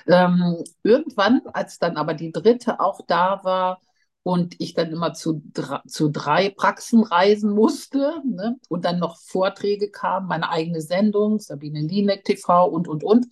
Ähm, 0.06 0.64
irgendwann, 0.82 1.42
als 1.52 1.78
dann 1.78 1.96
aber 1.96 2.14
die 2.14 2.32
dritte 2.32 2.80
auch 2.80 3.00
da 3.06 3.40
war, 3.44 3.80
und 4.24 4.58
ich 4.58 4.72
dann 4.72 4.90
immer 4.90 5.12
zu, 5.12 5.42
zu 5.86 6.08
drei 6.08 6.48
Praxen 6.48 7.04
reisen 7.04 7.52
musste 7.52 8.22
ne? 8.24 8.56
und 8.70 8.86
dann 8.86 8.98
noch 8.98 9.20
Vorträge 9.20 9.90
kamen, 9.90 10.26
meine 10.26 10.48
eigene 10.48 10.80
Sendung, 10.80 11.38
Sabine 11.38 11.82
Lieneck 11.82 12.24
TV 12.24 12.66
und, 12.66 12.88
und, 12.88 13.04
und. 13.04 13.26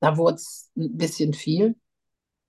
Da 0.00 0.18
wurde 0.18 0.36
es 0.36 0.70
ein 0.76 0.96
bisschen 0.98 1.32
viel. 1.32 1.76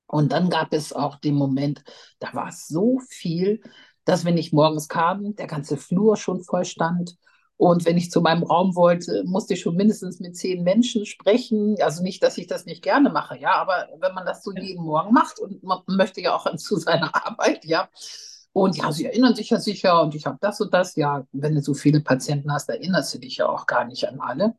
Und 0.08 0.34
dann 0.34 0.49
gab 0.49 0.73
es 0.73 0.91
auch 0.91 1.15
den 1.15 1.36
Moment, 1.36 1.84
da 2.19 2.34
war 2.34 2.49
es 2.49 2.67
so 2.67 2.99
viel, 3.10 3.62
dass 4.03 4.25
wenn 4.25 4.38
ich 4.38 4.51
morgens 4.51 4.89
kam, 4.89 5.34
der 5.36 5.47
ganze 5.47 5.77
Flur 5.77 6.17
schon 6.17 6.43
voll 6.43 6.65
stand 6.65 7.15
und 7.57 7.85
wenn 7.85 7.97
ich 7.97 8.11
zu 8.11 8.21
meinem 8.21 8.43
Raum 8.43 8.75
wollte, 8.75 9.23
musste 9.25 9.53
ich 9.53 9.61
schon 9.61 9.75
mindestens 9.75 10.19
mit 10.19 10.35
zehn 10.35 10.63
Menschen 10.63 11.05
sprechen. 11.05 11.77
Also 11.81 12.03
nicht, 12.03 12.21
dass 12.21 12.37
ich 12.37 12.47
das 12.47 12.65
nicht 12.65 12.81
gerne 12.83 13.09
mache, 13.09 13.37
ja, 13.37 13.55
aber 13.55 13.87
wenn 13.99 14.13
man 14.13 14.25
das 14.25 14.43
so 14.43 14.51
jeden 14.51 14.83
Morgen 14.83 15.13
macht 15.13 15.39
und 15.39 15.63
man 15.63 15.81
möchte 15.87 16.21
ja 16.21 16.35
auch 16.35 16.53
zu 16.57 16.77
seiner 16.77 17.15
Arbeit, 17.15 17.63
ja. 17.63 17.89
Und 18.51 18.77
ja, 18.77 18.91
sie 18.91 19.05
erinnern 19.05 19.35
sich 19.35 19.49
ja 19.49 19.59
sicher 19.59 20.01
und 20.01 20.15
ich 20.15 20.25
habe 20.25 20.37
das 20.39 20.61
und 20.61 20.73
das. 20.73 20.95
Ja, 20.95 21.25
wenn 21.33 21.55
du 21.55 21.61
so 21.61 21.73
viele 21.73 22.01
Patienten 22.01 22.51
hast, 22.53 22.69
erinnerst 22.69 23.13
du 23.13 23.19
dich 23.19 23.37
ja 23.37 23.49
auch 23.49 23.65
gar 23.65 23.85
nicht 23.85 24.07
an 24.07 24.19
alle. 24.21 24.55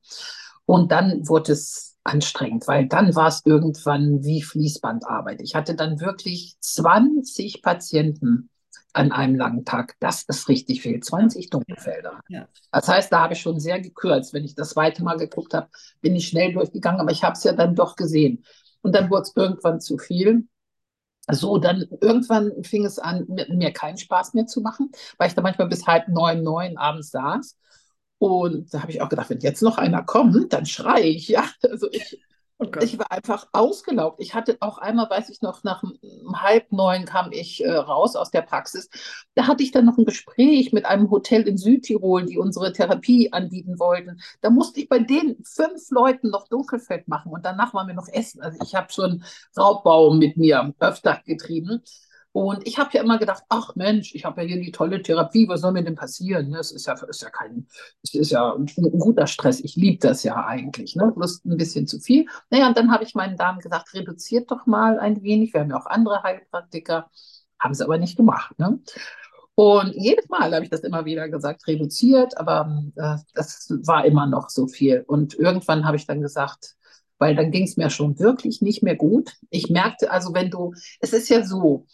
Und 0.67 0.93
dann 0.93 1.27
wurde 1.29 1.53
es 1.53 1.97
anstrengend, 2.05 2.69
weil 2.69 2.87
dann 2.89 3.15
war 3.15 3.29
es 3.29 3.43
irgendwann 3.45 4.23
wie 4.23 4.43
Fließbandarbeit. 4.43 5.41
Ich 5.41 5.55
hatte 5.55 5.75
dann 5.75 6.01
wirklich 6.01 6.57
20 6.61 7.63
Patienten 7.63 8.51
an 8.97 9.13
einem 9.13 9.37
langen 9.37 9.65
Tag. 9.65 9.95
Das 10.01 10.23
ist 10.23 10.49
richtig 10.49 10.81
viel. 10.81 11.01
20 11.01 11.51
Dunkelfelder. 11.51 12.21
Ja. 12.29 12.49
Das 12.73 12.89
heißt, 12.89 13.13
da 13.13 13.21
habe 13.21 13.35
ich 13.35 13.41
schon 13.41 13.61
sehr 13.61 13.81
gekürzt. 13.81 14.33
Wenn 14.33 14.45
ich 14.45 14.55
das 14.55 14.71
zweite 14.71 15.05
Mal 15.05 15.19
geguckt 15.19 15.53
habe, 15.53 15.69
bin 16.01 16.17
ich 16.17 16.29
schnell 16.29 16.55
durchgegangen, 16.55 17.01
aber 17.01 17.11
ich 17.11 17.23
habe 17.23 17.35
es 17.35 17.45
ja 17.45 17.53
dann 17.53 17.75
doch 17.75 17.97
gesehen. 17.97 18.45
Und 18.81 18.95
dann 18.95 19.11
wurde 19.11 19.23
es 19.23 19.37
irgendwann 19.37 19.81
zu 19.81 19.99
viel. 19.99 20.49
So, 21.31 21.59
dann 21.59 21.85
irgendwann 22.01 22.53
fing 22.63 22.87
es 22.87 22.99
an, 22.99 23.27
mir, 23.27 23.73
keinen 23.73 23.99
Spaß 23.99 24.33
mehr 24.35 24.47
zu 24.47 24.61
machen, 24.61 24.91
weil 25.19 25.29
ich 25.29 25.35
da 25.35 25.43
manchmal 25.43 25.69
bis 25.69 25.87
halb 25.87 26.09
neun, 26.09 26.43
neun 26.43 26.79
abends 26.79 27.11
saß. 27.11 27.59
Und 28.19 28.73
da 28.73 28.81
habe 28.81 28.93
ich 28.93 29.03
auch 29.03 29.09
gedacht, 29.11 29.29
wenn 29.29 29.41
jetzt 29.41 29.61
noch 29.61 29.77
einer 29.77 30.05
kommt, 30.05 30.53
dann 30.53 30.65
schreie 30.65 31.05
ich. 31.05 31.29
Ja, 31.29 31.45
also 31.63 31.89
ich, 31.91 32.19
Okay. 32.59 32.85
Ich 32.85 32.99
war 32.99 33.13
einfach 33.13 33.49
ausgelaugt. 33.53 34.19
Ich 34.19 34.33
hatte 34.33 34.57
auch 34.61 34.79
einmal, 34.79 35.11
weiß 35.11 35.29
ich 35.29 35.43
noch, 35.43 35.63
nach 35.63 35.83
halb 36.33 36.73
neun 36.73 37.05
kam 37.05 37.31
ich 37.31 37.63
äh, 37.63 37.71
raus 37.71 38.17
aus 38.17 38.31
der 38.31 38.41
Praxis. 38.41 38.89
Da 39.35 39.47
hatte 39.47 39.63
ich 39.63 39.73
dann 39.73 39.85
noch 39.85 39.99
ein 39.99 40.07
Gespräch 40.07 40.73
mit 40.73 40.87
einem 40.87 41.11
Hotel 41.11 41.43
in 41.43 41.59
Südtirol, 41.59 42.25
die 42.25 42.39
unsere 42.39 42.73
Therapie 42.73 43.31
anbieten 43.31 43.79
wollten. 43.79 44.21
Da 44.41 44.49
musste 44.49 44.81
ich 44.81 44.89
bei 44.89 44.99
den 45.01 45.37
fünf 45.45 45.91
Leuten 45.91 46.31
noch 46.31 46.49
Dunkelfeld 46.49 47.09
machen 47.09 47.31
und 47.33 47.45
danach 47.45 47.75
waren 47.75 47.89
wir 47.89 47.95
noch 47.95 48.09
essen. 48.09 48.41
Also 48.41 48.59
ich 48.65 48.75
habe 48.75 48.91
schon 48.91 49.23
Raubbau 49.55 50.15
mit 50.15 50.39
mir 50.39 50.75
öfter 50.81 51.21
getrieben. 51.27 51.83
Und 52.37 52.69
ich 52.69 52.77
habe 52.77 52.91
ja 52.93 53.03
immer 53.03 53.19
gedacht, 53.19 53.45
ach 53.49 53.75
Mensch, 53.77 54.15
ich 54.15 54.27
habe 54.27 54.43
ja 54.43 54.47
hier 54.49 54.61
die 54.61 54.71
tolle 54.71 55.01
Therapie, 55.01 55.49
was 55.49 55.63
soll 55.63 55.73
mir 55.73 55.83
denn 55.83 55.95
passieren? 55.95 56.55
Es 56.55 56.71
ist 56.71 56.87
ja, 56.87 56.93
ist 56.93 57.23
ja 57.23 57.31
kein, 57.31 57.67
es 58.03 58.13
ist 58.13 58.31
ja 58.31 58.55
ein, 58.55 58.67
guter 58.99 59.27
Stress. 59.27 59.61
Ich 59.61 59.75
liebe 59.75 60.07
das 60.07 60.23
ja 60.23 60.45
eigentlich, 60.45 60.97
ne? 60.97 61.11
Bloß 61.17 61.47
ein 61.47 61.57
bisschen 61.57 61.87
zu 61.87 61.99
viel. 61.99 62.27
Naja, 62.51 62.69
und 62.69 62.77
dann 62.77 62.93
habe 62.93 63.05
ich 63.05 63.15
meinen 63.15 63.39
Damen 63.39 63.61
gesagt, 63.61 63.95
reduziert 63.95 64.51
doch 64.51 64.67
mal 64.67 64.99
ein 64.99 65.23
wenig. 65.23 65.55
Wir 65.55 65.63
haben 65.63 65.71
ja 65.71 65.79
auch 65.79 65.87
andere 65.87 66.23
Heilpraktiker, 66.25 67.11
haben 67.59 67.73
sie 67.73 67.83
aber 67.83 67.97
nicht 67.97 68.19
gemacht. 68.19 68.59
Ne? 68.59 68.81
Und 69.55 69.95
jedes 69.95 70.29
Mal 70.29 70.55
habe 70.55 70.63
ich 70.63 70.71
das 70.71 70.81
immer 70.81 71.07
wieder 71.07 71.31
gesagt, 71.31 71.67
reduziert, 71.67 72.37
aber 72.37 72.85
äh, 72.97 73.17
das 73.33 73.73
war 73.87 74.05
immer 74.05 74.27
noch 74.27 74.51
so 74.51 74.67
viel. 74.67 75.07
Und 75.07 75.39
irgendwann 75.39 75.87
habe 75.87 75.97
ich 75.97 76.07
dann 76.07 76.21
gesagt, 76.21 76.77
weil 77.17 77.35
dann 77.35 77.51
ging 77.51 77.65
es 77.65 77.79
mir 77.79 77.89
schon 77.89 78.19
wirklich 78.19 78.61
nicht 78.61 78.83
mehr 78.83 78.97
gut. 78.97 79.33
Ich 79.49 79.71
merkte 79.71 80.11
also, 80.11 80.35
wenn 80.35 80.51
du, 80.51 80.75
es 81.01 81.15
ist 81.15 81.31
ja 81.31 81.43
so, 81.43 81.87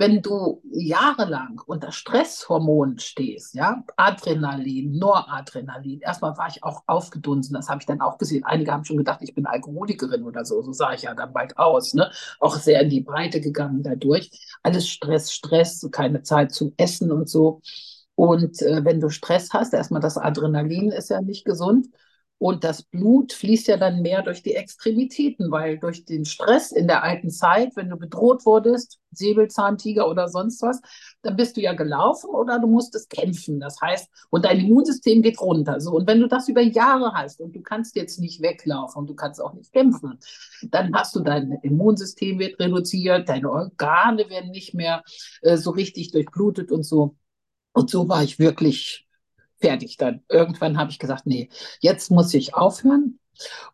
wenn 0.00 0.22
du 0.22 0.62
jahrelang 0.72 1.60
unter 1.66 1.92
Stresshormonen 1.92 2.98
stehst, 2.98 3.54
ja, 3.54 3.84
Adrenalin, 3.98 4.92
Noradrenalin, 4.98 6.00
erstmal 6.00 6.38
war 6.38 6.48
ich 6.48 6.64
auch 6.64 6.82
aufgedunsen, 6.86 7.52
das 7.52 7.68
habe 7.68 7.80
ich 7.82 7.86
dann 7.86 8.00
auch 8.00 8.16
gesehen. 8.16 8.42
Einige 8.44 8.72
haben 8.72 8.86
schon 8.86 8.96
gedacht, 8.96 9.20
ich 9.20 9.34
bin 9.34 9.44
Alkoholikerin 9.44 10.24
oder 10.24 10.46
so, 10.46 10.62
so 10.62 10.72
sah 10.72 10.94
ich 10.94 11.02
ja 11.02 11.14
dann 11.14 11.34
bald 11.34 11.58
aus, 11.58 11.92
ne? 11.92 12.10
Auch 12.38 12.56
sehr 12.56 12.80
in 12.80 12.88
die 12.88 13.02
Breite 13.02 13.42
gegangen 13.42 13.82
dadurch. 13.82 14.30
Alles 14.62 14.88
Stress, 14.88 15.32
Stress, 15.34 15.86
keine 15.92 16.22
Zeit 16.22 16.52
zum 16.52 16.72
Essen 16.78 17.12
und 17.12 17.28
so. 17.28 17.60
Und 18.14 18.62
äh, 18.62 18.82
wenn 18.84 19.00
du 19.00 19.10
Stress 19.10 19.50
hast, 19.52 19.74
erstmal 19.74 20.00
das 20.00 20.16
Adrenalin 20.16 20.92
ist 20.92 21.10
ja 21.10 21.20
nicht 21.20 21.44
gesund. 21.44 21.88
Und 22.40 22.64
das 22.64 22.82
Blut 22.82 23.34
fließt 23.34 23.68
ja 23.68 23.76
dann 23.76 24.00
mehr 24.00 24.22
durch 24.22 24.42
die 24.42 24.54
Extremitäten, 24.54 25.50
weil 25.50 25.78
durch 25.78 26.06
den 26.06 26.24
Stress 26.24 26.72
in 26.72 26.86
der 26.86 27.02
alten 27.02 27.28
Zeit, 27.28 27.76
wenn 27.76 27.90
du 27.90 27.98
bedroht 27.98 28.46
wurdest, 28.46 28.98
Säbelzahntiger 29.10 30.08
oder 30.08 30.26
sonst 30.26 30.62
was, 30.62 30.80
dann 31.20 31.36
bist 31.36 31.58
du 31.58 31.60
ja 31.60 31.74
gelaufen 31.74 32.30
oder 32.30 32.58
du 32.58 32.66
musstest 32.66 33.10
kämpfen. 33.10 33.60
Das 33.60 33.78
heißt, 33.82 34.08
und 34.30 34.46
dein 34.46 34.60
Immunsystem 34.60 35.20
geht 35.20 35.38
runter. 35.38 35.82
So, 35.82 35.90
und 35.90 36.06
wenn 36.06 36.18
du 36.18 36.28
das 36.28 36.48
über 36.48 36.62
Jahre 36.62 37.12
hast 37.12 37.42
und 37.42 37.54
du 37.54 37.60
kannst 37.60 37.94
jetzt 37.94 38.18
nicht 38.18 38.40
weglaufen 38.40 39.00
und 39.00 39.10
du 39.10 39.14
kannst 39.14 39.42
auch 39.42 39.52
nicht 39.52 39.74
kämpfen, 39.74 40.18
dann 40.62 40.94
hast 40.94 41.14
du 41.14 41.20
dein 41.20 41.52
Immunsystem 41.62 42.38
wird 42.38 42.58
reduziert, 42.58 43.28
deine 43.28 43.50
Organe 43.50 44.30
werden 44.30 44.50
nicht 44.50 44.72
mehr 44.72 45.02
äh, 45.42 45.58
so 45.58 45.72
richtig 45.72 46.10
durchblutet 46.12 46.72
und 46.72 46.84
so. 46.84 47.16
Und 47.72 47.90
so 47.90 48.08
war 48.08 48.22
ich 48.22 48.38
wirklich 48.38 49.06
fertig 49.60 49.96
dann. 49.96 50.22
Irgendwann 50.28 50.78
habe 50.78 50.90
ich 50.90 50.98
gesagt, 50.98 51.26
nee, 51.26 51.48
jetzt 51.80 52.10
muss 52.10 52.32
ich 52.34 52.54
aufhören 52.54 53.18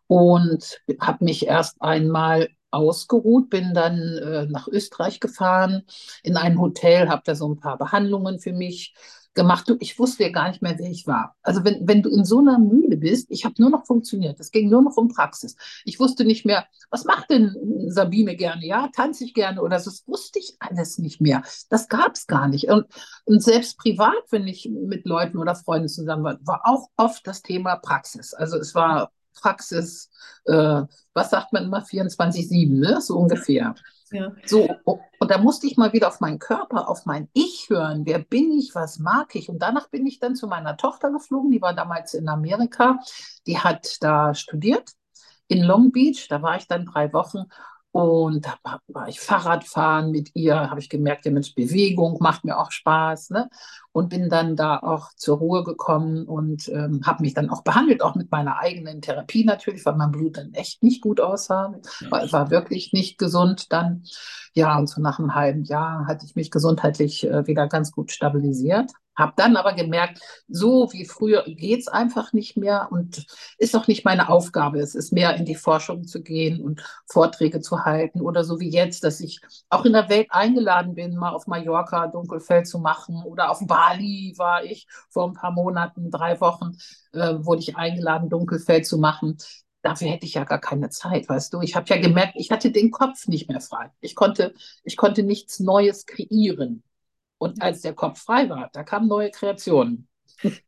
und 0.07 0.79
habe 0.99 1.25
mich 1.25 1.47
erst 1.47 1.81
einmal 1.81 2.49
ausgeruht, 2.71 3.49
bin 3.49 3.73
dann 3.73 3.97
äh, 4.17 4.45
nach 4.47 4.67
Österreich 4.67 5.19
gefahren 5.19 5.83
in 6.23 6.37
ein 6.37 6.59
Hotel, 6.59 7.09
habe 7.09 7.21
da 7.25 7.35
so 7.35 7.47
ein 7.47 7.59
paar 7.59 7.77
Behandlungen 7.77 8.39
für 8.39 8.53
mich 8.53 8.93
gemacht. 9.37 9.69
Du, 9.69 9.77
ich 9.79 9.97
wusste 9.97 10.23
ja 10.23 10.29
gar 10.29 10.49
nicht 10.49 10.61
mehr, 10.61 10.77
wer 10.77 10.89
ich 10.89 11.07
war. 11.07 11.37
Also 11.41 11.63
wenn, 11.63 11.87
wenn 11.87 12.01
du 12.01 12.09
in 12.09 12.25
so 12.25 12.39
einer 12.39 12.59
Mühle 12.59 12.97
bist, 12.97 13.27
ich 13.29 13.45
habe 13.45 13.55
nur 13.59 13.69
noch 13.69 13.85
funktioniert. 13.85 14.37
Es 14.41 14.51
ging 14.51 14.69
nur 14.69 14.81
noch 14.81 14.97
um 14.97 15.07
Praxis. 15.07 15.55
Ich 15.85 15.99
wusste 15.99 16.25
nicht 16.25 16.45
mehr, 16.45 16.65
was 16.89 17.05
macht 17.05 17.29
denn 17.29 17.55
Sabine 17.87 18.35
gerne? 18.35 18.65
Ja, 18.65 18.89
tanze 18.93 19.23
ich 19.23 19.33
gerne 19.33 19.61
oder 19.61 19.79
so. 19.79 19.89
Das 19.89 20.05
wusste 20.07 20.39
ich 20.39 20.57
alles 20.59 20.97
nicht 20.97 21.21
mehr. 21.21 21.43
Das 21.69 21.87
gab 21.87 22.15
es 22.15 22.27
gar 22.27 22.49
nicht. 22.49 22.67
Und, 22.69 22.87
und 23.23 23.41
selbst 23.41 23.77
privat, 23.77 24.23
wenn 24.31 24.47
ich 24.47 24.69
mit 24.69 25.05
Leuten 25.05 25.37
oder 25.37 25.55
Freunden 25.55 25.87
zusammen 25.87 26.23
war, 26.23 26.37
war 26.41 26.61
auch 26.65 26.89
oft 26.97 27.25
das 27.25 27.41
Thema 27.41 27.77
Praxis. 27.77 28.33
Also 28.33 28.57
es 28.57 28.75
war 28.75 29.11
Praxis, 29.39 30.09
äh, 30.45 30.81
was 31.13 31.29
sagt 31.29 31.53
man 31.53 31.65
immer, 31.65 31.83
24-7, 31.83 32.79
ne? 32.79 32.99
so 33.01 33.17
ungefähr. 33.17 33.75
Ja. 34.11 34.31
So, 34.45 34.69
und 34.85 35.31
da 35.31 35.37
musste 35.37 35.67
ich 35.67 35.77
mal 35.77 35.93
wieder 35.93 36.07
auf 36.07 36.19
meinen 36.19 36.39
Körper, 36.39 36.89
auf 36.89 37.05
mein 37.05 37.29
Ich 37.33 37.67
hören. 37.69 38.05
Wer 38.05 38.19
bin 38.19 38.51
ich? 38.51 38.73
Was 38.73 38.99
mag 38.99 39.35
ich? 39.35 39.49
Und 39.49 39.59
danach 39.59 39.89
bin 39.89 40.05
ich 40.05 40.19
dann 40.19 40.35
zu 40.35 40.47
meiner 40.47 40.77
Tochter 40.77 41.11
geflogen. 41.11 41.51
Die 41.51 41.61
war 41.61 41.73
damals 41.73 42.13
in 42.13 42.29
Amerika. 42.29 42.99
Die 43.45 43.59
hat 43.59 44.01
da 44.01 44.33
studiert 44.33 44.91
in 45.47 45.63
Long 45.63 45.91
Beach. 45.91 46.27
Da 46.29 46.41
war 46.41 46.57
ich 46.57 46.67
dann 46.67 46.85
drei 46.85 47.11
Wochen. 47.13 47.45
Und 47.91 48.45
da 48.45 48.79
war 48.87 49.07
ich 49.07 49.19
Fahrradfahren 49.19 50.11
mit 50.11 50.29
ihr, 50.35 50.69
habe 50.69 50.79
ich 50.79 50.89
gemerkt, 50.89 51.25
ja 51.25 51.31
Mensch, 51.31 51.55
Bewegung 51.55 52.17
macht 52.19 52.43
mir 52.45 52.59
auch 52.59 52.71
Spaß. 52.71 53.31
Ne? 53.31 53.49
Und 53.91 54.09
bin 54.09 54.29
dann 54.29 54.55
da 54.55 54.77
auch 54.77 55.09
zur 55.15 55.37
Ruhe 55.37 55.63
gekommen 55.63 56.27
und 56.27 56.69
ähm, 56.69 57.01
habe 57.05 57.23
mich 57.23 57.33
dann 57.33 57.49
auch 57.49 57.63
behandelt, 57.63 58.03
auch 58.03 58.15
mit 58.15 58.29
meiner 58.29 58.59
eigenen 58.59 59.01
Therapie 59.01 59.45
natürlich, 59.45 59.85
weil 59.85 59.95
mein 59.95 60.11
Blut 60.11 60.37
dann 60.37 60.53
echt 60.53 60.83
nicht 60.83 61.01
gut 61.01 61.19
aussah. 61.19 61.73
War, 62.09 62.31
war 62.31 62.51
wirklich 62.51 62.93
nicht 62.93 63.17
gesund 63.17 63.71
dann. 63.71 64.03
Ja, 64.53 64.77
und 64.77 64.87
so 64.87 65.01
nach 65.01 65.17
einem 65.17 65.33
halben 65.33 65.63
Jahr 65.63 66.05
hatte 66.07 66.25
ich 66.25 66.35
mich 66.35 66.51
gesundheitlich 66.51 67.25
äh, 67.25 67.47
wieder 67.47 67.67
ganz 67.67 67.91
gut 67.91 68.11
stabilisiert. 68.11 68.91
Habe 69.17 69.33
dann 69.35 69.57
aber 69.57 69.73
gemerkt, 69.73 70.19
so 70.47 70.91
wie 70.93 71.05
früher 71.05 71.43
geht 71.47 71.79
es 71.79 71.87
einfach 71.87 72.33
nicht 72.33 72.55
mehr 72.55 72.87
und 72.91 73.25
ist 73.57 73.75
auch 73.75 73.87
nicht 73.87 74.05
meine 74.05 74.29
Aufgabe. 74.29 74.79
Es 74.79 74.93
ist 74.95 75.11
mehr 75.11 75.35
in 75.35 75.45
die 75.45 75.55
Forschung 75.55 76.05
zu 76.05 76.21
gehen 76.21 76.61
und 76.61 76.83
Vorträge 77.07 77.59
zu 77.59 77.83
halten 77.83 78.21
oder 78.21 78.43
so 78.43 78.59
wie 78.59 78.69
jetzt, 78.69 79.03
dass 79.03 79.19
ich 79.19 79.41
auch 79.69 79.85
in 79.85 79.93
der 79.93 80.09
Welt 80.09 80.27
eingeladen 80.29 80.93
bin, 80.93 81.15
mal 81.15 81.33
auf 81.33 81.47
Mallorca 81.47 82.07
Dunkelfeld 82.07 82.67
zu 82.67 82.79
machen 82.79 83.23
oder 83.25 83.49
auf 83.49 83.65
Bali 83.65 84.33
war 84.37 84.63
ich 84.63 84.87
vor 85.09 85.27
ein 85.27 85.33
paar 85.33 85.51
Monaten, 85.51 86.11
drei 86.11 86.39
Wochen, 86.39 86.77
äh, 87.13 87.33
wurde 87.39 87.61
ich 87.61 87.75
eingeladen, 87.75 88.29
Dunkelfeld 88.29 88.85
zu 88.85 88.97
machen 88.97 89.37
dafür 89.81 90.09
hätte 90.09 90.25
ich 90.25 90.33
ja 90.33 90.43
gar 90.43 90.59
keine 90.59 90.89
Zeit, 90.89 91.29
weißt 91.29 91.53
du. 91.53 91.61
Ich 91.61 91.75
habe 91.75 91.87
ja 91.87 91.97
gemerkt, 91.97 92.33
ich 92.35 92.51
hatte 92.51 92.71
den 92.71 92.91
Kopf 92.91 93.27
nicht 93.27 93.49
mehr 93.49 93.61
frei. 93.61 93.91
Ich 94.01 94.15
konnte, 94.15 94.53
ich 94.83 94.97
konnte 94.97 95.23
nichts 95.23 95.59
Neues 95.59 96.05
kreieren. 96.05 96.83
Und 97.37 97.61
als 97.61 97.81
der 97.81 97.93
Kopf 97.93 98.19
frei 98.19 98.49
war, 98.49 98.69
da 98.73 98.83
kamen 98.83 99.07
neue 99.07 99.31
Kreationen. 99.31 100.07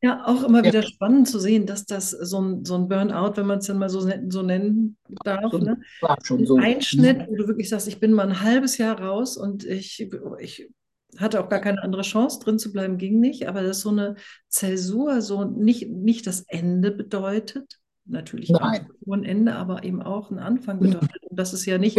Ja, 0.02 0.26
auch 0.26 0.44
immer 0.44 0.64
wieder 0.64 0.82
ja. 0.82 0.88
spannend 0.88 1.28
zu 1.28 1.40
sehen, 1.40 1.66
dass 1.66 1.86
das 1.86 2.10
so 2.10 2.42
ein, 2.42 2.66
so 2.66 2.76
ein 2.76 2.88
Burnout, 2.88 3.34
wenn 3.36 3.46
man 3.46 3.60
es 3.60 3.68
dann 3.68 3.78
mal 3.78 3.90
so, 3.90 4.08
so 4.30 4.42
nennen 4.42 4.98
darf, 5.24 5.54
ne? 5.54 5.80
war 6.02 6.18
schon 6.24 6.46
so. 6.46 6.58
ein 6.58 6.64
Einschnitt, 6.64 7.28
wo 7.28 7.36
du 7.36 7.48
wirklich 7.48 7.70
sagst, 7.70 7.88
ich 7.88 8.00
bin 8.00 8.14
mal 8.14 8.28
ein 8.28 8.42
halbes 8.42 8.78
Jahr 8.78 9.00
raus 9.00 9.38
und 9.38 9.66
ich, 9.66 10.10
ich 10.40 10.70
hatte 11.18 11.44
auch 11.44 11.50
gar 11.50 11.60
keine 11.60 11.84
andere 11.84 12.02
Chance, 12.02 12.40
drin 12.40 12.58
zu 12.60 12.72
bleiben, 12.72 12.98
ging 12.98 13.20
nicht, 13.20 13.48
aber 13.48 13.62
dass 13.62 13.82
so 13.82 13.90
eine 13.90 14.16
Zäsur 14.48 15.22
so 15.22 15.44
nicht, 15.44 15.90
nicht 15.90 16.26
das 16.26 16.42
Ende 16.48 16.92
bedeutet, 16.92 17.80
natürlich 18.06 18.50
Nein. 18.50 18.88
ein 19.08 19.24
Ende, 19.24 19.56
aber 19.56 19.84
eben 19.84 20.02
auch 20.02 20.32
ein 20.32 20.40
Anfang 20.40 20.80
bedeutet. 20.80 21.24
Und 21.30 21.38
das 21.38 21.54
ist 21.54 21.66
ja 21.66 21.78
nicht 21.78 21.98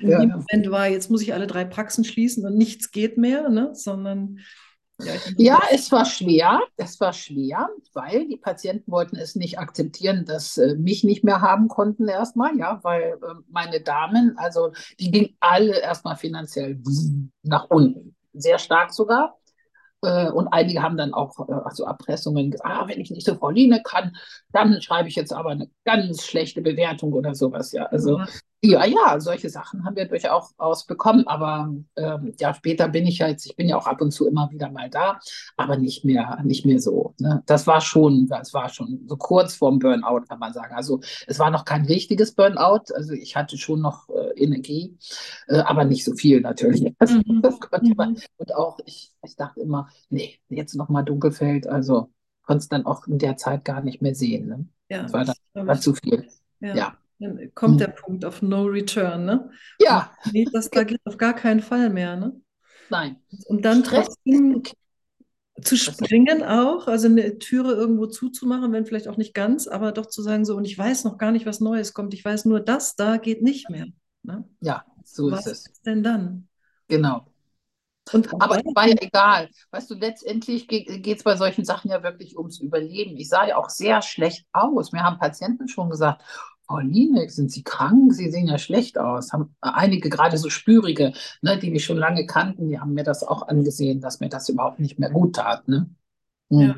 in 0.00 0.08
ja, 0.08 0.20
dem 0.20 0.30
Moment 0.30 0.70
war, 0.70 0.88
jetzt 0.88 1.10
muss 1.10 1.22
ich 1.22 1.34
alle 1.34 1.46
drei 1.46 1.64
Praxen 1.64 2.04
schließen 2.04 2.44
und 2.46 2.56
nichts 2.56 2.90
geht 2.90 3.18
mehr, 3.18 3.48
ne? 3.48 3.70
sondern. 3.74 4.40
Ja, 5.00 5.12
ja, 5.36 5.62
es 5.72 5.90
war 5.90 6.04
schwer. 6.04 6.60
Es 6.76 7.00
war 7.00 7.12
schwer, 7.12 7.68
weil 7.94 8.28
die 8.28 8.36
Patienten 8.36 8.92
wollten 8.92 9.16
es 9.16 9.34
nicht 9.34 9.58
akzeptieren, 9.58 10.24
dass 10.24 10.56
äh, 10.56 10.76
mich 10.76 11.02
nicht 11.02 11.24
mehr 11.24 11.40
haben 11.40 11.66
konnten 11.66 12.06
erstmal, 12.06 12.56
ja, 12.56 12.78
weil 12.82 13.14
äh, 13.14 13.34
meine 13.48 13.80
Damen, 13.80 14.34
also 14.36 14.72
die 15.00 15.10
gingen 15.10 15.36
alle 15.40 15.80
erstmal 15.80 16.16
finanziell 16.16 16.80
nach 17.42 17.70
unten, 17.70 18.14
sehr 18.34 18.58
stark 18.58 18.92
sogar. 18.92 19.36
Äh, 20.04 20.30
und 20.30 20.48
einige 20.48 20.82
haben 20.82 20.96
dann 20.96 21.14
auch 21.14 21.48
äh, 21.48 21.52
also 21.52 21.84
Erpressungen 21.84 22.50
gesagt, 22.50 22.70
ah, 22.70 22.86
wenn 22.86 23.00
ich 23.00 23.10
nicht 23.10 23.26
so 23.26 23.36
Pauline 23.36 23.82
kann, 23.82 24.16
dann 24.52 24.80
schreibe 24.80 25.08
ich 25.08 25.16
jetzt 25.16 25.32
aber 25.32 25.50
eine 25.50 25.68
ganz 25.84 26.24
schlechte 26.24 26.62
Bewertung 26.62 27.12
oder 27.12 27.34
sowas. 27.34 27.72
Ja, 27.72 27.86
also 27.86 28.20
ja, 28.64 28.84
ja, 28.84 29.20
solche 29.20 29.50
Sachen 29.50 29.84
haben 29.84 29.96
wir 29.96 30.06
durchaus 30.06 30.86
bekommen, 30.86 31.26
aber 31.26 31.74
ähm, 31.96 32.34
ja, 32.38 32.54
später 32.54 32.88
bin 32.88 33.06
ich 33.06 33.18
ja 33.18 33.28
jetzt, 33.28 33.46
ich 33.46 33.56
bin 33.56 33.68
ja 33.68 33.76
auch 33.76 33.86
ab 33.86 34.00
und 34.00 34.10
zu 34.10 34.26
immer 34.26 34.50
wieder 34.50 34.70
mal 34.70 34.88
da, 34.90 35.20
aber 35.56 35.76
nicht 35.76 36.04
mehr, 36.04 36.40
nicht 36.44 36.64
mehr 36.64 36.80
so. 36.80 37.14
Ne? 37.18 37.42
Das 37.46 37.66
war 37.66 37.80
schon, 37.80 38.26
das 38.26 38.54
war 38.54 38.68
schon 38.68 39.04
so 39.06 39.16
kurz 39.16 39.54
vorm 39.54 39.78
Burnout, 39.78 40.22
kann 40.28 40.38
man 40.38 40.52
sagen. 40.52 40.74
Also 40.74 41.00
es 41.26 41.38
war 41.38 41.50
noch 41.50 41.64
kein 41.64 41.84
richtiges 41.84 42.34
Burnout, 42.34 42.92
also 42.94 43.12
ich 43.12 43.36
hatte 43.36 43.58
schon 43.58 43.80
noch 43.80 44.08
äh, 44.08 44.42
Energie, 44.42 44.96
äh, 45.48 45.58
aber 45.58 45.84
nicht 45.84 46.04
so 46.04 46.14
viel 46.14 46.40
natürlich. 46.40 46.94
Also, 46.98 47.16
mhm. 47.16 47.42
man. 47.96 48.12
Mhm. 48.12 48.18
Und 48.38 48.54
auch, 48.54 48.78
ich, 48.86 49.12
ich 49.22 49.36
dachte 49.36 49.60
immer, 49.60 49.88
nee, 50.08 50.38
jetzt 50.48 50.74
nochmal 50.74 51.04
Dunkelfeld, 51.04 51.66
also 51.66 52.10
konnte 52.46 52.62
es 52.62 52.68
dann 52.68 52.86
auch 52.86 53.06
in 53.06 53.18
der 53.18 53.36
Zeit 53.36 53.64
gar 53.64 53.82
nicht 53.82 54.00
mehr 54.00 54.14
sehen. 54.14 54.48
Ne? 54.48 54.66
Ja, 54.88 55.02
das 55.02 55.12
war 55.12 55.24
dann 55.52 55.66
war 55.66 55.80
zu 55.80 55.94
viel. 55.94 56.28
ja. 56.60 56.74
ja. 56.74 56.96
Dann 57.24 57.50
kommt 57.54 57.80
der 57.80 57.88
Punkt 57.88 58.24
auf 58.24 58.42
No 58.42 58.64
Return, 58.64 59.24
ne? 59.24 59.50
Ja. 59.80 60.12
Nee, 60.32 60.46
das 60.52 60.70
da 60.70 60.84
geht 60.84 61.00
auf 61.04 61.16
gar 61.16 61.34
keinen 61.34 61.60
Fall 61.60 61.90
mehr, 61.90 62.16
ne? 62.16 62.40
Nein. 62.90 63.16
Und 63.46 63.64
dann 63.64 63.82
trotzdem 63.82 64.62
zu 65.62 65.76
springen 65.76 66.42
auch, 66.42 66.88
also 66.88 67.06
eine 67.06 67.38
Türe 67.38 67.72
irgendwo 67.72 68.06
zuzumachen, 68.06 68.72
wenn 68.72 68.86
vielleicht 68.86 69.08
auch 69.08 69.16
nicht 69.16 69.34
ganz, 69.34 69.66
aber 69.68 69.92
doch 69.92 70.06
zu 70.06 70.20
sagen 70.22 70.44
so, 70.44 70.56
und 70.56 70.64
ich 70.64 70.76
weiß 70.76 71.04
noch 71.04 71.16
gar 71.16 71.32
nicht, 71.32 71.46
was 71.46 71.60
Neues 71.60 71.94
kommt. 71.94 72.12
Ich 72.12 72.24
weiß 72.24 72.44
nur, 72.44 72.60
das 72.60 72.96
da 72.96 73.16
geht 73.16 73.42
nicht 73.42 73.70
mehr. 73.70 73.86
Ne? 74.22 74.44
Ja, 74.60 74.84
so 75.04 75.30
was 75.30 75.46
ist 75.46 75.52
es. 75.52 75.70
Was 75.70 75.80
denn 75.82 76.02
dann? 76.02 76.48
Genau. 76.88 77.26
Und 78.12 78.28
aber 78.34 78.58
es 78.58 78.74
war 78.74 78.86
ja 78.86 78.96
egal. 79.00 79.48
Weißt 79.70 79.90
du, 79.90 79.94
letztendlich 79.94 80.68
geht 80.68 81.06
es 81.06 81.22
bei 81.22 81.36
solchen 81.36 81.64
Sachen 81.64 81.90
ja 81.90 82.02
wirklich 82.02 82.36
ums 82.36 82.60
Überleben. 82.60 83.16
Ich 83.16 83.28
sah 83.28 83.46
ja 83.46 83.56
auch 83.56 83.70
sehr 83.70 84.02
schlecht 84.02 84.46
aus. 84.52 84.92
Mir 84.92 85.02
haben 85.02 85.18
Patienten 85.18 85.68
schon 85.68 85.88
gesagt, 85.88 86.22
Pauline, 86.66 87.28
sind 87.28 87.52
Sie 87.52 87.62
krank? 87.62 88.14
Sie 88.14 88.30
sehen 88.30 88.46
ja 88.46 88.58
schlecht 88.58 88.98
aus. 88.98 89.32
Haben 89.32 89.54
einige 89.60 90.08
gerade 90.10 90.38
so 90.38 90.50
spürige, 90.50 91.12
ne, 91.42 91.58
die 91.58 91.70
mich 91.70 91.84
schon 91.84 91.98
lange 91.98 92.26
kannten, 92.26 92.68
die 92.68 92.80
haben 92.80 92.94
mir 92.94 93.04
das 93.04 93.22
auch 93.22 93.48
angesehen, 93.48 94.00
dass 94.00 94.20
mir 94.20 94.28
das 94.28 94.48
überhaupt 94.48 94.80
nicht 94.80 94.98
mehr 94.98 95.10
gut 95.10 95.36
tat. 95.36 95.68
Ne? 95.68 95.90
Mhm. 96.48 96.60
Ja. 96.60 96.76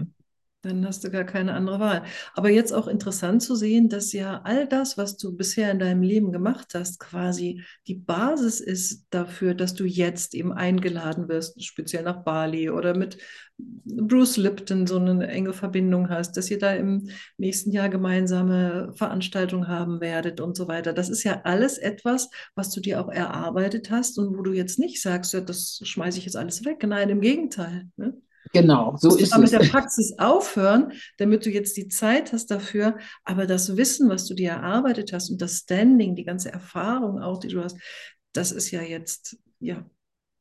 Dann 0.66 0.86
hast 0.86 1.04
du 1.04 1.10
gar 1.10 1.24
keine 1.24 1.54
andere 1.54 1.78
Wahl. 1.80 2.02
Aber 2.34 2.50
jetzt 2.50 2.72
auch 2.72 2.88
interessant 2.88 3.42
zu 3.42 3.54
sehen, 3.54 3.88
dass 3.88 4.12
ja 4.12 4.40
all 4.44 4.66
das, 4.66 4.98
was 4.98 5.16
du 5.16 5.36
bisher 5.36 5.70
in 5.70 5.78
deinem 5.78 6.02
Leben 6.02 6.32
gemacht 6.32 6.72
hast, 6.74 6.98
quasi 6.98 7.62
die 7.86 7.94
Basis 7.94 8.60
ist 8.60 9.06
dafür, 9.10 9.54
dass 9.54 9.74
du 9.74 9.84
jetzt 9.84 10.34
eben 10.34 10.52
eingeladen 10.52 11.28
wirst, 11.28 11.62
speziell 11.64 12.02
nach 12.02 12.24
Bali 12.24 12.70
oder 12.70 12.96
mit 12.96 13.18
Bruce 13.58 14.36
Lipton 14.36 14.86
so 14.86 14.98
eine 14.98 15.28
enge 15.28 15.52
Verbindung 15.52 16.10
hast, 16.10 16.36
dass 16.36 16.50
ihr 16.50 16.58
da 16.58 16.74
im 16.74 17.08
nächsten 17.38 17.70
Jahr 17.70 17.88
gemeinsame 17.88 18.92
Veranstaltungen 18.96 19.68
haben 19.68 20.00
werdet 20.00 20.40
und 20.40 20.56
so 20.56 20.68
weiter. 20.68 20.92
Das 20.92 21.08
ist 21.08 21.22
ja 21.22 21.40
alles 21.44 21.78
etwas, 21.78 22.28
was 22.54 22.70
du 22.70 22.80
dir 22.80 23.00
auch 23.00 23.08
erarbeitet 23.08 23.90
hast 23.90 24.18
und 24.18 24.36
wo 24.36 24.42
du 24.42 24.52
jetzt 24.52 24.78
nicht 24.78 25.00
sagst, 25.00 25.32
ja, 25.32 25.40
das 25.40 25.80
schmeiße 25.82 26.18
ich 26.18 26.26
jetzt 26.26 26.36
alles 26.36 26.64
weg. 26.64 26.82
Nein, 26.86 27.08
im 27.08 27.20
Gegenteil. 27.20 27.88
Ne? 27.96 28.20
Genau, 28.52 28.96
so 28.98 29.16
ist 29.16 29.32
es. 29.32 29.38
mit 29.38 29.52
der 29.52 29.68
Praxis 29.68 30.18
aufhören, 30.18 30.92
damit 31.18 31.44
du 31.46 31.50
jetzt 31.50 31.76
die 31.76 31.88
Zeit 31.88 32.32
hast 32.32 32.50
dafür, 32.50 32.96
aber 33.24 33.46
das 33.46 33.76
Wissen, 33.76 34.08
was 34.08 34.26
du 34.26 34.34
dir 34.34 34.50
erarbeitet 34.50 35.12
hast 35.12 35.30
und 35.30 35.40
das 35.40 35.58
Standing, 35.58 36.14
die 36.14 36.24
ganze 36.24 36.52
Erfahrung 36.52 37.20
auch, 37.20 37.38
die 37.38 37.48
du 37.48 37.62
hast, 37.62 37.76
das 38.32 38.52
ist 38.52 38.70
ja 38.70 38.82
jetzt 38.82 39.38
ja 39.58 39.84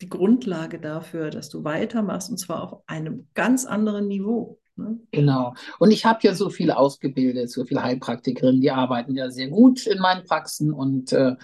die 0.02 0.10
Grundlage 0.10 0.80
dafür, 0.80 1.30
dass 1.30 1.50
du 1.50 1.64
weitermachst 1.64 2.30
und 2.30 2.38
zwar 2.38 2.64
auf 2.64 2.82
einem 2.88 3.28
ganz 3.34 3.66
anderen 3.66 4.08
Niveau. 4.08 4.60
Ne? 4.76 5.00
Genau. 5.12 5.54
Und 5.80 5.92
ich 5.92 6.06
habe 6.06 6.20
ja 6.24 6.34
so 6.36 6.50
viel 6.50 6.72
ausgebildet, 6.72 7.50
so 7.50 7.64
viele 7.66 7.84
Heilpraktikerinnen, 7.84 8.62
die 8.62 8.72
arbeiten 8.72 9.16
ja 9.16 9.30
sehr 9.30 9.50
gut 9.50 9.88
in 9.88 10.00
meinen 10.00 10.26
Praxen 10.26 10.74
und 10.74 11.14
äh, 11.14 11.36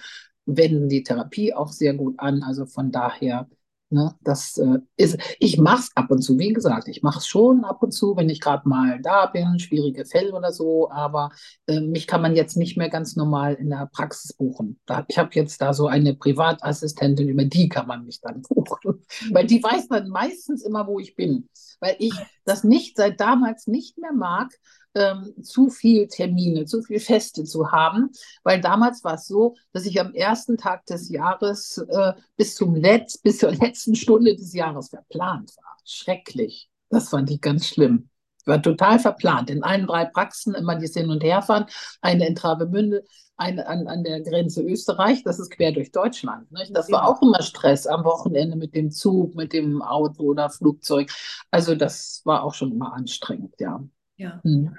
wenden 0.45 0.89
die 0.89 1.03
Therapie 1.03 1.53
auch 1.53 1.69
sehr 1.69 1.93
gut 1.93 2.15
an. 2.19 2.43
Also 2.43 2.65
von 2.65 2.91
daher 2.91 3.47
Ne, 3.93 4.15
das 4.21 4.57
äh, 4.57 4.79
ist, 4.95 5.17
ich 5.37 5.57
mache 5.57 5.81
es 5.81 5.89
ab 5.95 6.11
und 6.11 6.21
zu, 6.21 6.39
wie 6.39 6.53
gesagt, 6.53 6.87
ich 6.87 7.03
mache 7.03 7.19
es 7.19 7.27
schon 7.27 7.65
ab 7.65 7.83
und 7.83 7.91
zu, 7.91 8.15
wenn 8.15 8.29
ich 8.29 8.39
gerade 8.39 8.67
mal 8.69 9.01
da 9.01 9.25
bin, 9.25 9.59
schwierige 9.59 10.05
Fälle 10.05 10.31
oder 10.31 10.53
so, 10.53 10.89
aber 10.89 11.31
äh, 11.67 11.81
mich 11.81 12.07
kann 12.07 12.21
man 12.21 12.33
jetzt 12.33 12.55
nicht 12.55 12.77
mehr 12.77 12.87
ganz 12.87 13.17
normal 13.17 13.55
in 13.55 13.69
der 13.69 13.89
Praxis 13.91 14.31
buchen. 14.31 14.79
Da, 14.85 15.03
ich 15.09 15.17
habe 15.17 15.31
jetzt 15.33 15.61
da 15.61 15.73
so 15.73 15.87
eine 15.87 16.15
Privatassistentin, 16.15 17.27
über 17.27 17.43
die 17.43 17.67
kann 17.67 17.85
man 17.85 18.05
mich 18.05 18.21
dann 18.21 18.41
buchen, 18.49 19.03
weil 19.31 19.45
die 19.45 19.61
weiß 19.61 19.89
dann 19.89 20.07
meistens 20.07 20.63
immer, 20.63 20.87
wo 20.87 20.97
ich 20.97 21.17
bin, 21.17 21.49
weil 21.81 21.97
ich 21.99 22.13
das 22.45 22.63
nicht 22.63 22.95
seit 22.95 23.19
damals 23.19 23.67
nicht 23.67 23.97
mehr 23.97 24.13
mag, 24.13 24.53
ähm, 24.95 25.33
zu 25.41 25.69
viel 25.69 26.07
Termine, 26.07 26.65
zu 26.65 26.81
viel 26.81 26.99
Feste 26.99 27.43
zu 27.43 27.71
haben, 27.71 28.11
weil 28.43 28.61
damals 28.61 29.03
war 29.03 29.15
es 29.15 29.27
so, 29.27 29.55
dass 29.73 29.85
ich 29.85 29.99
am 29.99 30.13
ersten 30.13 30.57
Tag 30.57 30.85
des 30.85 31.09
Jahres 31.09 31.77
äh, 31.77 32.13
bis 32.35 32.55
zum 32.55 32.75
Letz, 32.75 33.17
bis 33.23 33.39
zur 33.39 33.51
letzten 33.51 33.95
Stunde 33.95 34.35
des 34.35 34.53
Jahres 34.53 34.89
verplant 34.89 35.55
war. 35.57 35.77
Schrecklich. 35.85 36.69
Das 36.89 37.09
fand 37.09 37.29
ich 37.31 37.41
ganz 37.41 37.67
schlimm. 37.67 38.09
War 38.45 38.61
total 38.61 38.99
verplant. 38.99 39.49
In 39.49 39.63
allen 39.63 39.85
drei 39.85 40.05
Praxen 40.05 40.55
immer 40.55 40.75
die 40.75 40.87
Hin- 40.87 41.11
und 41.11 41.23
Herfahren, 41.23 41.65
eine 42.01 42.27
in 42.27 42.35
Travemünde, 42.35 43.03
eine 43.37 43.67
an, 43.67 43.87
an 43.87 44.03
der 44.03 44.21
Grenze 44.21 44.61
Österreich, 44.61 45.23
das 45.23 45.39
ist 45.39 45.51
quer 45.51 45.71
durch 45.71 45.91
Deutschland. 45.91 46.51
Nicht? 46.51 46.75
Das 46.75 46.91
war 46.91 47.07
auch 47.07 47.21
immer 47.21 47.41
Stress 47.41 47.87
am 47.87 48.03
Wochenende 48.03 48.55
mit 48.55 48.75
dem 48.75 48.91
Zug, 48.91 49.35
mit 49.35 49.53
dem 49.53 49.81
Auto 49.81 50.23
oder 50.23 50.49
Flugzeug. 50.49 51.11
Also 51.49 51.75
das 51.75 52.21
war 52.23 52.43
auch 52.43 52.53
schon 52.53 52.71
immer 52.71 52.93
anstrengend, 52.93 53.55
ja. 53.59 53.83
Ja. 54.21 54.39
Hm. 54.43 54.75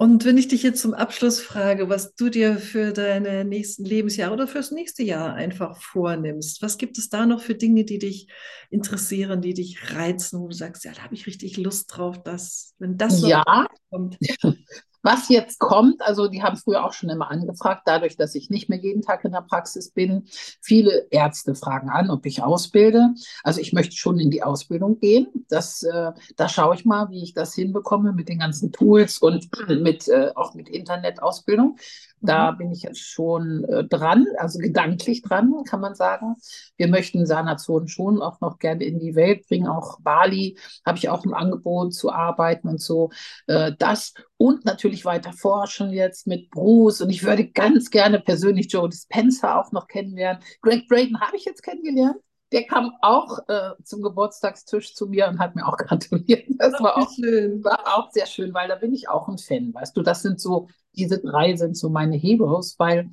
Und 0.00 0.24
wenn 0.24 0.38
ich 0.38 0.46
dich 0.46 0.62
jetzt 0.62 0.80
zum 0.80 0.94
Abschluss 0.94 1.40
frage, 1.40 1.88
was 1.88 2.14
du 2.14 2.30
dir 2.30 2.56
für 2.58 2.92
deine 2.92 3.44
nächsten 3.44 3.84
Lebensjahre 3.84 4.32
oder 4.32 4.46
fürs 4.46 4.70
nächste 4.70 5.02
Jahr 5.02 5.34
einfach 5.34 5.76
vornimmst, 5.82 6.62
was 6.62 6.78
gibt 6.78 6.98
es 6.98 7.08
da 7.08 7.26
noch 7.26 7.40
für 7.42 7.56
Dinge, 7.56 7.84
die 7.84 7.98
dich 7.98 8.28
interessieren, 8.70 9.42
die 9.42 9.54
dich 9.54 9.92
reizen, 9.94 10.40
wo 10.40 10.46
du 10.46 10.54
sagst, 10.54 10.84
ja, 10.84 10.92
da 10.92 11.02
habe 11.02 11.14
ich 11.14 11.26
richtig 11.26 11.56
Lust 11.56 11.94
drauf, 11.94 12.22
dass, 12.22 12.74
wenn 12.78 12.96
das 12.96 13.20
so 13.20 13.28
ja. 13.28 13.66
kommt. 13.90 14.16
Was 15.02 15.28
jetzt 15.28 15.58
kommt, 15.58 16.02
also 16.02 16.28
die 16.28 16.42
haben 16.42 16.56
früher 16.56 16.84
auch 16.84 16.92
schon 16.92 17.08
immer 17.08 17.30
angefragt, 17.30 17.82
dadurch, 17.86 18.16
dass 18.16 18.34
ich 18.34 18.50
nicht 18.50 18.68
mehr 18.68 18.78
jeden 18.78 19.02
Tag 19.02 19.24
in 19.24 19.32
der 19.32 19.42
Praxis 19.42 19.90
bin. 19.90 20.24
Viele 20.60 21.06
Ärzte 21.10 21.54
fragen 21.54 21.88
an, 21.88 22.10
ob 22.10 22.26
ich 22.26 22.42
ausbilde. 22.42 23.14
Also 23.44 23.60
ich 23.60 23.72
möchte 23.72 23.96
schon 23.96 24.18
in 24.18 24.30
die 24.30 24.42
Ausbildung 24.42 24.98
gehen. 24.98 25.28
Das, 25.48 25.82
äh, 25.82 26.12
da 26.36 26.48
schaue 26.48 26.74
ich 26.74 26.84
mal, 26.84 27.10
wie 27.10 27.22
ich 27.22 27.32
das 27.32 27.54
hinbekomme 27.54 28.12
mit 28.12 28.28
den 28.28 28.40
ganzen 28.40 28.72
Tools 28.72 29.18
und 29.18 29.48
mit, 29.68 30.08
äh, 30.08 30.32
auch 30.34 30.54
mit 30.54 30.68
Internetausbildung. 30.68 31.76
Da 32.20 32.52
mhm. 32.52 32.58
bin 32.58 32.72
ich 32.72 32.82
jetzt 32.82 33.00
schon 33.00 33.64
äh, 33.64 33.84
dran, 33.84 34.26
also 34.36 34.58
gedanklich 34.58 35.22
dran, 35.22 35.52
kann 35.68 35.80
man 35.80 35.94
sagen. 35.94 36.36
Wir 36.76 36.88
möchten 36.88 37.26
Sanation 37.26 37.88
schon 37.88 38.20
auch 38.22 38.40
noch 38.40 38.58
gerne 38.58 38.84
in 38.84 38.98
die 38.98 39.14
Welt 39.14 39.46
bringen. 39.46 39.68
Auch 39.68 40.00
Bali 40.00 40.58
habe 40.84 40.98
ich 40.98 41.08
auch 41.08 41.24
im 41.24 41.34
Angebot 41.34 41.94
zu 41.94 42.10
arbeiten 42.12 42.68
und 42.68 42.80
so. 42.80 43.10
Äh, 43.46 43.72
das 43.78 44.14
und 44.36 44.64
natürlich 44.64 45.04
weiter 45.04 45.32
forschen 45.32 45.90
jetzt 45.90 46.26
mit 46.26 46.50
Bruce. 46.50 47.00
Und 47.00 47.10
ich 47.10 47.24
würde 47.24 47.48
ganz 47.48 47.90
gerne 47.90 48.20
persönlich 48.20 48.72
Joe 48.72 48.88
Dispenza 48.88 49.60
auch 49.60 49.72
noch 49.72 49.88
kennenlernen. 49.88 50.42
Greg 50.62 50.88
Braden 50.88 51.20
habe 51.20 51.36
ich 51.36 51.44
jetzt 51.44 51.62
kennengelernt. 51.62 52.16
Der 52.52 52.64
kam 52.64 52.92
auch 53.02 53.38
äh, 53.48 53.70
zum 53.84 54.02
Geburtstagstisch 54.02 54.94
zu 54.94 55.06
mir 55.06 55.28
und 55.28 55.38
hat 55.38 55.54
mir 55.54 55.66
auch 55.66 55.76
gratuliert. 55.78 56.44
Das 56.58 56.74
Ach, 56.74 56.82
war, 56.82 56.96
auch, 56.98 57.10
schön. 57.12 57.62
war 57.64 57.98
auch 57.98 58.10
sehr 58.10 58.26
schön, 58.26 58.54
weil 58.54 58.68
da 58.68 58.76
bin 58.76 58.94
ich 58.94 59.08
auch 59.08 59.28
ein 59.28 59.38
Fan. 59.38 59.72
Weißt 59.74 59.96
du, 59.96 60.02
das 60.02 60.22
sind 60.22 60.40
so, 60.40 60.68
diese 60.96 61.18
drei 61.18 61.56
sind 61.56 61.76
so 61.76 61.88
meine 61.90 62.16
Heroes, 62.16 62.76
weil 62.78 63.10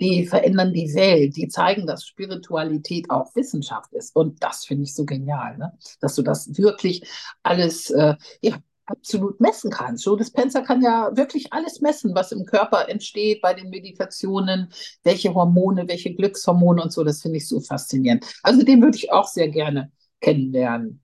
die 0.00 0.26
verändern 0.26 0.72
die 0.72 0.94
Welt, 0.94 1.36
die 1.36 1.48
zeigen, 1.48 1.86
dass 1.86 2.06
Spiritualität 2.06 3.10
auch 3.10 3.34
Wissenschaft 3.34 3.92
ist. 3.92 4.14
Und 4.14 4.42
das 4.42 4.64
finde 4.64 4.84
ich 4.84 4.94
so 4.94 5.04
genial, 5.04 5.58
ne? 5.58 5.72
dass 6.00 6.14
du 6.14 6.22
das 6.22 6.56
wirklich 6.56 7.02
alles 7.42 7.90
äh, 7.90 8.14
ja, 8.40 8.56
absolut 8.88 9.40
messen 9.40 9.70
kannst. 9.70 10.04
Joe 10.04 10.16
Dispenza 10.16 10.60
kann 10.62 10.82
ja 10.82 11.16
wirklich 11.16 11.52
alles 11.52 11.80
messen, 11.80 12.14
was 12.14 12.32
im 12.32 12.44
Körper 12.44 12.88
entsteht 12.88 13.40
bei 13.42 13.54
den 13.54 13.70
Meditationen, 13.70 14.68
welche 15.04 15.34
Hormone, 15.34 15.88
welche 15.88 16.14
Glückshormone 16.14 16.82
und 16.82 16.92
so. 16.92 17.04
Das 17.04 17.22
finde 17.22 17.38
ich 17.38 17.48
so 17.48 17.60
faszinierend. 17.60 18.24
Also 18.42 18.62
den 18.62 18.82
würde 18.82 18.96
ich 18.96 19.12
auch 19.12 19.28
sehr 19.28 19.48
gerne 19.48 19.92
kennenlernen. 20.20 21.02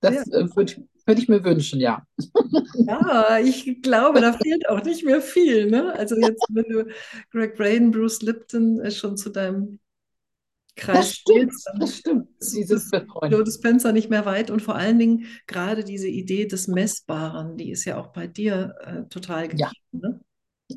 Das 0.00 0.14
ja. 0.14 0.38
Äh, 0.38 0.56
würde 0.56 0.74
würd 1.06 1.18
ich 1.18 1.28
mir 1.28 1.44
wünschen, 1.44 1.80
ja. 1.80 2.06
Ja, 2.86 3.38
ich 3.38 3.82
glaube, 3.82 4.20
da 4.20 4.32
fehlt 4.32 4.68
auch 4.68 4.82
nicht 4.82 5.04
mehr 5.04 5.20
viel. 5.20 5.70
Ne? 5.70 5.92
Also 5.94 6.16
jetzt, 6.16 6.44
wenn 6.50 6.64
du 6.64 6.86
Greg 7.30 7.56
Braden, 7.56 7.90
Bruce 7.90 8.22
Lipton 8.22 8.80
äh, 8.80 8.90
schon 8.90 9.16
zu 9.16 9.30
deinem 9.30 9.78
Kreis 10.76 10.96
das 10.96 11.14
stimmt, 11.14 11.54
das 11.78 11.96
stimmt. 11.98 12.28
Dieses 12.40 12.90
Joe 13.30 13.44
Dispenza 13.44 13.92
nicht 13.92 14.10
mehr 14.10 14.26
weit 14.26 14.50
und 14.50 14.60
vor 14.60 14.74
allen 14.74 14.98
Dingen 14.98 15.26
gerade 15.46 15.84
diese 15.84 16.08
Idee 16.08 16.46
des 16.46 16.66
Messbaren, 16.66 17.56
die 17.56 17.70
ist 17.70 17.84
ja 17.84 17.96
auch 17.98 18.08
bei 18.08 18.26
dir 18.26 18.74
äh, 18.80 19.02
total 19.08 19.48
gegeben. 19.48 19.70
Ja. 19.92 19.98
Ne? 20.08 20.20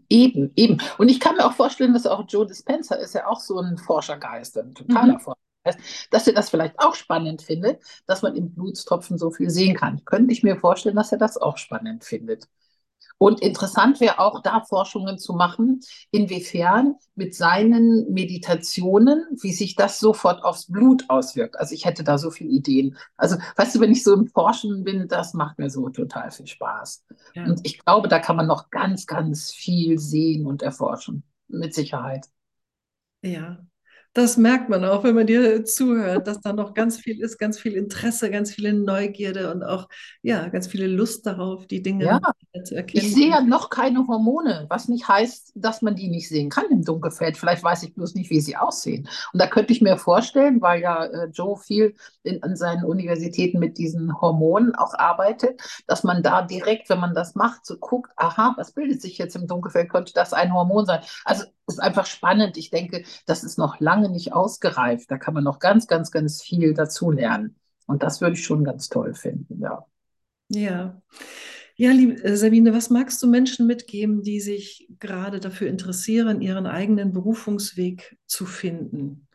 Eben, 0.10 0.52
eben. 0.56 0.78
Und 0.98 1.10
ich 1.10 1.20
kann 1.20 1.38
mir 1.38 1.46
auch 1.46 1.54
vorstellen, 1.54 1.94
dass 1.94 2.06
auch 2.06 2.26
Joe 2.28 2.46
Dispenza 2.46 2.96
ist 2.96 3.16
ja 3.16 3.28
auch 3.28 3.40
so 3.40 3.60
ein 3.60 3.78
Forschergeist, 3.78 4.58
ein 4.58 4.76
totaler 4.76 5.14
mhm. 5.16 5.20
Forschergeist, 5.20 6.08
dass 6.12 6.28
er 6.28 6.34
das 6.34 6.50
vielleicht 6.50 6.78
auch 6.78 6.94
spannend 6.94 7.42
findet, 7.42 7.82
dass 8.06 8.22
man 8.22 8.36
im 8.36 8.54
Blutstropfen 8.54 9.18
so 9.18 9.32
viel 9.32 9.50
sehen 9.50 9.76
kann. 9.76 10.04
Könnte 10.06 10.34
ich 10.34 10.44
mir 10.44 10.58
vorstellen, 10.58 10.96
dass 10.96 11.12
er 11.12 11.18
das 11.18 11.38
auch 11.38 11.58
spannend 11.58 12.04
findet. 12.04 12.48
Und 13.20 13.42
interessant 13.42 14.00
wäre 14.00 14.20
auch 14.20 14.42
da 14.42 14.62
Forschungen 14.62 15.18
zu 15.18 15.34
machen, 15.34 15.80
inwiefern 16.12 16.96
mit 17.16 17.34
seinen 17.34 18.12
Meditationen, 18.12 19.26
wie 19.42 19.54
sich 19.54 19.76
das 19.76 20.00
sofort 20.00 20.44
aufs 20.44 20.72
Blut 20.72 21.06
auswirkt. 21.10 21.58
Also 21.58 21.74
ich 21.74 21.86
hätte 21.86 22.04
da 22.04 22.18
so 22.18 22.30
viele 22.30 22.52
Ideen. 22.52 22.96
Also 23.16 23.38
weißt 23.56 23.76
du, 23.76 23.80
wenn 23.80 23.92
ich 23.92 24.04
so 24.04 24.14
im 24.14 24.28
Forschen 24.28 24.84
bin, 24.84 25.08
das 25.08 25.34
macht 25.34 25.58
mir 25.58 25.70
so 25.70 25.90
total 25.90 26.30
viel 26.30 26.48
Spaß. 26.48 27.06
Ja. 27.34 27.46
Und 27.46 27.62
ich 27.64 27.80
glaube, 27.84 28.08
da 28.08 28.20
kann 28.20 28.36
man 28.36 28.48
noch 28.48 28.70
ganz, 28.70 29.08
ganz 29.08 29.52
viel 29.52 29.98
sehen 29.98 30.46
und 30.46 30.62
erforschen. 30.62 31.24
Mit 31.48 31.74
Sicherheit. 31.74 32.28
Ja, 33.24 33.66
das 34.18 34.36
merkt 34.36 34.68
man 34.68 34.84
auch, 34.84 35.04
wenn 35.04 35.14
man 35.14 35.28
dir 35.28 35.64
zuhört, 35.64 36.26
dass 36.26 36.42
da 36.42 36.52
noch 36.52 36.74
ganz 36.74 36.98
viel 36.98 37.22
ist, 37.22 37.38
ganz 37.38 37.60
viel 37.60 37.74
Interesse, 37.74 38.32
ganz 38.32 38.52
viele 38.52 38.74
Neugierde 38.74 39.52
und 39.52 39.64
auch 39.64 39.88
ja, 40.24 40.48
ganz 40.48 40.66
viele 40.66 40.88
Lust 40.88 41.28
darauf, 41.28 41.68
die 41.68 41.84
Dinge 41.84 42.06
ja. 42.06 42.64
zu 42.64 42.76
erkennen. 42.76 43.06
Ich 43.06 43.14
sehe 43.14 43.30
ja 43.30 43.42
noch 43.42 43.70
keine 43.70 44.08
Hormone, 44.08 44.66
was 44.70 44.88
nicht 44.88 45.08
heißt, 45.08 45.52
dass 45.54 45.84
man 45.84 45.96
die 45.96 46.10
nicht 46.10 46.30
sehen 46.30 46.50
kann 46.50 46.66
im 46.72 46.84
Dunkelfeld. 46.84 47.38
Vielleicht 47.38 47.64
weiß 47.64 47.84
ich 47.84 47.94
bloß 47.94 48.16
nicht, 48.16 48.32
wie 48.32 48.42
sie 48.42 48.58
aussehen. 48.58 49.08
Und 49.34 49.40
da 49.40 49.46
könnte 49.46 49.72
ich 49.72 49.82
mir 49.82 49.98
vorstellen, 49.98 50.64
weil 50.64 50.82
ja 50.82 51.06
äh, 51.06 51.28
Joe 51.28 51.56
viel 51.56 51.94
in, 52.24 52.42
an 52.42 52.56
seinen 52.56 52.86
Universitäten 52.86 53.60
mit 53.60 53.78
diesen 53.78 54.20
Hormonen 54.20 54.74
auch 54.74 54.96
arbeitet, 54.96 55.62
dass 55.86 56.04
man 56.04 56.24
da 56.24 56.42
direkt, 56.42 56.90
wenn 56.90 57.00
man 57.00 57.14
das 57.14 57.36
macht, 57.36 57.68
so 57.68 57.78
guckt, 57.78 58.12
aha, 58.16 58.56
was 58.58 58.72
bildet 58.72 59.00
sich 59.00 59.20
jetzt 59.20 59.36
im 59.36 59.46
Dunkelfeld, 59.46 59.92
könnte 59.92 60.14
das 60.14 60.34
ein 60.34 60.56
Hormon 60.56 60.88
sein. 60.88 61.02
Also 61.24 61.44
ist 61.68 61.80
einfach 61.80 62.06
spannend. 62.06 62.58
Ich 62.58 62.70
denke, 62.70 63.04
das 63.26 63.44
ist 63.44 63.58
noch 63.58 63.80
lange 63.80 64.10
nicht 64.10 64.34
ausgereift. 64.34 65.12
Da 65.12 65.18
kann 65.18 65.34
man 65.34 65.44
noch 65.44 65.60
ganz, 65.60 65.88
ganz, 65.88 66.12
ganz 66.12 66.42
viel 66.42 66.74
dazu 66.74 67.12
lernen. 67.12 67.56
Und 67.86 68.04
das 68.04 68.22
würde 68.22 68.36
ich 68.36 68.44
schon 68.44 68.64
ganz 68.64 68.90
toll 68.90 69.14
finden, 69.14 69.62
ja. 69.62 69.86
Ja. 70.50 71.02
Ja, 71.76 71.92
liebe 71.92 72.24
äh, 72.24 72.36
Sabine, 72.36 72.74
was 72.74 72.90
magst 72.90 73.22
du 73.22 73.28
Menschen 73.28 73.68
mitgeben, 73.68 74.24
die 74.24 74.40
sich 74.40 74.88
gerade 75.00 75.40
dafür 75.40 75.68
interessieren, 75.68 76.42
ihren 76.42 76.66
eigenen 76.66 77.14
Berufungsweg 77.14 78.18
zu 78.26 78.46
finden 78.46 79.28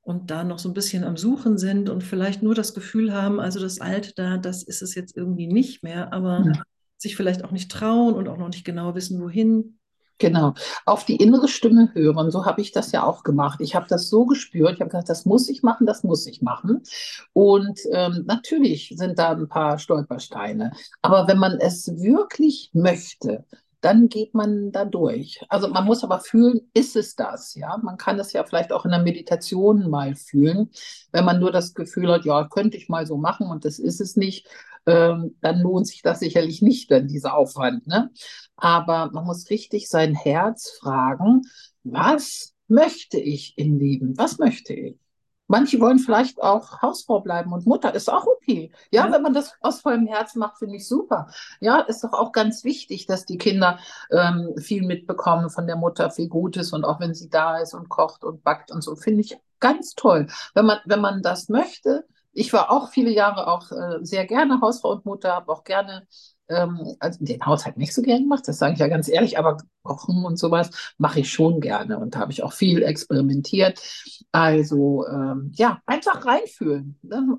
und 0.00 0.30
da 0.30 0.42
noch 0.42 0.58
so 0.58 0.68
ein 0.68 0.74
bisschen 0.74 1.04
am 1.04 1.16
Suchen 1.16 1.56
sind 1.56 1.88
und 1.88 2.02
vielleicht 2.02 2.42
nur 2.42 2.54
das 2.54 2.74
Gefühl 2.74 3.12
haben, 3.12 3.38
also 3.38 3.60
das 3.60 3.80
Alte 3.80 4.12
da, 4.16 4.38
das 4.38 4.62
ist 4.64 4.82
es 4.82 4.94
jetzt 4.94 5.16
irgendwie 5.16 5.46
nicht 5.46 5.82
mehr, 5.82 6.12
aber 6.12 6.42
ja. 6.44 6.62
sich 6.96 7.14
vielleicht 7.14 7.44
auch 7.44 7.52
nicht 7.52 7.70
trauen 7.70 8.14
und 8.14 8.28
auch 8.28 8.38
noch 8.38 8.48
nicht 8.48 8.64
genau 8.64 8.94
wissen, 8.94 9.20
wohin? 9.20 9.78
Genau, 10.18 10.54
auf 10.86 11.04
die 11.04 11.16
innere 11.16 11.48
Stimme 11.48 11.90
hören. 11.92 12.30
So 12.30 12.46
habe 12.46 12.60
ich 12.60 12.70
das 12.70 12.92
ja 12.92 13.02
auch 13.02 13.24
gemacht. 13.24 13.60
Ich 13.60 13.74
habe 13.74 13.86
das 13.88 14.08
so 14.08 14.26
gespürt. 14.26 14.74
Ich 14.74 14.80
habe 14.80 14.90
gesagt, 14.90 15.08
das 15.08 15.24
muss 15.26 15.48
ich 15.48 15.62
machen, 15.62 15.86
das 15.86 16.04
muss 16.04 16.26
ich 16.26 16.40
machen. 16.40 16.82
Und 17.32 17.80
ähm, 17.90 18.22
natürlich 18.26 18.94
sind 18.96 19.18
da 19.18 19.32
ein 19.32 19.48
paar 19.48 19.78
Stolpersteine. 19.78 20.72
Aber 21.02 21.26
wenn 21.26 21.38
man 21.38 21.58
es 21.58 21.88
wirklich 21.96 22.70
möchte, 22.74 23.44
dann 23.84 24.08
geht 24.08 24.34
man 24.34 24.72
da 24.72 24.84
durch. 24.84 25.40
Also 25.48 25.68
man 25.68 25.84
muss 25.84 26.04
aber 26.04 26.20
fühlen, 26.20 26.60
ist 26.74 26.96
es 26.96 27.16
das? 27.16 27.54
Ja, 27.54 27.78
man 27.82 27.96
kann 27.96 28.18
es 28.18 28.32
ja 28.32 28.44
vielleicht 28.44 28.72
auch 28.72 28.84
in 28.84 28.90
der 28.90 29.02
Meditation 29.02 29.90
mal 29.90 30.14
fühlen, 30.14 30.70
wenn 31.12 31.24
man 31.24 31.40
nur 31.40 31.52
das 31.52 31.74
Gefühl 31.74 32.10
hat, 32.12 32.24
ja, 32.24 32.48
könnte 32.48 32.76
ich 32.76 32.88
mal 32.88 33.06
so 33.06 33.16
machen 33.16 33.48
und 33.48 33.64
das 33.64 33.78
ist 33.78 34.00
es 34.00 34.16
nicht 34.16 34.48
ähm, 34.86 35.36
dann 35.40 35.60
lohnt 35.60 35.86
sich 35.86 36.02
das 36.02 36.20
sicherlich 36.20 36.62
nicht, 36.62 36.90
dann 36.90 37.08
dieser 37.08 37.34
Aufwand. 37.36 37.86
Ne? 37.86 38.10
Aber 38.56 39.10
man 39.12 39.24
muss 39.24 39.50
richtig 39.50 39.88
sein 39.88 40.14
Herz 40.14 40.78
fragen, 40.80 41.42
was 41.82 42.54
möchte 42.68 43.18
ich 43.18 43.56
im 43.56 43.78
Leben? 43.78 44.16
Was 44.16 44.38
möchte 44.38 44.74
ich? 44.74 44.96
Manche 45.46 45.78
wollen 45.80 45.98
vielleicht 45.98 46.42
auch 46.42 46.80
Hausfrau 46.80 47.20
bleiben 47.20 47.52
und 47.52 47.66
Mutter, 47.66 47.94
ist 47.94 48.10
auch 48.10 48.26
okay. 48.26 48.72
Ja, 48.90 49.06
ja. 49.06 49.12
wenn 49.12 49.22
man 49.22 49.34
das 49.34 49.52
aus 49.60 49.80
vollem 49.80 50.06
Herzen 50.06 50.38
macht, 50.38 50.58
finde 50.58 50.76
ich 50.76 50.88
super. 50.88 51.28
Ja, 51.60 51.80
ist 51.80 52.02
doch 52.02 52.12
auch 52.12 52.32
ganz 52.32 52.64
wichtig, 52.64 53.06
dass 53.06 53.26
die 53.26 53.36
Kinder 53.36 53.78
ähm, 54.10 54.54
viel 54.58 54.82
mitbekommen 54.82 55.50
von 55.50 55.66
der 55.66 55.76
Mutter, 55.76 56.10
viel 56.10 56.28
Gutes 56.28 56.72
und 56.72 56.84
auch 56.84 56.98
wenn 57.00 57.14
sie 57.14 57.28
da 57.28 57.58
ist 57.58 57.74
und 57.74 57.88
kocht 57.88 58.24
und 58.24 58.42
backt 58.42 58.70
und 58.70 58.82
so, 58.82 58.96
finde 58.96 59.20
ich 59.20 59.36
ganz 59.60 59.94
toll. 59.94 60.28
Wenn 60.54 60.66
man, 60.66 60.78
wenn 60.86 61.00
man 61.00 61.22
das 61.22 61.48
möchte, 61.48 62.06
ich 62.32 62.52
war 62.52 62.70
auch 62.70 62.90
viele 62.90 63.10
Jahre 63.10 63.46
auch 63.46 63.70
äh, 63.70 63.98
sehr 64.02 64.26
gerne 64.26 64.60
Hausfrau 64.60 64.92
und 64.92 65.06
Mutter, 65.06 65.34
habe 65.34 65.52
auch 65.52 65.64
gerne 65.64 66.06
ähm, 66.48 66.96
also 66.98 67.24
den 67.24 67.44
Haushalt 67.44 67.76
nicht 67.76 67.94
so 67.94 68.02
gerne 68.02 68.22
gemacht, 68.22 68.46
das 68.46 68.58
sage 68.58 68.74
ich 68.74 68.80
ja 68.80 68.88
ganz 68.88 69.08
ehrlich, 69.08 69.38
aber 69.38 69.58
Kochen 69.82 70.24
und 70.24 70.38
sowas 70.38 70.70
mache 70.98 71.20
ich 71.20 71.32
schon 71.32 71.60
gerne 71.60 71.98
und 71.98 72.14
da 72.14 72.20
habe 72.20 72.32
ich 72.32 72.42
auch 72.42 72.52
viel 72.52 72.82
experimentiert. 72.82 73.80
Also 74.32 75.06
ähm, 75.06 75.52
ja, 75.54 75.80
einfach 75.86 76.24
reinfühlen. 76.26 76.98
Ne? 77.02 77.38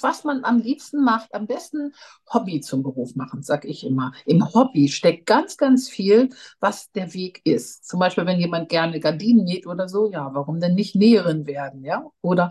Was 0.00 0.24
man 0.24 0.44
am 0.44 0.58
liebsten 0.58 1.02
macht, 1.02 1.34
am 1.34 1.46
besten 1.46 1.92
Hobby 2.32 2.60
zum 2.60 2.82
Beruf 2.82 3.14
machen, 3.14 3.42
sage 3.42 3.68
ich 3.68 3.86
immer. 3.86 4.12
Im 4.26 4.52
Hobby 4.52 4.88
steckt 4.88 5.26
ganz, 5.26 5.56
ganz 5.56 5.88
viel, 5.88 6.30
was 6.58 6.90
der 6.92 7.14
Weg 7.14 7.40
ist. 7.44 7.86
Zum 7.86 8.00
Beispiel, 8.00 8.26
wenn 8.26 8.40
jemand 8.40 8.68
gerne 8.68 9.00
Gardinen 9.00 9.44
näht 9.44 9.66
oder 9.66 9.88
so, 9.88 10.10
ja, 10.10 10.28
warum 10.34 10.60
denn 10.60 10.74
nicht 10.74 10.96
Näherin 10.96 11.46
werden, 11.46 11.84
ja? 11.84 12.04
Oder 12.20 12.50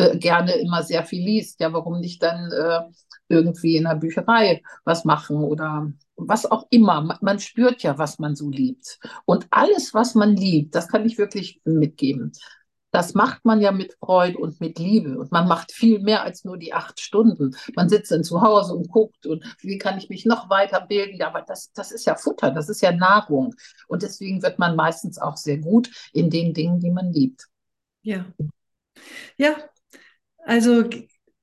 äh, 0.00 0.18
gerne 0.18 0.52
immer 0.54 0.82
sehr 0.82 1.04
viel 1.04 1.24
liest. 1.24 1.60
Ja, 1.60 1.72
warum 1.72 2.00
nicht 2.00 2.22
dann 2.22 2.50
äh, 2.52 2.80
irgendwie 3.28 3.76
in 3.76 3.84
der 3.84 3.94
Bücherei 3.94 4.62
was 4.84 5.04
machen 5.04 5.36
oder 5.36 5.92
was 6.16 6.50
auch 6.50 6.66
immer. 6.70 7.18
Man, 7.20 7.38
spürt 7.38 7.82
ja, 7.82 7.96
was 7.96 8.18
man 8.18 8.34
so 8.34 8.50
liebt. 8.50 8.98
Und 9.24 9.46
alles, 9.50 9.94
was 9.94 10.14
man 10.14 10.36
liebt, 10.36 10.74
das 10.74 10.88
kann 10.88 11.06
ich 11.06 11.16
wirklich 11.16 11.60
mitgeben. 11.64 12.32
Das 12.92 13.14
macht 13.14 13.44
man 13.44 13.60
ja 13.60 13.70
mit 13.70 13.96
Freude 14.00 14.36
und 14.38 14.60
mit 14.60 14.80
Liebe. 14.80 15.16
Und 15.16 15.30
man 15.30 15.46
macht 15.46 15.70
viel 15.70 16.00
mehr 16.00 16.24
als 16.24 16.44
nur 16.44 16.58
die 16.58 16.74
acht 16.74 16.98
Stunden. 16.98 17.54
Man 17.76 17.88
sitzt 17.88 18.10
dann 18.10 18.24
zu 18.24 18.42
Hause 18.42 18.74
und 18.74 18.88
guckt 18.88 19.26
und 19.26 19.44
wie 19.60 19.78
kann 19.78 19.96
ich 19.96 20.08
mich 20.08 20.26
noch 20.26 20.50
weiterbilden? 20.50 21.16
Ja, 21.16 21.28
aber 21.28 21.42
das, 21.42 21.72
das 21.72 21.92
ist 21.92 22.04
ja 22.06 22.16
Futter, 22.16 22.50
das 22.50 22.68
ist 22.68 22.82
ja 22.82 22.90
Nahrung. 22.90 23.54
Und 23.86 24.02
deswegen 24.02 24.42
wird 24.42 24.58
man 24.58 24.74
meistens 24.74 25.18
auch 25.18 25.36
sehr 25.36 25.58
gut 25.58 25.88
in 26.12 26.30
den 26.30 26.52
Dingen, 26.52 26.80
die 26.80 26.90
man 26.90 27.12
liebt. 27.12 27.46
Ja. 28.02 28.26
Ja, 29.36 29.56
also 30.44 30.84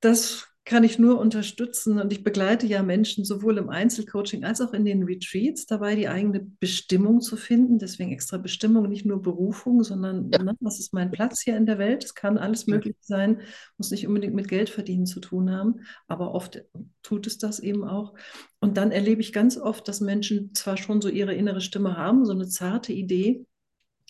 das 0.00 0.48
kann 0.68 0.84
ich 0.84 0.98
nur 0.98 1.18
unterstützen. 1.18 1.98
Und 1.98 2.12
ich 2.12 2.22
begleite 2.22 2.66
ja 2.66 2.82
Menschen 2.82 3.24
sowohl 3.24 3.56
im 3.56 3.70
Einzelcoaching 3.70 4.44
als 4.44 4.60
auch 4.60 4.74
in 4.74 4.84
den 4.84 5.02
Retreats 5.02 5.64
dabei, 5.64 5.94
die 5.94 6.08
eigene 6.08 6.40
Bestimmung 6.60 7.22
zu 7.22 7.38
finden. 7.38 7.78
Deswegen 7.78 8.12
extra 8.12 8.36
Bestimmung, 8.36 8.86
nicht 8.86 9.06
nur 9.06 9.22
Berufung, 9.22 9.82
sondern 9.82 10.30
ja. 10.30 10.42
ne, 10.42 10.54
was 10.60 10.78
ist 10.78 10.92
mein 10.92 11.10
Platz 11.10 11.40
hier 11.40 11.56
in 11.56 11.64
der 11.64 11.78
Welt? 11.78 12.04
Es 12.04 12.14
kann 12.14 12.36
alles 12.36 12.66
möglich 12.66 12.96
sein, 13.00 13.40
muss 13.78 13.90
nicht 13.90 14.06
unbedingt 14.06 14.34
mit 14.34 14.48
Geld 14.48 14.68
verdienen 14.68 15.06
zu 15.06 15.20
tun 15.20 15.50
haben, 15.50 15.80
aber 16.06 16.34
oft 16.34 16.62
tut 17.02 17.26
es 17.26 17.38
das 17.38 17.60
eben 17.60 17.84
auch. 17.84 18.12
Und 18.60 18.76
dann 18.76 18.92
erlebe 18.92 19.22
ich 19.22 19.32
ganz 19.32 19.56
oft, 19.56 19.88
dass 19.88 20.02
Menschen 20.02 20.54
zwar 20.54 20.76
schon 20.76 21.00
so 21.00 21.08
ihre 21.08 21.32
innere 21.32 21.62
Stimme 21.62 21.96
haben, 21.96 22.26
so 22.26 22.32
eine 22.32 22.46
zarte 22.46 22.92
Idee, 22.92 23.46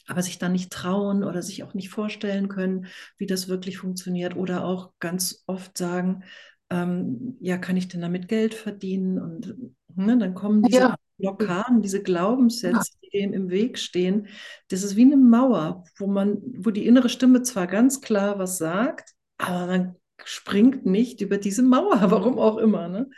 aber 0.08 0.22
sich 0.22 0.38
dann 0.38 0.52
nicht 0.52 0.72
trauen 0.72 1.22
oder 1.22 1.42
sich 1.42 1.62
auch 1.62 1.74
nicht 1.74 1.90
vorstellen 1.90 2.48
können, 2.48 2.86
wie 3.18 3.26
das 3.26 3.48
wirklich 3.48 3.78
funktioniert 3.78 4.36
oder 4.36 4.64
auch 4.64 4.92
ganz 4.98 5.44
oft 5.46 5.76
sagen, 5.76 6.24
ähm, 6.70 7.36
ja, 7.40 7.58
kann 7.58 7.76
ich 7.76 7.88
denn 7.88 8.00
damit 8.00 8.28
Geld 8.28 8.54
verdienen? 8.54 9.18
Und 9.20 9.54
ne, 9.94 10.18
dann 10.18 10.34
kommen 10.34 10.62
diese 10.62 10.80
ja. 10.80 10.96
Blockaden, 11.18 11.82
diese 11.82 12.02
Glaubenssätze, 12.02 12.92
die 13.02 13.10
dem 13.10 13.32
im 13.32 13.50
Weg 13.50 13.78
stehen. 13.78 14.28
Das 14.68 14.82
ist 14.82 14.96
wie 14.96 15.02
eine 15.02 15.16
Mauer, 15.16 15.84
wo 15.96 16.06
man, 16.06 16.38
wo 16.58 16.70
die 16.70 16.86
innere 16.86 17.08
Stimme 17.08 17.42
zwar 17.42 17.66
ganz 17.66 18.00
klar 18.00 18.38
was 18.38 18.58
sagt, 18.58 19.14
aber 19.38 19.66
man 19.66 19.96
springt 20.24 20.84
nicht 20.86 21.20
über 21.20 21.38
diese 21.38 21.62
Mauer, 21.62 22.00
warum 22.10 22.38
auch 22.38 22.58
immer. 22.58 22.88
Ne? 22.88 23.10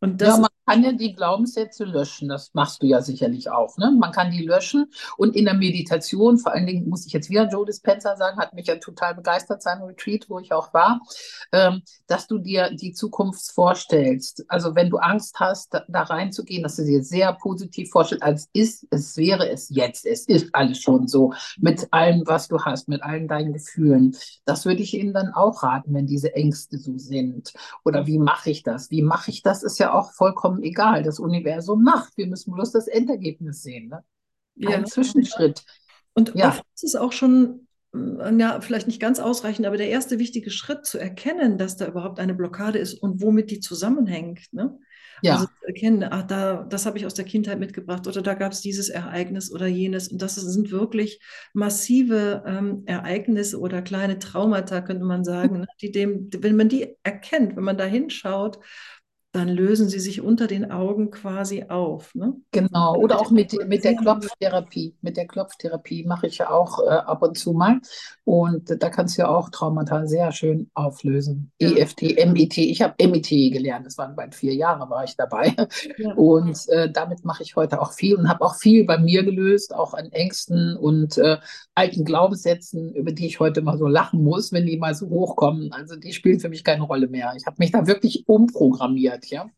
Und 0.00 0.20
das 0.20 0.36
ja, 0.36 0.40
man 0.42 0.50
kann 0.68 0.82
ja 0.82 0.92
die 0.92 1.14
Glaubenssätze 1.14 1.84
löschen. 1.84 2.28
Das 2.28 2.52
machst 2.52 2.82
du 2.82 2.86
ja 2.86 3.00
sicherlich 3.00 3.50
auch. 3.50 3.78
Ne? 3.78 3.90
Man 3.98 4.12
kann 4.12 4.30
die 4.30 4.44
löschen 4.44 4.92
und 5.16 5.34
in 5.34 5.46
der 5.46 5.54
Meditation, 5.54 6.38
vor 6.38 6.52
allen 6.52 6.66
Dingen 6.66 6.88
muss 6.88 7.06
ich 7.06 7.12
jetzt 7.12 7.30
wieder 7.30 7.48
Joe 7.48 7.64
Dispenza 7.64 8.16
sagen, 8.16 8.38
hat 8.38 8.52
mich 8.52 8.66
ja 8.66 8.76
total 8.76 9.14
begeistert, 9.14 9.62
sein 9.62 9.82
Retreat, 9.82 10.26
wo 10.28 10.38
ich 10.38 10.52
auch 10.52 10.74
war, 10.74 11.00
ähm, 11.52 11.82
dass 12.06 12.26
du 12.26 12.38
dir 12.38 12.70
die 12.70 12.92
Zukunft 12.92 13.50
vorstellst. 13.52 14.44
Also 14.48 14.74
wenn 14.74 14.90
du 14.90 14.98
Angst 14.98 15.40
hast, 15.40 15.72
da, 15.72 15.84
da 15.88 16.02
reinzugehen, 16.02 16.62
dass 16.62 16.76
du 16.76 16.84
dir 16.84 17.02
sehr 17.02 17.32
positiv 17.32 17.90
vorstellst, 17.90 18.22
als 18.22 18.48
ist, 18.52 18.86
es 18.90 19.16
wäre 19.16 19.48
es 19.48 19.70
jetzt. 19.70 20.04
Es 20.04 20.26
ist 20.26 20.54
alles 20.54 20.78
schon 20.78 21.08
so 21.08 21.32
mit 21.58 21.88
allem, 21.92 22.24
was 22.26 22.48
du 22.48 22.60
hast, 22.60 22.88
mit 22.88 23.02
allen 23.02 23.26
deinen 23.26 23.54
Gefühlen. 23.54 24.16
Das 24.44 24.66
würde 24.66 24.82
ich 24.82 24.94
ihnen 24.94 25.14
dann 25.14 25.32
auch 25.32 25.62
raten, 25.62 25.94
wenn 25.94 26.06
diese 26.06 26.34
Ängste 26.34 26.78
so 26.78 26.98
sind. 26.98 27.52
Oder 27.84 28.06
wie 28.06 28.18
mache 28.18 28.50
ich 28.50 28.62
das? 28.62 28.90
Wie 28.90 29.02
mache 29.02 29.30
ich 29.30 29.42
das? 29.42 29.62
Ist 29.62 29.78
ja 29.78 29.94
auch 29.94 30.12
vollkommen 30.12 30.57
egal. 30.62 31.02
Das 31.02 31.18
Universum 31.18 31.82
macht. 31.82 32.16
Wir 32.16 32.26
müssen 32.26 32.52
bloß 32.52 32.72
das 32.72 32.88
Endergebnis 32.88 33.62
sehen. 33.62 33.88
Ne? 33.88 34.04
Ein 34.66 34.80
ja. 34.80 34.84
Zwischenschritt. 34.84 35.64
Und 36.14 36.34
ja. 36.34 36.48
oft 36.48 36.64
ist 36.74 36.84
es 36.84 36.96
auch 36.96 37.12
schon, 37.12 37.66
äh, 37.94 38.34
ja, 38.36 38.60
vielleicht 38.60 38.86
nicht 38.86 39.00
ganz 39.00 39.20
ausreichend, 39.20 39.66
aber 39.66 39.76
der 39.76 39.88
erste 39.88 40.18
wichtige 40.18 40.50
Schritt 40.50 40.84
zu 40.84 40.98
erkennen, 40.98 41.58
dass 41.58 41.76
da 41.76 41.86
überhaupt 41.86 42.18
eine 42.18 42.34
Blockade 42.34 42.78
ist 42.78 42.94
und 42.94 43.22
womit 43.22 43.50
die 43.50 43.60
zusammenhängt. 43.60 44.52
Ne? 44.52 44.78
Ja. 45.22 45.34
Also 45.34 45.46
zu 45.46 45.66
erkennen, 45.66 46.04
ach, 46.08 46.22
da, 46.22 46.64
das 46.68 46.86
habe 46.86 46.98
ich 46.98 47.06
aus 47.06 47.14
der 47.14 47.24
Kindheit 47.24 47.58
mitgebracht 47.58 48.06
oder 48.06 48.22
da 48.22 48.34
gab 48.34 48.52
es 48.52 48.60
dieses 48.60 48.88
Ereignis 48.88 49.52
oder 49.52 49.66
jenes. 49.66 50.08
Und 50.08 50.22
das 50.22 50.36
sind 50.36 50.70
wirklich 50.70 51.20
massive 51.52 52.42
ähm, 52.46 52.82
Ereignisse 52.86 53.58
oder 53.58 53.82
kleine 53.82 54.18
Traumata, 54.18 54.80
könnte 54.80 55.04
man 55.04 55.24
sagen, 55.24 55.60
ne? 55.60 55.66
die 55.80 55.92
dem, 55.92 56.30
wenn 56.38 56.56
man 56.56 56.68
die 56.68 56.96
erkennt, 57.02 57.56
wenn 57.56 57.64
man 57.64 57.78
da 57.78 57.84
hinschaut 57.84 58.58
dann 59.38 59.48
lösen 59.48 59.88
sie 59.88 60.00
sich 60.00 60.20
unter 60.20 60.48
den 60.48 60.70
Augen 60.70 61.12
quasi 61.12 61.66
auf. 61.68 62.12
Ne? 62.14 62.34
Genau, 62.50 62.96
oder 62.96 63.20
auch 63.20 63.30
mit, 63.30 63.52
mit 63.68 63.84
der 63.84 63.94
Klopftherapie. 63.94 64.96
Mit 65.00 65.16
der 65.16 65.28
Klopftherapie 65.28 66.04
mache 66.04 66.26
ich 66.26 66.38
ja 66.38 66.50
auch 66.50 66.80
äh, 66.84 66.88
ab 66.90 67.22
und 67.22 67.38
zu 67.38 67.52
mal. 67.52 67.80
Und 68.24 68.82
da 68.82 68.90
kannst 68.90 69.16
du 69.16 69.22
ja 69.22 69.28
auch 69.28 69.50
Traumata 69.50 70.06
sehr 70.06 70.32
schön 70.32 70.70
auflösen. 70.74 71.52
Ja. 71.60 71.70
EFT, 71.70 72.26
MIT. 72.26 72.58
Ich 72.58 72.82
habe 72.82 72.94
MIT 73.00 73.28
gelernt, 73.28 73.86
das 73.86 73.96
waren 73.96 74.16
bald 74.16 74.34
vier 74.34 74.54
Jahre, 74.54 74.90
war 74.90 75.04
ich 75.04 75.16
dabei. 75.16 75.54
Ja. 75.98 76.12
Und 76.14 76.68
äh, 76.68 76.90
damit 76.90 77.24
mache 77.24 77.42
ich 77.42 77.56
heute 77.56 77.80
auch 77.80 77.92
viel 77.92 78.16
und 78.16 78.28
habe 78.28 78.44
auch 78.44 78.56
viel 78.56 78.84
bei 78.84 78.98
mir 78.98 79.24
gelöst, 79.24 79.74
auch 79.74 79.94
an 79.94 80.10
Ängsten 80.12 80.76
und 80.76 81.16
äh, 81.18 81.38
alten 81.74 82.04
Glaubenssätzen, 82.04 82.94
über 82.94 83.12
die 83.12 83.26
ich 83.26 83.40
heute 83.40 83.62
mal 83.62 83.78
so 83.78 83.86
lachen 83.86 84.22
muss, 84.22 84.52
wenn 84.52 84.66
die 84.66 84.76
mal 84.76 84.94
so 84.94 85.08
hochkommen. 85.08 85.72
Also 85.72 85.96
die 85.96 86.12
spielen 86.12 86.40
für 86.40 86.48
mich 86.48 86.64
keine 86.64 86.82
Rolle 86.82 87.08
mehr. 87.08 87.32
Ich 87.36 87.46
habe 87.46 87.56
mich 87.58 87.70
da 87.70 87.86
wirklich 87.86 88.24
umprogrammiert 88.26 89.27
ja. 89.30 89.50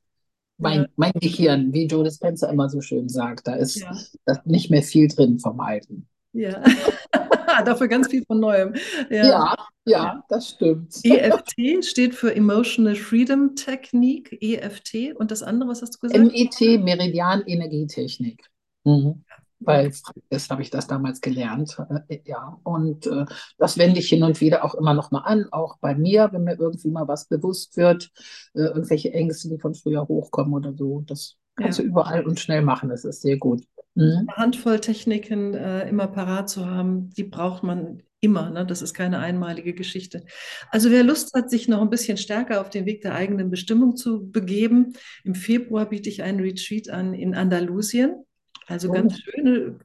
Mein, 0.59 0.81
ja. 0.81 0.87
mein 0.97 1.13
Gehirn, 1.15 1.73
wie 1.73 1.87
Joe 1.87 2.05
Dispenza 2.05 2.49
immer 2.51 2.69
so 2.69 2.81
schön 2.81 3.09
sagt, 3.09 3.47
da 3.47 3.55
ist 3.55 3.77
ja. 3.77 3.97
nicht 4.45 4.71
mehr 4.71 4.83
viel 4.83 5.09
drin 5.09 5.39
vom 5.39 5.59
Alten. 5.61 6.07
Ja, 6.33 6.63
dafür 7.65 7.89
ganz 7.89 8.09
viel 8.09 8.25
von 8.27 8.41
Neuem. 8.41 8.75
Ja. 9.09 9.27
ja, 9.27 9.57
ja, 9.87 10.25
das 10.29 10.51
stimmt. 10.51 10.95
EFT 11.03 11.85
steht 11.85 12.15
für 12.15 12.35
Emotional 12.35 12.95
Freedom 12.95 13.57
Technique, 13.57 14.37
EFT. 14.41 15.17
Und 15.17 15.31
das 15.31 15.43
andere, 15.43 15.71
was 15.71 15.83
hast 15.83 15.95
du 15.95 15.99
gesagt? 16.01 16.23
MET, 16.23 16.83
Meridian 16.83 17.43
Energietechnik. 17.47 18.45
Mhm 18.85 19.25
bei 19.61 19.91
Frankes 19.91 20.51
habe 20.51 20.63
ich 20.63 20.71
das 20.71 20.87
damals 20.87 21.21
gelernt. 21.21 21.77
Äh, 22.09 22.21
ja, 22.25 22.59
und 22.65 23.07
äh, 23.07 23.27
das 23.59 23.79
wende 23.79 24.01
ich 24.01 24.09
hin 24.09 24.23
und 24.23 24.41
wieder 24.41 24.65
auch 24.65 24.75
immer 24.75 24.95
noch 24.95 25.11
mal 25.11 25.21
an, 25.21 25.47
auch 25.53 25.79
bei 25.79 25.95
mir, 25.95 26.31
wenn 26.33 26.45
mir 26.45 26.59
irgendwie 26.59 26.91
mal 26.91 27.07
was 27.07 27.27
bewusst 27.27 27.77
wird, 27.77 28.11
äh, 28.55 28.63
irgendwelche 28.63 29.13
Ängste, 29.13 29.49
die 29.49 29.59
von 29.59 29.75
früher 29.75 30.09
hochkommen 30.09 30.55
oder 30.55 30.75
so. 30.75 31.03
Das 31.07 31.37
kannst 31.57 31.79
ja. 31.79 31.85
du 31.85 31.91
überall 31.91 32.27
und 32.27 32.41
schnell 32.41 32.63
machen. 32.63 32.89
Das 32.89 33.05
ist 33.05 33.23
sehr 33.23 33.37
gut. 33.37 33.63
Mhm. 33.95 34.27
Eine 34.29 34.37
Handvoll 34.37 34.81
Techniken 34.81 35.55
äh, 35.55 35.89
immer 35.89 36.07
parat 36.07 36.49
zu 36.49 36.67
haben, 36.67 37.11
die 37.11 37.25
braucht 37.25 37.63
man 37.63 38.03
immer. 38.21 38.51
Ne? 38.51 38.67
Das 38.67 38.83
ist 38.83 38.95
keine 38.95 39.19
einmalige 39.19 39.75
Geschichte. 39.75 40.25
Also 40.71 40.91
wer 40.91 41.03
Lust 41.03 41.35
hat, 41.35 41.51
sich 41.51 41.69
noch 41.69 41.81
ein 41.81 41.91
bisschen 41.91 42.17
stärker 42.17 42.61
auf 42.61 42.71
den 42.71 42.87
Weg 42.87 43.03
der 43.03 43.15
eigenen 43.15 43.51
Bestimmung 43.51 43.97
zu 43.97 44.31
begeben, 44.31 44.95
im 45.25 45.35
Februar 45.35 45.89
biete 45.89 46.09
ich 46.09 46.23
einen 46.23 46.41
Retreat 46.41 46.89
an 46.91 47.15
in 47.15 47.35
Andalusien. 47.35 48.25
Also 48.71 48.91
ganz 48.93 49.21
schöne, 49.21 49.81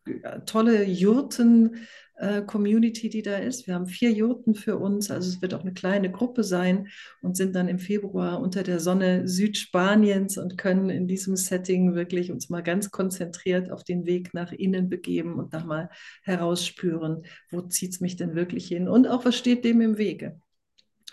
tolle 0.45 0.83
Jurten-Community, 0.83 3.07
äh, 3.07 3.09
die 3.09 3.23
da 3.23 3.37
ist. 3.37 3.65
Wir 3.65 3.73
haben 3.73 3.87
vier 3.87 4.11
Jurten 4.11 4.53
für 4.53 4.77
uns, 4.77 5.09
also 5.09 5.27
es 5.27 5.41
wird 5.41 5.55
auch 5.55 5.61
eine 5.61 5.73
kleine 5.73 6.11
Gruppe 6.11 6.43
sein 6.43 6.89
und 7.23 7.35
sind 7.35 7.55
dann 7.55 7.67
im 7.67 7.79
Februar 7.79 8.39
unter 8.39 8.61
der 8.61 8.79
Sonne 8.79 9.27
Südspaniens 9.27 10.37
und 10.37 10.59
können 10.59 10.91
in 10.91 11.07
diesem 11.07 11.35
Setting 11.35 11.95
wirklich 11.95 12.31
uns 12.31 12.49
mal 12.49 12.61
ganz 12.61 12.91
konzentriert 12.91 13.71
auf 13.71 13.83
den 13.83 14.05
Weg 14.05 14.35
nach 14.35 14.51
innen 14.51 14.87
begeben 14.87 15.33
und 15.33 15.55
da 15.55 15.63
mal 15.63 15.89
herausspüren, 16.21 17.23
wo 17.49 17.61
zieht 17.61 17.93
es 17.93 18.01
mich 18.01 18.17
denn 18.17 18.35
wirklich 18.35 18.67
hin? 18.67 18.87
Und 18.87 19.07
auch 19.07 19.25
was 19.25 19.35
steht 19.35 19.65
dem 19.65 19.81
im 19.81 19.97
Wege 19.97 20.39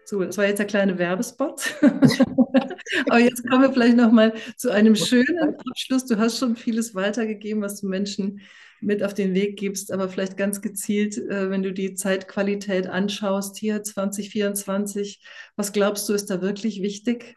So, 0.04 0.22
das 0.22 0.38
war 0.38 0.46
jetzt 0.46 0.58
der 0.58 0.66
kleine 0.66 0.98
Werbespot. 0.98 1.74
Aber 3.08 3.18
jetzt 3.18 3.48
kommen 3.48 3.62
wir 3.62 3.72
vielleicht 3.72 3.96
noch 3.96 4.12
mal 4.12 4.34
zu 4.56 4.70
einem 4.70 4.94
schönen 4.94 5.56
Abschluss. 5.68 6.06
Du 6.06 6.16
hast 6.16 6.38
schon 6.38 6.54
vieles 6.54 6.94
weitergegeben, 6.94 7.60
was 7.62 7.80
du 7.80 7.88
Menschen 7.88 8.40
mit 8.80 9.02
auf 9.02 9.14
den 9.14 9.34
Weg 9.34 9.58
gibst, 9.58 9.92
aber 9.92 10.08
vielleicht 10.08 10.36
ganz 10.36 10.60
gezielt, 10.60 11.16
äh, 11.18 11.50
wenn 11.50 11.62
du 11.62 11.72
die 11.72 11.94
Zeitqualität 11.94 12.86
anschaust, 12.86 13.56
hier 13.56 13.82
2024, 13.82 15.22
was 15.56 15.72
glaubst 15.72 16.08
du, 16.08 16.12
ist 16.12 16.30
da 16.30 16.40
wirklich 16.40 16.82
wichtig? 16.82 17.36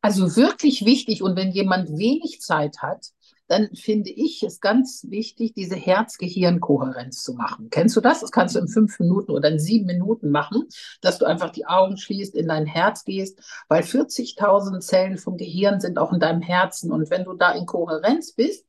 Also 0.00 0.36
wirklich 0.36 0.84
wichtig 0.84 1.22
und 1.22 1.36
wenn 1.36 1.50
jemand 1.52 1.88
wenig 1.88 2.40
Zeit 2.40 2.78
hat, 2.82 3.06
dann 3.46 3.68
finde 3.74 4.10
ich 4.10 4.42
es 4.42 4.60
ganz 4.60 5.06
wichtig, 5.08 5.52
diese 5.54 5.76
Herz-Gehirn-Kohärenz 5.76 7.22
zu 7.22 7.34
machen. 7.34 7.68
Kennst 7.70 7.94
du 7.96 8.00
das? 8.00 8.20
Das 8.20 8.30
kannst 8.30 8.54
du 8.54 8.58
in 8.58 8.68
fünf 8.68 8.98
Minuten 8.98 9.32
oder 9.32 9.50
in 9.50 9.58
sieben 9.58 9.86
Minuten 9.86 10.30
machen, 10.30 10.64
dass 11.02 11.18
du 11.18 11.26
einfach 11.26 11.50
die 11.50 11.66
Augen 11.66 11.98
schließt, 11.98 12.34
in 12.34 12.48
dein 12.48 12.66
Herz 12.66 13.04
gehst, 13.04 13.38
weil 13.68 13.82
40.000 13.82 14.80
Zellen 14.80 15.18
vom 15.18 15.36
Gehirn 15.36 15.80
sind 15.80 15.98
auch 15.98 16.12
in 16.12 16.20
deinem 16.20 16.40
Herzen. 16.40 16.90
Und 16.90 17.10
wenn 17.10 17.24
du 17.24 17.34
da 17.34 17.52
in 17.52 17.66
Kohärenz 17.66 18.32
bist, 18.32 18.64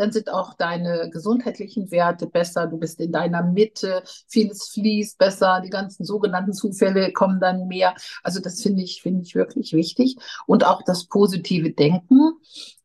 dann 0.00 0.12
sind 0.12 0.30
auch 0.30 0.54
deine 0.54 1.10
gesundheitlichen 1.10 1.90
Werte 1.90 2.26
besser, 2.26 2.66
du 2.66 2.78
bist 2.78 3.00
in 3.00 3.12
deiner 3.12 3.42
Mitte, 3.42 4.02
vieles 4.26 4.68
fließt 4.68 5.18
besser, 5.18 5.60
die 5.62 5.70
ganzen 5.70 6.04
sogenannten 6.04 6.54
Zufälle 6.54 7.12
kommen 7.12 7.38
dann 7.38 7.68
mehr. 7.68 7.94
Also 8.22 8.40
das 8.40 8.62
finde 8.62 8.82
ich, 8.82 9.02
finde 9.02 9.22
ich 9.22 9.34
wirklich 9.34 9.74
wichtig. 9.74 10.16
Und 10.46 10.64
auch 10.64 10.82
das 10.82 11.04
positive 11.04 11.72
Denken. 11.72 12.32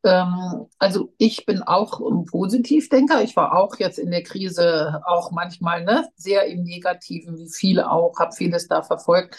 Ähm, 0.03 0.67
also 0.77 1.13
ich 1.17 1.45
bin 1.45 1.63
auch 1.63 2.01
ein 2.01 2.25
Positivdenker. 2.25 3.23
Ich 3.23 3.35
war 3.35 3.57
auch 3.57 3.77
jetzt 3.77 3.97
in 3.97 4.11
der 4.11 4.23
Krise 4.23 5.01
auch 5.05 5.31
manchmal 5.31 5.85
ne, 5.85 6.09
sehr 6.17 6.45
im 6.47 6.63
Negativen, 6.63 7.37
wie 7.37 7.49
viele 7.49 7.89
auch, 7.89 8.19
habe 8.19 8.35
vieles 8.35 8.67
da 8.67 8.83
verfolgt. 8.83 9.37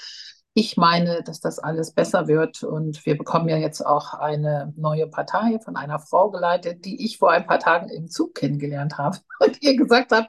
Ich 0.58 0.78
meine, 0.78 1.22
dass 1.22 1.40
das 1.40 1.58
alles 1.58 1.92
besser 1.92 2.28
wird 2.28 2.62
und 2.62 3.04
wir 3.04 3.18
bekommen 3.18 3.50
ja 3.50 3.58
jetzt 3.58 3.84
auch 3.84 4.14
eine 4.14 4.72
neue 4.74 5.06
Partei 5.06 5.58
von 5.62 5.76
einer 5.76 5.98
Frau 5.98 6.30
geleitet, 6.30 6.86
die 6.86 7.04
ich 7.04 7.18
vor 7.18 7.30
ein 7.30 7.46
paar 7.46 7.58
Tagen 7.58 7.90
im 7.90 8.08
Zug 8.08 8.34
kennengelernt 8.34 8.96
habe 8.96 9.18
und 9.40 9.62
ihr 9.62 9.76
gesagt 9.76 10.12
habe, 10.12 10.28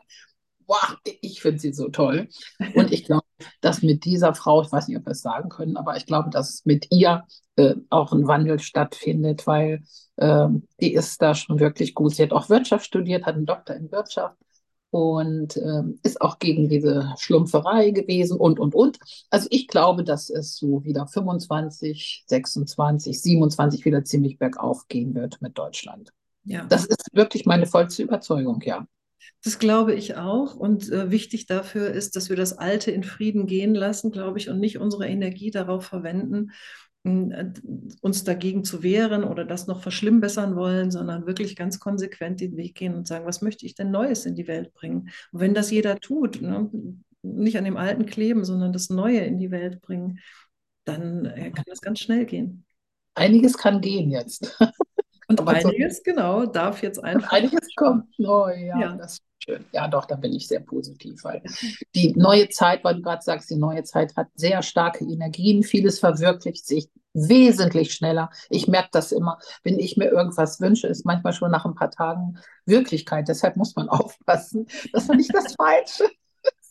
wow, 0.65 0.97
ich 1.21 1.41
finde 1.41 1.59
sie 1.59 1.71
so 1.71 1.87
toll. 1.87 2.27
Und 2.75 2.91
ich 2.91 3.05
glaube, 3.05 3.23
dass 3.61 3.83
mit 3.83 4.03
dieser 4.03 4.35
Frau, 4.35 4.61
ich 4.61 4.69
weiß 4.69 4.89
nicht, 4.89 4.97
ob 4.97 5.05
wir 5.05 5.11
es 5.11 5.21
sagen 5.21 5.47
können, 5.47 5.77
aber 5.77 5.95
ich 5.95 6.05
glaube, 6.05 6.29
dass 6.29 6.65
mit 6.65 6.87
ihr 6.91 7.23
äh, 7.55 7.75
auch 7.89 8.11
ein 8.11 8.27
Wandel 8.27 8.59
stattfindet, 8.59 9.47
weil 9.47 9.85
äh, 10.17 10.49
die 10.81 10.93
ist 10.93 11.21
da 11.21 11.35
schon 11.35 11.61
wirklich 11.61 11.95
gut. 11.95 12.15
Sie 12.15 12.23
hat 12.23 12.33
auch 12.33 12.49
Wirtschaft 12.49 12.85
studiert, 12.85 13.25
hat 13.25 13.35
einen 13.35 13.45
Doktor 13.45 13.77
in 13.77 13.93
Wirtschaft 13.93 14.35
und 14.89 15.57
äh, 15.57 15.83
ist 16.03 16.21
auch 16.21 16.39
gegen 16.39 16.69
diese 16.69 17.13
Schlumpferei 17.17 17.91
gewesen 17.91 18.37
und, 18.37 18.59
und, 18.59 18.73
und. 18.73 18.99
Also 19.29 19.47
ich 19.51 19.67
glaube, 19.67 20.03
dass 20.03 20.29
es 20.29 20.55
so 20.55 20.83
wieder 20.83 21.07
25, 21.07 22.23
26, 22.27 23.21
27 23.21 23.85
wieder 23.85 24.03
ziemlich 24.03 24.37
bergauf 24.37 24.87
gehen 24.87 25.13
wird 25.13 25.41
mit 25.41 25.57
Deutschland. 25.57 26.13
Ja. 26.43 26.65
Das 26.65 26.85
ist 26.85 27.09
wirklich 27.11 27.45
meine 27.45 27.65
vollste 27.65 28.03
Überzeugung, 28.03 28.61
ja. 28.61 28.87
Das 29.43 29.59
glaube 29.59 29.93
ich 29.93 30.15
auch. 30.15 30.55
Und 30.55 30.89
äh, 30.91 31.11
wichtig 31.11 31.45
dafür 31.45 31.91
ist, 31.91 32.15
dass 32.15 32.29
wir 32.29 32.37
das 32.37 32.57
Alte 32.57 32.91
in 32.91 33.03
Frieden 33.03 33.45
gehen 33.45 33.75
lassen, 33.75 34.11
glaube 34.11 34.39
ich, 34.39 34.49
und 34.49 34.59
nicht 34.59 34.79
unsere 34.79 35.07
Energie 35.07 35.51
darauf 35.51 35.85
verwenden, 35.85 36.51
uns 38.01 38.23
dagegen 38.23 38.63
zu 38.63 38.83
wehren 38.83 39.23
oder 39.23 39.45
das 39.45 39.67
noch 39.67 39.81
verschlimmbessern 39.81 40.55
wollen, 40.55 40.91
sondern 40.91 41.25
wirklich 41.25 41.55
ganz 41.55 41.79
konsequent 41.79 42.41
den 42.41 42.57
Weg 42.57 42.75
gehen 42.75 42.95
und 42.95 43.07
sagen, 43.07 43.25
was 43.25 43.41
möchte 43.41 43.65
ich 43.65 43.75
denn 43.75 43.91
Neues 43.91 44.25
in 44.25 44.35
die 44.35 44.47
Welt 44.47 44.73
bringen? 44.73 45.09
Und 45.31 45.39
wenn 45.39 45.53
das 45.53 45.71
jeder 45.71 45.99
tut, 45.99 46.41
ne, 46.41 46.69
nicht 47.23 47.57
an 47.57 47.65
dem 47.65 47.77
Alten 47.77 48.05
kleben, 48.05 48.45
sondern 48.45 48.73
das 48.73 48.89
Neue 48.89 49.19
in 49.19 49.39
die 49.39 49.51
Welt 49.51 49.81
bringen, 49.81 50.19
dann 50.85 51.25
äh, 51.25 51.51
kann 51.51 51.65
das 51.67 51.81
ganz 51.81 51.99
schnell 51.99 52.25
gehen. 52.25 52.65
Einiges 53.15 53.57
kann 53.57 53.81
gehen 53.81 54.11
jetzt. 54.11 54.57
Und 55.27 55.39
also, 55.47 55.69
einiges, 55.69 56.03
genau, 56.03 56.45
darf 56.45 56.81
jetzt 56.83 56.99
einfach. 57.03 57.31
Einiges 57.31 57.67
kommt 57.75 58.17
neu, 58.19 58.55
ja, 58.55 58.79
ja. 58.79 58.95
Das 58.95 59.19
schön. 59.47 59.65
Ja, 59.71 59.87
doch, 59.87 60.05
da 60.05 60.15
bin 60.15 60.33
ich 60.33 60.47
sehr 60.47 60.59
positiv, 60.59 61.23
weil 61.23 61.41
die 61.95 62.13
neue 62.15 62.49
Zeit, 62.49 62.83
weil 62.83 62.95
du 62.95 63.01
gerade 63.01 63.21
sagst, 63.23 63.49
die 63.49 63.55
neue 63.55 63.83
Zeit 63.83 64.15
hat 64.15 64.27
sehr 64.35 64.61
starke 64.61 65.05
Energien, 65.05 65.63
vieles 65.63 65.99
verwirklicht 65.99 66.65
sich 66.65 66.89
wesentlich 67.13 67.93
schneller. 67.93 68.29
Ich 68.49 68.67
merke 68.67 68.89
das 68.91 69.11
immer, 69.11 69.39
wenn 69.63 69.79
ich 69.79 69.97
mir 69.97 70.09
irgendwas 70.09 70.59
wünsche, 70.59 70.87
ist 70.87 71.05
manchmal 71.05 71.33
schon 71.33 71.51
nach 71.51 71.65
ein 71.65 71.75
paar 71.75 71.91
Tagen 71.91 72.37
Wirklichkeit. 72.65 73.27
Deshalb 73.27 73.55
muss 73.57 73.75
man 73.75 73.89
aufpassen, 73.89 74.67
dass 74.93 75.07
man 75.07 75.17
nicht 75.17 75.33
das 75.33 75.55
Falsche 75.55 76.09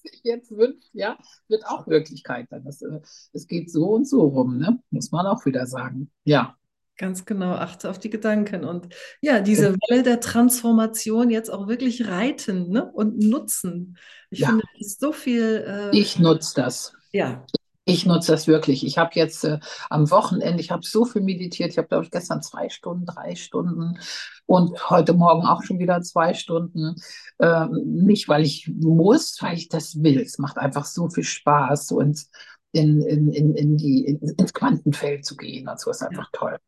sich 0.02 0.20
jetzt 0.22 0.50
wünscht, 0.56 0.88
ja, 0.92 1.18
wird 1.48 1.66
auch 1.66 1.86
Wirklichkeit. 1.86 2.46
Das, 2.50 2.82
äh, 2.82 3.00
es 3.32 3.46
geht 3.46 3.70
so 3.70 3.90
und 3.90 4.08
so 4.08 4.22
rum, 4.22 4.58
ne? 4.58 4.78
muss 4.90 5.10
man 5.10 5.26
auch 5.26 5.44
wieder 5.46 5.66
sagen. 5.66 6.10
Ja. 6.24 6.56
Ganz 6.98 7.26
genau, 7.26 7.52
achte 7.52 7.90
auf 7.90 7.98
die 7.98 8.08
Gedanken 8.08 8.64
und 8.64 8.88
ja, 9.20 9.40
diese 9.40 9.74
Welle 9.74 10.02
der 10.02 10.18
Transformation 10.18 11.28
jetzt 11.28 11.50
auch 11.50 11.68
wirklich 11.68 12.08
reiten 12.08 12.70
ne? 12.70 12.90
und 12.90 13.18
nutzen. 13.18 13.98
Ich 14.30 14.40
ja. 14.40 14.48
finde, 14.48 14.64
es 14.80 14.86
ist 14.86 15.00
so 15.00 15.12
viel. 15.12 15.90
Äh, 15.92 15.96
ich 15.96 16.18
nutze 16.18 16.54
das. 16.62 16.94
Ja. 17.12 17.44
Ich 17.84 18.04
nutze 18.04 18.32
das 18.32 18.48
wirklich. 18.48 18.84
Ich 18.84 18.98
habe 18.98 19.10
jetzt 19.14 19.44
äh, 19.44 19.60
am 19.90 20.10
Wochenende, 20.10 20.60
ich 20.60 20.72
habe 20.72 20.84
so 20.84 21.04
viel 21.04 21.22
meditiert. 21.22 21.70
Ich 21.70 21.78
habe, 21.78 21.86
glaube 21.86 22.04
ich, 22.04 22.10
gestern 22.10 22.42
zwei 22.42 22.68
Stunden, 22.68 23.06
drei 23.06 23.36
Stunden 23.36 23.98
und 24.46 24.90
heute 24.90 25.12
Morgen 25.12 25.46
auch 25.46 25.62
schon 25.62 25.78
wieder 25.78 26.00
zwei 26.02 26.34
Stunden. 26.34 26.96
Ähm, 27.38 27.82
nicht, 27.84 28.28
weil 28.28 28.42
ich 28.42 28.68
muss, 28.74 29.36
weil 29.40 29.56
ich 29.56 29.68
das 29.68 30.02
will. 30.02 30.20
Es 30.20 30.38
macht 30.38 30.58
einfach 30.58 30.84
so 30.84 31.08
viel 31.08 31.24
Spaß, 31.24 31.92
ins, 31.92 32.30
in, 32.72 33.00
in, 33.02 33.32
in, 33.32 33.54
in 33.54 33.76
die, 33.76 34.04
in, 34.04 34.18
ins 34.36 34.52
Quantenfeld 34.52 35.24
zu 35.24 35.36
gehen. 35.36 35.68
Also 35.68 35.90
ist 35.90 36.02
einfach 36.02 36.28
toll 36.32 36.58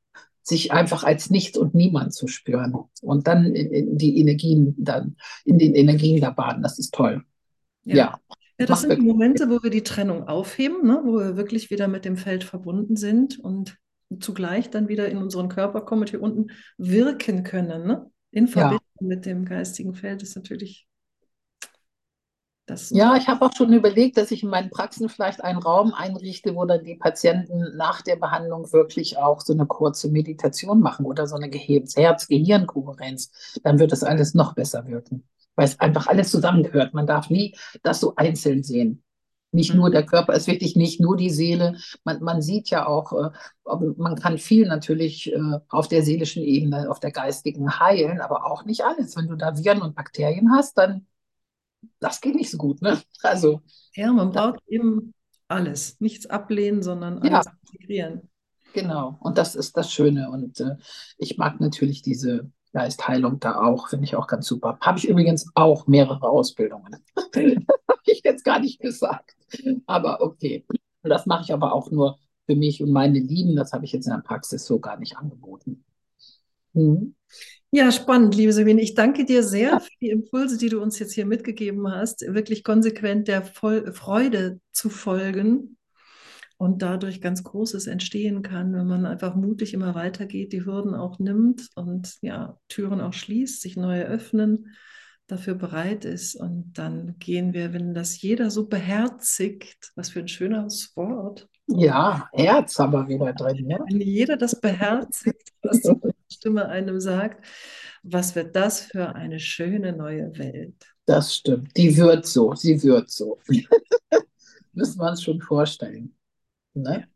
sich 0.49 0.73
einfach 0.73 1.05
als 1.05 1.31
nichts 1.31 1.59
und 1.59 1.75
niemand 1.75 2.15
zu 2.15 2.27
spüren 2.27 2.75
und 3.03 3.27
dann 3.27 3.55
in, 3.55 3.71
in, 3.71 3.99
die 3.99 4.19
Energien 4.19 4.75
dann 4.79 5.17
in 5.45 5.59
den 5.59 5.75
Energien 5.75 6.21
da 6.21 6.31
baden, 6.31 6.63
das 6.63 6.79
ist 6.79 6.95
toll. 6.95 7.23
Ja. 7.85 7.97
ja. 7.97 8.21
ja 8.59 8.67
das 8.67 8.81
sind 8.81 8.97
die 8.97 9.07
Momente, 9.07 9.49
wo 9.51 9.63
wir 9.63 9.71
die 9.71 9.83
Trennung 9.83 10.27
aufheben, 10.27 10.87
ne? 10.87 11.03
wo 11.05 11.19
wir 11.19 11.37
wirklich 11.37 11.71
wieder 11.71 11.87
mit 11.87 12.05
dem 12.05 12.17
Feld 12.17 12.45
verbunden 12.45 12.97
sind 12.97 13.39
und 13.39 13.77
zugleich 14.21 14.71
dann 14.71 14.89
wieder 14.89 15.09
in 15.09 15.19
unseren 15.19 15.51
Körper 15.51 15.83
kommen 15.83 16.03
und 16.03 16.11
hier 16.11 16.23
unten 16.23 16.47
wirken 16.79 17.45
können. 17.45 17.87
Ne? 17.87 18.11
In 18.31 18.49
Verbindung 18.49 18.81
ja. 19.01 19.07
mit 19.07 19.27
dem 19.27 19.45
geistigen 19.45 19.95
Feld 19.95 20.23
ist 20.23 20.35
natürlich 20.35 20.88
das 22.69 22.91
ja, 22.91 23.17
ich 23.17 23.27
habe 23.29 23.45
auch 23.45 23.53
schon 23.57 23.73
überlegt, 23.73 24.19
dass 24.19 24.31
ich 24.31 24.43
in 24.43 24.51
meinen 24.51 24.71
Praxen 24.71 25.09
vielleicht 25.09 25.43
einen 25.43 25.59
Raum 25.59 25.95
einrichte, 25.95 26.55
wo 26.55 26.67
dann 26.67 26.85
die 26.85 26.97
Patienten 26.97 27.77
nach 27.77 28.03
der 28.03 28.17
Behandlung 28.17 28.71
wirklich 28.73 29.17
auch 29.17 29.41
so 29.41 29.53
eine 29.53 29.67
kurze 29.67 30.11
Meditation 30.11 30.81
machen 30.81 31.07
oder 31.07 31.27
so 31.27 31.37
eine 31.37 31.49
Herz-Gehirn-Kohärenz. 31.49 33.59
Dann 33.63 33.79
wird 33.79 33.93
das 33.93 34.05
alles 34.05 34.35
noch 34.35 34.55
besser 34.55 34.87
wirken, 34.87 35.25
weil 35.57 35.67
es 35.67 35.81
einfach 35.81 36.09
alles 36.09 36.31
zusammengehört. 36.31 36.93
Man 36.95 37.07
darf 37.07 37.31
nie 37.31 37.57
das 37.83 38.01
so 38.01 38.15
einzeln 38.17 38.63
sehen. 38.63 39.03
Nicht 39.51 39.75
nur 39.75 39.89
mhm. 39.89 39.93
der 39.93 40.05
Körper 40.05 40.35
ist 40.35 40.47
wichtig, 40.47 40.77
nicht 40.77 41.01
nur 41.01 41.17
die 41.17 41.31
Seele. 41.31 41.79
Man, 42.05 42.23
man 42.23 42.43
sieht 42.43 42.69
ja 42.69 42.87
auch, 42.87 43.15
äh, 43.15 43.31
man 43.97 44.17
kann 44.17 44.37
viel 44.37 44.67
natürlich 44.67 45.33
äh, 45.33 45.41
auf 45.71 45.89
der 45.89 46.03
seelischen 46.03 46.43
Ebene, 46.43 46.91
auf 46.91 47.01
der 47.01 47.13
geistigen 47.13 47.81
heilen, 47.81 48.21
aber 48.21 48.45
auch 48.45 48.67
nicht 48.67 48.85
alles. 48.85 49.17
Wenn 49.17 49.29
du 49.29 49.37
da 49.37 49.57
Viren 49.57 49.81
und 49.81 49.97
Bakterien 49.97 50.53
hast, 50.53 50.77
dann 50.77 51.07
das 52.01 52.21
geht 52.21 52.35
nicht 52.35 52.51
so 52.51 52.59
gut. 52.59 52.83
Ne? 52.83 53.01
Also, 53.23 53.63
ja, 53.95 54.13
man 54.13 54.31
braucht 54.31 54.61
eben 54.67 55.15
alles. 55.49 56.01
Nichts 56.01 56.27
ablehnen, 56.27 56.83
sondern 56.83 57.19
alles 57.19 57.47
ja, 57.47 57.53
integrieren. 57.73 58.29
Genau, 58.75 59.19
und 59.21 59.39
das 59.39 59.55
ist 59.55 59.77
das 59.77 59.91
Schöne. 59.93 60.31
Und 60.31 60.61
äh, 60.61 60.77
ich 61.17 61.39
mag 61.39 61.61
natürlich 61.61 62.03
diese 62.03 62.51
Geistheilung 62.73 63.41
da 63.41 63.61
auch, 63.61 63.89
finde 63.89 64.05
ich 64.05 64.15
auch 64.15 64.27
ganz 64.27 64.47
super. 64.47 64.79
Habe 64.81 64.99
ich 64.99 65.09
übrigens 65.09 65.51
auch 65.55 65.87
mehrere 65.87 66.29
Ausbildungen. 66.29 66.97
Habe 67.17 68.01
ich 68.05 68.23
jetzt 68.25 68.45
gar 68.45 68.61
nicht 68.61 68.81
gesagt. 68.81 69.37
Aber 69.87 70.21
okay. 70.21 70.65
Und 71.03 71.11
das 71.11 71.27
mache 71.27 71.45
ich 71.45 71.53
aber 71.53 71.73
auch 71.73 71.91
nur 71.91 72.19
für 72.47 72.57
mich 72.57 72.83
und 72.83 72.93
meine 72.93 73.19
Lieben. 73.19 73.57
Das 73.57 73.73
habe 73.73 73.85
ich 73.85 73.93
jetzt 73.93 74.07
in 74.07 74.13
der 74.13 74.23
Praxis 74.23 74.67
so 74.67 74.79
gar 74.79 74.99
nicht 74.99 75.17
angeboten. 75.17 75.85
Mhm. 76.73 77.15
Ja, 77.71 77.93
spannend, 77.93 78.35
liebe 78.35 78.53
Sabine. 78.53 78.81
Ich 78.81 78.95
danke 78.95 79.27
dir 79.27 79.43
sehr 79.43 79.81
für 79.81 79.91
die 80.01 80.09
Impulse, 80.09 80.57
die 80.57 80.71
du 80.71 80.81
uns 80.81 80.99
jetzt 80.99 81.13
hier 81.13 81.27
mitgegeben 81.27 81.87
hast, 81.91 82.23
wirklich 82.23 82.65
konsequent 82.65 83.29
der 83.29 83.43
Voll 83.43 83.93
Freude 83.93 84.59
zu 84.73 84.89
folgen 84.89 85.77
und 86.57 86.81
dadurch 86.81 87.21
ganz 87.21 87.45
Großes 87.45 87.87
entstehen 87.87 88.41
kann, 88.41 88.75
wenn 88.75 88.87
man 88.87 89.05
einfach 89.05 89.35
mutig 89.35 89.75
immer 89.75 89.95
weitergeht, 89.95 90.55
die 90.55 90.65
Hürden 90.65 90.95
auch 90.95 91.19
nimmt 91.19 91.69
und 91.77 92.17
ja, 92.23 92.59
Türen 92.69 93.03
auch 93.03 93.13
schließt, 93.13 93.61
sich 93.61 93.77
neu 93.77 94.03
öffnen, 94.03 94.75
dafür 95.27 95.55
bereit 95.55 96.07
ist. 96.07 96.37
Und 96.37 96.73
dann 96.73 97.17
gehen 97.19 97.53
wir, 97.53 97.75
wenn 97.75 97.93
das 97.93 98.21
jeder 98.23 98.51
so 98.51 98.67
beherzigt, 98.67 99.93
was 99.95 100.09
für 100.09 100.21
ein 100.21 100.29
schönes 100.29 100.97
Wort. 100.97 101.47
Ja, 101.67 102.31
Herz 102.33 102.79
haben 102.79 102.95
wir 102.95 103.07
wieder 103.07 103.35
drin. 103.35 103.69
Ja? 103.69 103.79
Wenn 103.87 104.01
jeder 104.01 104.39
das 104.39 104.59
beherzigt, 104.59 105.53
was 105.63 105.83
Stimme 106.31 106.69
einem 106.69 107.01
sagt, 107.01 107.45
was 108.03 108.35
wird 108.35 108.55
das 108.55 108.81
für 108.81 109.15
eine 109.15 109.41
schöne 109.41 109.93
neue 109.93 110.37
Welt? 110.39 110.75
Das 111.07 111.35
stimmt. 111.35 111.77
Die 111.77 111.97
wird 111.97 112.27
so, 112.27 112.55
sie 112.55 112.83
wird 112.83 113.11
so. 113.11 113.39
Müssen 114.73 115.01
wir 115.01 115.11
uns 115.11 115.23
schon 115.23 115.41
vorstellen. 115.41 116.15
Ne? 116.75 117.09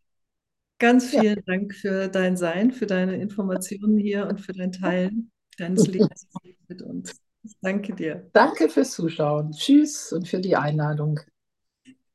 Ganz 0.78 1.10
vielen 1.10 1.36
ja. 1.36 1.42
Dank 1.46 1.74
für 1.74 2.08
dein 2.08 2.36
Sein, 2.36 2.72
für 2.72 2.86
deine 2.86 3.16
Informationen 3.16 3.98
hier 3.98 4.26
und 4.26 4.40
für 4.40 4.52
dein 4.52 4.72
Teilen 4.72 5.30
deines 5.58 5.86
Lebens 5.88 6.26
mit 6.66 6.82
uns. 6.82 7.20
Danke 7.60 7.94
dir. 7.94 8.30
Danke 8.32 8.68
fürs 8.68 8.92
Zuschauen. 8.92 9.52
Tschüss 9.52 10.12
und 10.12 10.26
für 10.26 10.40
die 10.40 10.56
Einladung. 10.56 11.20